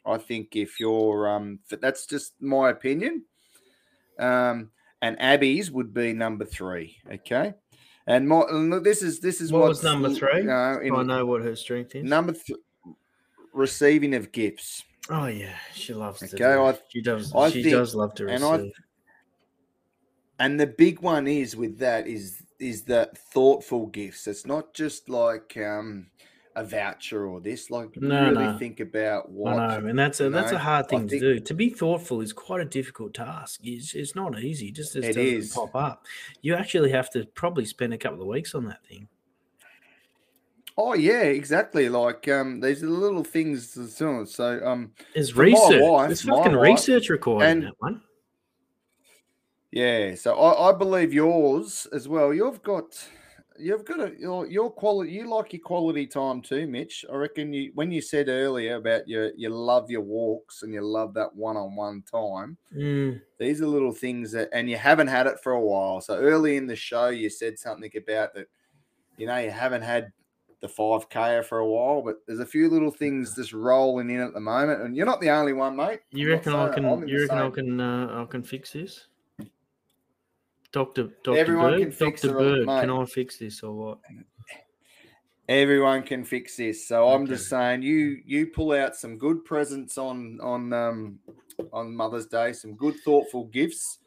I 0.06 0.17
think 0.17 0.56
if 0.56 0.80
you're, 0.80 1.30
um, 1.30 1.60
that's 1.70 2.06
just 2.08 2.34
my 2.41 2.72
opinion. 2.72 3.24
Um, 4.20 4.72
and 5.04 5.15
Abby's 5.22 5.70
would 5.72 5.93
be 5.93 6.13
number 6.13 6.43
three. 6.43 6.98
Okay, 7.12 7.54
and 8.08 8.32
and 8.32 8.84
this 8.84 9.04
is 9.04 9.20
this 9.20 9.41
is 9.41 9.52
what 9.52 9.60
was 9.67 9.78
what's, 9.78 9.84
number 9.84 10.10
three? 10.12 10.39
You 10.39 10.43
know, 10.46 10.80
So 10.88 10.96
I 10.96 11.04
know 11.04 11.26
what 11.28 11.43
her 11.43 11.56
strength 11.56 11.93
is. 11.93 12.04
number 12.04 12.34
th- 12.34 12.58
receiving 13.54 14.15
of 14.15 14.32
gifts. 14.32 14.84
Oh 15.12 15.28
yeah, 15.28 15.54
she 15.76 15.93
loves 15.93 16.20
to. 16.22 16.26
Okay, 16.26 16.38
do 16.38 16.63
I- 16.63 16.80
she 16.89 17.02
does. 17.02 17.32
I 17.36 17.50
she 17.52 17.62
think- 17.62 17.76
does 17.76 17.93
love 17.93 18.15
to 18.15 18.28
and 18.28 18.43
I- 18.43 18.56
receive. 18.58 18.74
and 20.39 20.60
the 20.60 20.65
big 20.67 21.00
one 21.02 21.28
is 21.28 21.56
with 21.56 21.78
that 21.78 22.08
is 22.08 22.41
is 22.60 22.84
the 22.84 23.10
thoughtful 23.34 23.88
gifts 23.88 24.28
it's 24.28 24.46
not 24.46 24.74
just 24.74 25.10
like 25.10 25.56
um 25.58 26.08
a 26.56 26.63
voucher 26.63 27.28
or 27.28 27.39
this 27.39 27.70
like 27.70 27.96
No, 28.02 28.30
really 28.32 28.46
no. 28.46 28.58
think 28.58 28.80
about 28.80 29.30
what 29.30 29.54
I 29.60 29.78
know, 29.80 29.86
and 29.88 30.00
that's 30.00 30.20
a 30.22 30.32
that's 30.32 30.50
a 30.50 30.56
know, 30.56 30.60
hard 30.60 30.86
I 30.86 30.89
thing 30.89 31.02
to 31.04 31.10
think- 31.10 31.22
do. 31.22 31.39
To 31.39 31.54
be 31.54 31.70
thoughtful 31.70 32.20
is 32.20 32.34
quite 32.34 32.62
a 32.62 32.65
difficult 32.65 33.13
task. 33.13 33.60
It's, 33.63 33.93
it's 33.93 34.15
not 34.15 34.39
easy. 34.39 34.72
Just 34.72 34.96
as 34.96 35.04
It 35.04 35.08
doesn't 35.10 35.24
is. 35.24 35.54
pop 35.54 35.76
up. 35.76 36.06
You 36.41 36.56
actually 36.56 36.89
have 36.89 37.12
to 37.12 37.26
probably 37.36 37.65
spend 37.65 37.93
a 37.93 37.98
couple 38.00 38.22
of 38.24 38.28
weeks 38.28 38.56
on 38.56 38.65
that 38.65 38.84
thing. 38.88 39.08
oh 40.80 40.96
yeah 40.96 41.22
exactly 41.24 41.89
like 41.89 42.28
um 42.28 42.60
these 42.60 42.82
are 42.84 42.88
the 42.88 42.91
little 42.91 43.24
things 43.24 43.78
so 43.96 44.62
um 44.65 44.91
There's 45.13 45.36
research. 45.36 45.82
wife- 45.82 46.08
There's 46.08 46.26
my 46.26 46.38
fucking 46.38 46.56
wife- 46.58 46.63
research 46.65 47.10
required 47.10 47.43
in 47.43 47.50
and- 47.58 47.63
that 47.67 47.74
one. 47.80 48.02
Yeah 49.71 50.15
so 50.15 50.34
i, 50.36 50.69
I 50.69 50.77
believe 50.77 51.13
yours 51.13 51.88
as 51.91 52.08
well 52.08 52.34
you've 52.34 52.63
got 52.63 53.08
you've 53.60 53.86
got 53.86 53.99
a 53.99 54.15
your, 54.17 54.47
your 54.47 54.71
quality 54.71 55.12
you 55.12 55.30
like 55.30 55.51
your 55.53 55.62
quality 55.62 56.08
time 56.08 56.41
too 56.41 56.67
mitch 56.67 57.03
i 57.12 57.15
reckon 57.15 57.51
you 57.53 57.71
when 57.73 57.91
you 57.91 58.01
said 58.01 58.30
earlier 58.30 58.75
about 58.75 59.08
your 59.08 59.32
you 59.36 59.49
love 59.49 59.89
your 59.91 60.01
walks 60.01 60.63
and 60.63 60.73
you 60.73 60.82
love 60.82 61.13
that 61.13 61.36
one-on-one 61.36 62.03
time 62.03 62.58
Mm, 62.75 63.21
these 63.39 63.62
are 63.62 63.67
little 63.67 63.93
things 63.93 64.32
that 64.34 64.49
and 64.51 64.69
you 64.69 64.77
haven't 64.77 65.08
had 65.08 65.27
it 65.27 65.39
for 65.41 65.53
a 65.53 65.62
while 65.62 66.01
so 66.01 66.17
early 66.17 66.58
in 66.58 66.67
the 66.67 66.75
show 66.75 67.08
you 67.10 67.30
said 67.30 67.58
something 67.58 67.91
about 67.95 68.34
that 68.34 68.47
you 69.17 69.27
know 69.27 69.38
you 69.38 69.51
haven't 69.51 69.84
had 69.84 70.12
the 70.62 70.67
5k 70.69 71.41
for 71.43 71.60
a 71.60 71.67
while 71.67 72.01
but 72.01 72.17
there's 72.27 72.39
a 72.39 72.45
few 72.45 72.69
little 72.69 72.91
things 72.91 73.36
just 73.36 73.53
rolling 73.53 74.10
in 74.10 74.19
at 74.21 74.34
the 74.34 74.39
moment 74.39 74.82
and 74.82 74.95
you're 74.97 75.06
not 75.06 75.21
the 75.21 75.30
only 75.30 75.53
one 75.53 75.75
mate 75.75 76.01
you 76.12 76.25
I'm 76.25 76.32
reckon 76.32 76.53
I 76.56 76.67
can? 76.69 77.08
You 77.08 77.21
reckon 77.21 77.39
I 77.39 77.49
can? 77.49 77.80
Uh, 77.80 78.23
I 78.23 78.25
can 78.25 78.43
fix 78.43 78.73
this. 78.73 79.08
Doctor, 80.71 81.03
Doctor 81.23 81.38
Everyone 81.38 81.71
Bird, 81.71 81.80
can 81.80 81.91
fix 81.91 82.21
Doctor 82.21 82.38
Bird, 82.38 82.67
mate. 82.67 82.80
can 82.82 82.89
I 82.89 83.06
fix 83.06 83.38
this 83.38 83.63
or 83.63 83.73
what? 83.73 83.99
everyone 85.49 86.03
can 86.03 86.25
fix 86.25 86.58
this 86.58 86.88
so 86.89 87.08
i'm 87.08 87.25
just 87.25 87.47
saying 87.47 87.82
you 87.82 88.21
you 88.25 88.47
pull 88.47 88.73
out 88.73 88.95
some 88.97 89.17
good 89.17 89.45
presents 89.45 89.97
on 89.97 90.38
on 90.41 90.73
um 90.73 91.17
on 91.71 91.95
mother's 91.95 92.25
day 92.25 92.51
some 92.51 92.75
good 92.75 92.95
thoughtful 93.06 93.45
gifts 93.45 93.99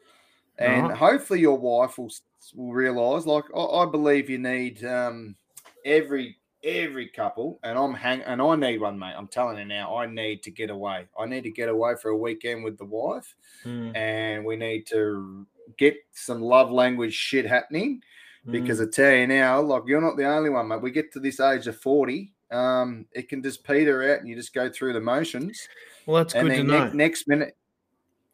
and 0.59 0.89
Right. 0.89 0.97
hopefully 0.97 1.39
your 1.39 1.57
wife 1.57 1.97
will 1.97 2.11
will 2.53 2.73
realize 2.73 3.25
like 3.25 3.45
I, 3.55 3.59
I 3.59 3.85
believe 3.89 4.29
you 4.29 4.37
need 4.37 4.85
um 4.85 5.35
every 5.83 6.37
every 6.63 7.07
couple 7.09 7.59
and 7.63 7.75
i'm 7.75 7.95
hang 7.95 8.21
and 8.21 8.39
i 8.39 8.55
need 8.55 8.79
one 8.79 8.99
mate 8.99 9.15
i'm 9.17 9.27
telling 9.27 9.57
you 9.57 9.65
now 9.65 9.95
i 9.97 10.05
need 10.05 10.43
to 10.43 10.51
get 10.51 10.69
away 10.69 11.07
i 11.17 11.25
need 11.25 11.41
to 11.41 11.49
get 11.49 11.69
away 11.69 11.95
for 11.99 12.09
a 12.09 12.17
weekend 12.17 12.63
with 12.63 12.77
the 12.77 12.85
wife 12.85 13.35
Mm, 13.65 13.95
and 13.95 14.45
we 14.45 14.55
need 14.55 14.85
to 14.87 15.45
get 15.77 15.97
some 16.11 16.41
love 16.41 16.71
language 16.71 17.13
shit 17.13 17.45
happening 17.45 18.01
because 18.49 18.79
mm. 18.79 18.87
I 18.87 18.91
tell 18.91 19.13
you 19.13 19.27
now, 19.27 19.61
like 19.61 19.83
you're 19.85 20.01
not 20.01 20.17
the 20.17 20.25
only 20.25 20.49
one, 20.49 20.67
mate. 20.67 20.81
We 20.81 20.91
get 20.91 21.11
to 21.13 21.19
this 21.19 21.39
age 21.39 21.67
of 21.67 21.77
40, 21.79 22.33
um, 22.51 23.05
it 23.13 23.29
can 23.29 23.41
just 23.43 23.63
peter 23.63 24.11
out 24.11 24.19
and 24.19 24.27
you 24.27 24.35
just 24.35 24.53
go 24.53 24.69
through 24.69 24.93
the 24.93 25.01
motions. 25.01 25.67
well, 26.05 26.23
that's 26.23 26.33
and 26.33 26.49
good 26.49 26.57
to 26.57 26.63
then 26.63 26.67
know. 26.67 26.91
next 26.93 27.27
minute, 27.27 27.55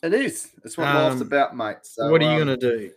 it 0.04 0.14
is. 0.14 0.52
That's 0.64 0.78
what 0.78 0.86
life's 0.86 1.22
Um, 1.22 1.28
about, 1.28 1.56
mate. 1.56 1.78
So 1.84 2.12
what 2.12 2.22
are 2.22 2.26
you 2.26 2.32
um, 2.32 2.40
gonna 2.40 2.58
do? 2.58 2.92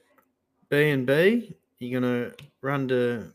B 0.68 0.91
and 0.91 1.07
B? 1.07 1.57
You're 1.78 2.01
gonna 2.01 2.32
run 2.62 2.88
to? 2.88 3.32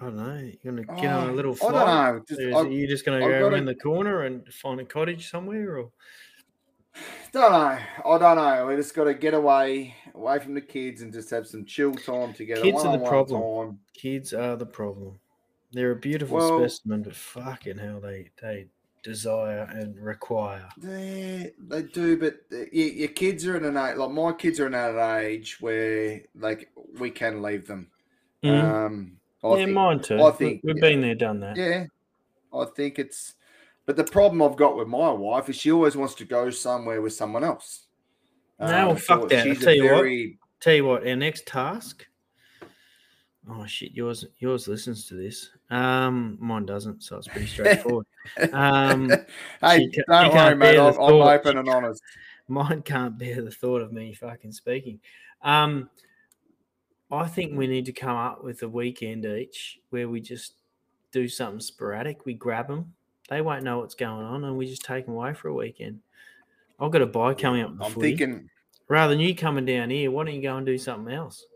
I 0.00 0.04
don't 0.04 0.16
know. 0.16 0.50
You're 0.62 0.72
gonna 0.72 1.00
get 1.00 1.12
on 1.12 1.28
a 1.28 1.32
oh, 1.32 1.34
little 1.34 1.52
I 1.52 1.56
flight. 1.56 1.72
don't 1.72 1.86
know. 1.86 2.24
Just, 2.28 2.40
I, 2.40 2.60
it 2.62 2.72
you 2.72 2.88
just 2.88 3.04
gonna 3.04 3.24
I've 3.24 3.40
go 3.40 3.48
around 3.48 3.66
the 3.66 3.74
corner 3.74 4.22
and 4.22 4.46
find 4.52 4.80
a 4.80 4.84
cottage 4.84 5.30
somewhere, 5.30 5.78
or 5.78 5.90
Don't 7.32 7.52
know. 7.52 7.78
I 8.06 8.18
don't 8.18 8.36
know. 8.36 8.66
We 8.66 8.76
just 8.76 8.94
got 8.94 9.04
to 9.04 9.14
get 9.14 9.34
away, 9.34 9.94
away 10.14 10.38
from 10.40 10.54
the 10.54 10.60
kids, 10.60 11.02
and 11.02 11.12
just 11.12 11.30
have 11.30 11.46
some 11.46 11.64
chill 11.64 11.94
time 11.94 12.32
together. 12.34 12.62
Kids 12.62 12.84
are 12.84 12.98
the 12.98 13.04
problem. 13.04 13.40
time. 13.68 13.78
Kids 13.94 14.32
are 14.34 14.56
the 14.56 14.66
problem. 14.66 15.18
They're 15.72 15.92
a 15.92 15.96
beautiful 15.96 16.38
Well- 16.38 16.58
specimen, 16.58 17.02
but 17.02 17.14
fucking 17.14 17.78
hell, 17.78 18.00
they 18.00 18.30
they 18.42 18.66
desire 19.02 19.62
and 19.72 19.96
require. 19.98 20.68
They, 20.76 21.52
they 21.58 21.82
do, 21.84 22.18
but 22.18 22.40
your, 22.50 22.88
your 22.88 23.08
kids 23.08 23.46
are 23.46 23.56
in 23.56 23.64
an 23.64 23.76
age 23.76 23.96
like 23.96 24.10
my 24.10 24.32
kids 24.32 24.60
are 24.60 24.66
in 24.66 24.74
an 24.74 24.98
age 25.22 25.58
where 25.60 26.20
like 26.34 26.70
we 26.98 27.10
can 27.10 27.40
leave 27.42 27.66
them. 27.66 27.88
Mm. 28.42 28.62
Um, 28.64 29.12
I 29.44 29.48
yeah, 29.50 29.54
think, 29.64 29.70
mine 29.70 30.00
too. 30.00 30.22
I 30.22 30.30
think- 30.32 30.62
we've 30.64 30.76
yeah. 30.76 30.80
been 30.80 31.00
there, 31.00 31.14
done 31.14 31.40
that. 31.40 31.56
yeah, 31.56 31.84
I 32.52 32.64
think 32.76 32.98
it's. 32.98 33.34
But 33.90 33.96
the 33.96 34.04
problem 34.04 34.40
I've 34.40 34.54
got 34.54 34.76
with 34.76 34.86
my 34.86 35.10
wife 35.10 35.48
is 35.48 35.56
she 35.56 35.72
always 35.72 35.96
wants 35.96 36.14
to 36.14 36.24
go 36.24 36.48
somewhere 36.48 37.02
with 37.02 37.12
someone 37.12 37.42
else. 37.42 37.86
No, 38.60 38.66
well, 38.66 38.94
fuck 38.94 39.22
so 39.22 39.26
that. 39.26 39.48
I'll 39.48 39.54
tell 39.56 39.74
you 39.74 39.90
what. 39.90 40.60
Tell 40.60 40.74
you 40.74 40.84
what, 40.84 41.08
our 41.08 41.16
next 41.16 41.44
task. 41.44 42.06
Oh 43.50 43.66
shit, 43.66 43.90
yours 43.90 44.24
yours 44.38 44.68
listens 44.68 45.06
to 45.06 45.14
this. 45.14 45.50
Um, 45.70 46.38
mine 46.38 46.66
doesn't, 46.66 47.02
so 47.02 47.16
it's 47.16 47.26
pretty 47.26 47.48
straightforward. 47.48 48.06
um, 48.52 49.10
hey, 49.60 49.90
She 49.92 50.02
don't 50.06 50.30
she 50.30 50.36
worry, 50.36 50.54
mate. 50.54 50.78
I'm, 50.78 50.94
I'm 50.94 51.14
open 51.14 51.58
and 51.58 51.68
honest. 51.68 52.00
mine 52.46 52.82
can't 52.82 53.18
bear 53.18 53.42
the 53.42 53.50
thought 53.50 53.82
of 53.82 53.92
me 53.92 54.14
fucking 54.14 54.52
speaking. 54.52 55.00
Um, 55.42 55.90
I 57.10 57.26
think 57.26 57.58
we 57.58 57.66
need 57.66 57.86
to 57.86 57.92
come 57.92 58.16
up 58.16 58.44
with 58.44 58.62
a 58.62 58.68
weekend 58.68 59.24
each 59.24 59.80
where 59.88 60.08
we 60.08 60.20
just 60.20 60.54
do 61.10 61.26
something 61.26 61.58
sporadic. 61.58 62.24
We 62.24 62.34
grab 62.34 62.68
them, 62.68 62.94
they 63.30 63.40
won't 63.40 63.62
know 63.64 63.78
what's 63.78 63.94
going 63.94 64.24
on, 64.26 64.44
and 64.44 64.56
we 64.58 64.66
just 64.66 64.84
take 64.84 65.06
them 65.06 65.14
away 65.14 65.32
for 65.32 65.48
a 65.48 65.54
weekend. 65.54 66.00
I've 66.78 66.90
got 66.90 67.02
a 67.02 67.06
buy 67.06 67.34
coming 67.34 67.62
up. 67.62 67.72
I'm 67.80 67.92
thinking, 67.94 68.50
rather 68.88 69.12
than 69.14 69.20
you 69.20 69.34
coming 69.34 69.64
down 69.64 69.90
here, 69.90 70.10
why 70.10 70.24
don't 70.24 70.34
you 70.34 70.42
go 70.42 70.56
and 70.56 70.66
do 70.66 70.76
something 70.76 71.14
else? 71.14 71.46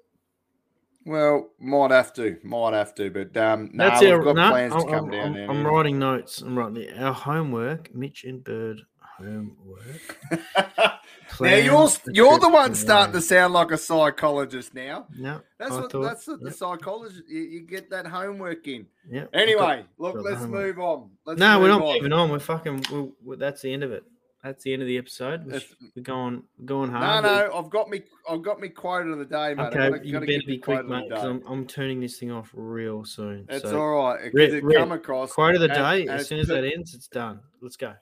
well, 1.06 1.50
might 1.58 1.90
have 1.90 2.14
to, 2.14 2.38
might 2.42 2.72
have 2.72 2.94
to, 2.94 3.10
but 3.10 3.36
um, 3.36 3.68
no, 3.74 3.90
That's 3.90 4.00
we've 4.00 4.24
got 4.24 4.36
no, 4.36 4.50
plans 4.50 4.72
I'm, 4.74 4.80
to 4.80 4.86
come 4.86 4.94
I'm- 4.94 5.10
down 5.10 5.20
I'm- 5.20 5.34
there. 5.34 5.50
I'm 5.50 5.66
writing 5.66 5.98
notes. 5.98 6.40
I'm 6.40 6.58
writing 6.58 6.92
our 6.98 7.12
homework. 7.12 7.94
Mitch 7.94 8.24
and 8.24 8.42
Bird 8.42 8.80
homework. 9.18 10.18
now 11.40 11.54
you're 11.56 11.88
you're 12.12 12.38
the 12.38 12.48
one 12.48 12.74
starting 12.74 13.12
to 13.12 13.20
sound 13.20 13.52
like 13.54 13.70
a 13.70 13.78
psychologist 13.78 14.74
now. 14.74 15.06
No, 15.16 15.40
That's 15.58 15.72
I 15.72 15.80
what 15.80 15.92
thought- 15.92 16.02
that's 16.02 16.26
what 16.26 16.40
the 16.40 16.46
yep, 16.46 16.54
psychologist. 16.54 17.22
You, 17.28 17.40
you 17.40 17.60
get 17.62 17.90
that 17.90 18.06
homework 18.06 18.66
in. 18.68 18.86
yep, 19.10 19.24
I've 19.26 19.32
got- 19.32 19.40
Anyway, 19.42 19.84
look, 19.98 20.14
got 20.16 20.24
let's 20.24 20.42
move 20.46 20.78
on. 20.78 21.10
Let's 21.24 21.40
no, 21.40 21.60
we're 21.60 21.68
not 21.68 21.82
on. 21.82 21.94
moving 21.94 22.12
on. 22.12 22.30
We're 22.30 22.38
fucking. 22.38 22.84
We're, 22.90 23.08
we're- 23.24 23.38
that's 23.38 23.62
the 23.62 23.72
end 23.72 23.82
of 23.82 23.92
it. 23.92 24.04
That's 24.42 24.62
the 24.62 24.74
end 24.74 24.82
of 24.82 24.88
the 24.88 24.98
episode. 24.98 25.46
We're, 25.46 26.02
going. 26.02 26.42
Going 26.66 26.92
No, 26.92 26.98
hard. 26.98 27.24
no, 27.24 27.50
I've 27.54 27.70
got 27.70 27.88
me. 27.88 28.02
I've 28.28 28.42
got 28.42 28.60
me 28.60 28.68
quote 28.68 29.06
of 29.06 29.16
the 29.18 29.24
day, 29.24 29.54
mate. 29.54 29.68
Okay, 29.68 29.88
gotta, 29.90 30.06
you 30.06 30.12
gotta 30.12 30.26
better 30.26 30.38
be 30.40 30.46
the 30.46 30.58
quick, 30.58 30.84
mate, 30.86 31.08
the 31.08 31.14
because. 31.14 31.24
I'm, 31.24 31.42
I'm 31.48 31.66
turning 31.66 31.98
this 32.00 32.18
thing 32.18 32.30
off 32.30 32.50
real 32.52 33.06
soon. 33.06 33.46
It's 33.48 33.62
so, 33.64 33.80
all 33.80 34.12
right 34.12 34.30
it 34.34 34.62
come 34.76 34.92
across. 34.92 35.32
quote 35.32 35.54
of 35.54 35.62
the 35.62 35.68
day. 35.68 36.02
and 36.02 36.10
As 36.10 36.28
soon 36.28 36.40
as 36.40 36.48
per- 36.48 36.60
that 36.60 36.70
ends, 36.74 36.92
it's 36.94 37.08
done. 37.08 37.40
Let's 37.62 37.76
go. 37.76 37.94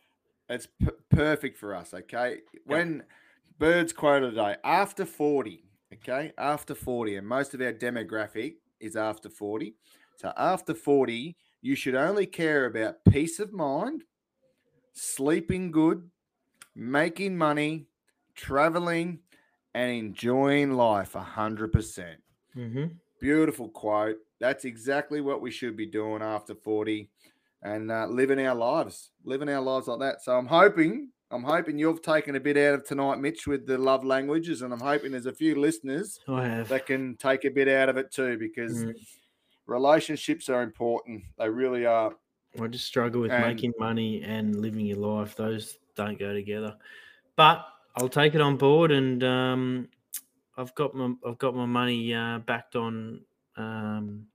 It's 0.49 0.67
p- 0.67 0.89
perfect 1.11 1.57
for 1.59 1.77
us, 1.77 1.95
okay? 1.95 2.39
When 2.67 3.05
birds 3.63 3.93
quote 3.93 4.25
of 4.25 4.35
the 4.35 4.43
day 4.43 4.57
after 4.65 5.07
40, 5.07 5.63
okay? 5.95 6.33
After 6.37 6.75
40, 6.75 7.15
and 7.15 7.29
most 7.29 7.55
of 7.55 7.61
our 7.61 7.73
demographic 7.73 8.55
is 8.81 8.97
after 8.97 9.29
40. 9.29 9.77
So 10.17 10.33
after 10.37 10.75
40, 10.75 11.37
you 11.61 11.77
should 11.77 11.95
only 11.95 12.27
care 12.27 12.67
about 12.67 12.97
peace 13.09 13.39
of 13.39 13.53
mind, 13.53 14.03
sleeping 14.95 15.71
good, 15.71 16.11
making 16.75 17.39
money, 17.39 17.87
traveling, 18.35 19.21
and 19.75 19.93
enjoying 19.93 20.73
life 20.73 21.13
100%. 21.13 22.17
Mm-hmm. 22.57 22.85
Beautiful 23.21 23.69
quote. 23.69 24.17
That's 24.41 24.65
exactly 24.65 25.21
what 25.21 25.41
we 25.41 25.53
should 25.53 25.77
be 25.77 25.87
doing 25.87 26.21
after 26.21 26.57
40 26.57 27.09
and 27.63 27.93
uh, 27.93 28.09
living 28.09 28.45
our 28.45 28.57
lives, 28.57 29.13
living 29.23 29.49
our 29.49 29.61
lives 29.63 29.87
like 29.87 30.01
that. 30.01 30.21
So 30.21 30.37
I'm 30.37 30.47
hoping, 30.47 31.11
I'm 31.33 31.43
hoping 31.43 31.79
you've 31.79 32.03
taken 32.03 32.37
a 32.37 32.41
bit 32.41 32.57
out 32.59 32.75
of 32.75 32.85
tonight, 32.87 33.19
Mitch, 33.19 33.47
with 33.47 33.67
the 33.67 33.79
love 33.79 34.05
languages, 34.05 34.61
and 34.63 34.73
I'm 34.73 34.81
hoping 34.81 35.13
there's 35.13 35.27
a 35.27 35.33
few 35.33 35.59
listeners 35.59 36.21
that 36.27 36.85
can 36.87 37.17
take 37.17 37.45
a 37.47 37.51
bit 37.51 37.69
out 37.69 37.89
of 37.89 37.97
it 37.97 38.11
too, 38.13 38.37
because 38.37 38.85
Mm. 38.85 38.95
relationships 39.67 40.49
are 40.51 40.63
important. 40.63 41.25
They 41.39 41.49
really 41.49 41.87
are. 41.87 42.15
I 42.61 42.67
just 42.67 42.85
struggle 42.87 43.23
with 43.23 43.31
And- 43.33 43.47
making 43.47 43.73
money 43.79 44.23
and 44.23 44.61
living 44.61 44.85
your 44.85 44.99
life. 44.99 45.35
Those 45.35 45.79
don't 45.95 46.19
go 46.19 46.35
together. 46.35 46.77
But 47.35 47.67
I'll 47.97 48.11
take 48.11 48.35
it 48.35 48.43
on 48.43 48.59
board, 48.59 48.91
and 48.93 49.25
um, 49.25 49.89
I've 50.59 50.75
got 50.75 50.95
my 50.95 51.15
I've 51.27 51.39
got 51.39 51.55
my 51.55 51.65
money 51.67 52.13
uh, 52.15 52.41
backed 52.41 52.77
on 52.77 53.25
um, 53.57 54.27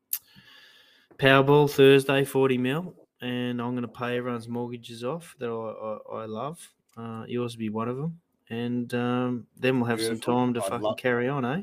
Powerball 1.18 1.70
Thursday, 1.70 2.26
forty 2.26 2.58
mil, 2.58 2.96
and 3.22 3.62
I'm 3.62 3.72
going 3.72 3.82
to 3.84 3.88
pay 3.88 4.18
everyone's 4.18 4.48
mortgages 4.48 5.04
off 5.04 5.36
that 5.40 5.50
I 5.50 6.18
I, 6.18 6.22
I 6.24 6.26
love. 6.26 6.68
Uh, 6.98 7.24
yours 7.28 7.56
will 7.56 7.60
be 7.60 7.70
one 7.70 7.88
of 7.88 7.96
them, 7.98 8.20
and 8.50 8.92
um, 8.96 9.46
then 9.56 9.80
we'll 9.80 9.90
have 9.90 10.02
some 10.02 10.20
time 10.20 10.54
to 10.56 10.60
I'd 10.62 10.70
fucking 10.70 10.82
love- 10.82 10.98
carry 10.98 11.30
on, 11.30 11.46
eh? 11.46 11.62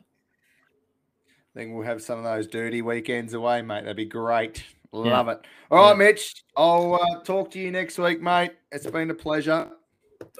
Then 1.54 1.72
we'll 1.72 1.86
have 1.86 2.02
some 2.02 2.18
of 2.18 2.24
those 2.24 2.46
dirty 2.46 2.82
weekends 2.82 3.34
away, 3.34 3.62
mate. 3.62 3.82
That'd 3.82 3.96
be 3.96 4.04
great. 4.04 4.64
Love 4.92 5.28
it. 5.28 5.44
All 5.70 5.78
right, 5.78 5.88
Yeah. 5.90 5.94
Mitch. 5.94 6.44
I'll 6.56 6.94
uh, 6.94 7.20
talk 7.22 7.50
to 7.52 7.58
you 7.58 7.70
next 7.72 7.98
week, 7.98 8.20
mate. 8.20 8.52
It's 8.72 8.86
been 8.86 9.10
a 9.10 9.14
pleasure. 9.14 9.68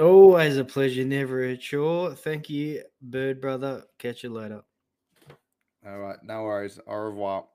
Always 0.00 0.56
a 0.56 0.64
pleasure, 0.64 1.04
never 1.04 1.42
a 1.42 1.56
chore. 1.56 2.14
Thank 2.14 2.48
you, 2.50 2.82
Bird 3.02 3.40
Brother. 3.40 3.84
Catch 3.98 4.22
you 4.24 4.30
later. 4.30 4.62
All 5.86 5.98
right, 5.98 6.16
no 6.22 6.42
worries. 6.44 6.78
Au 6.86 6.94
revoir. 6.96 7.46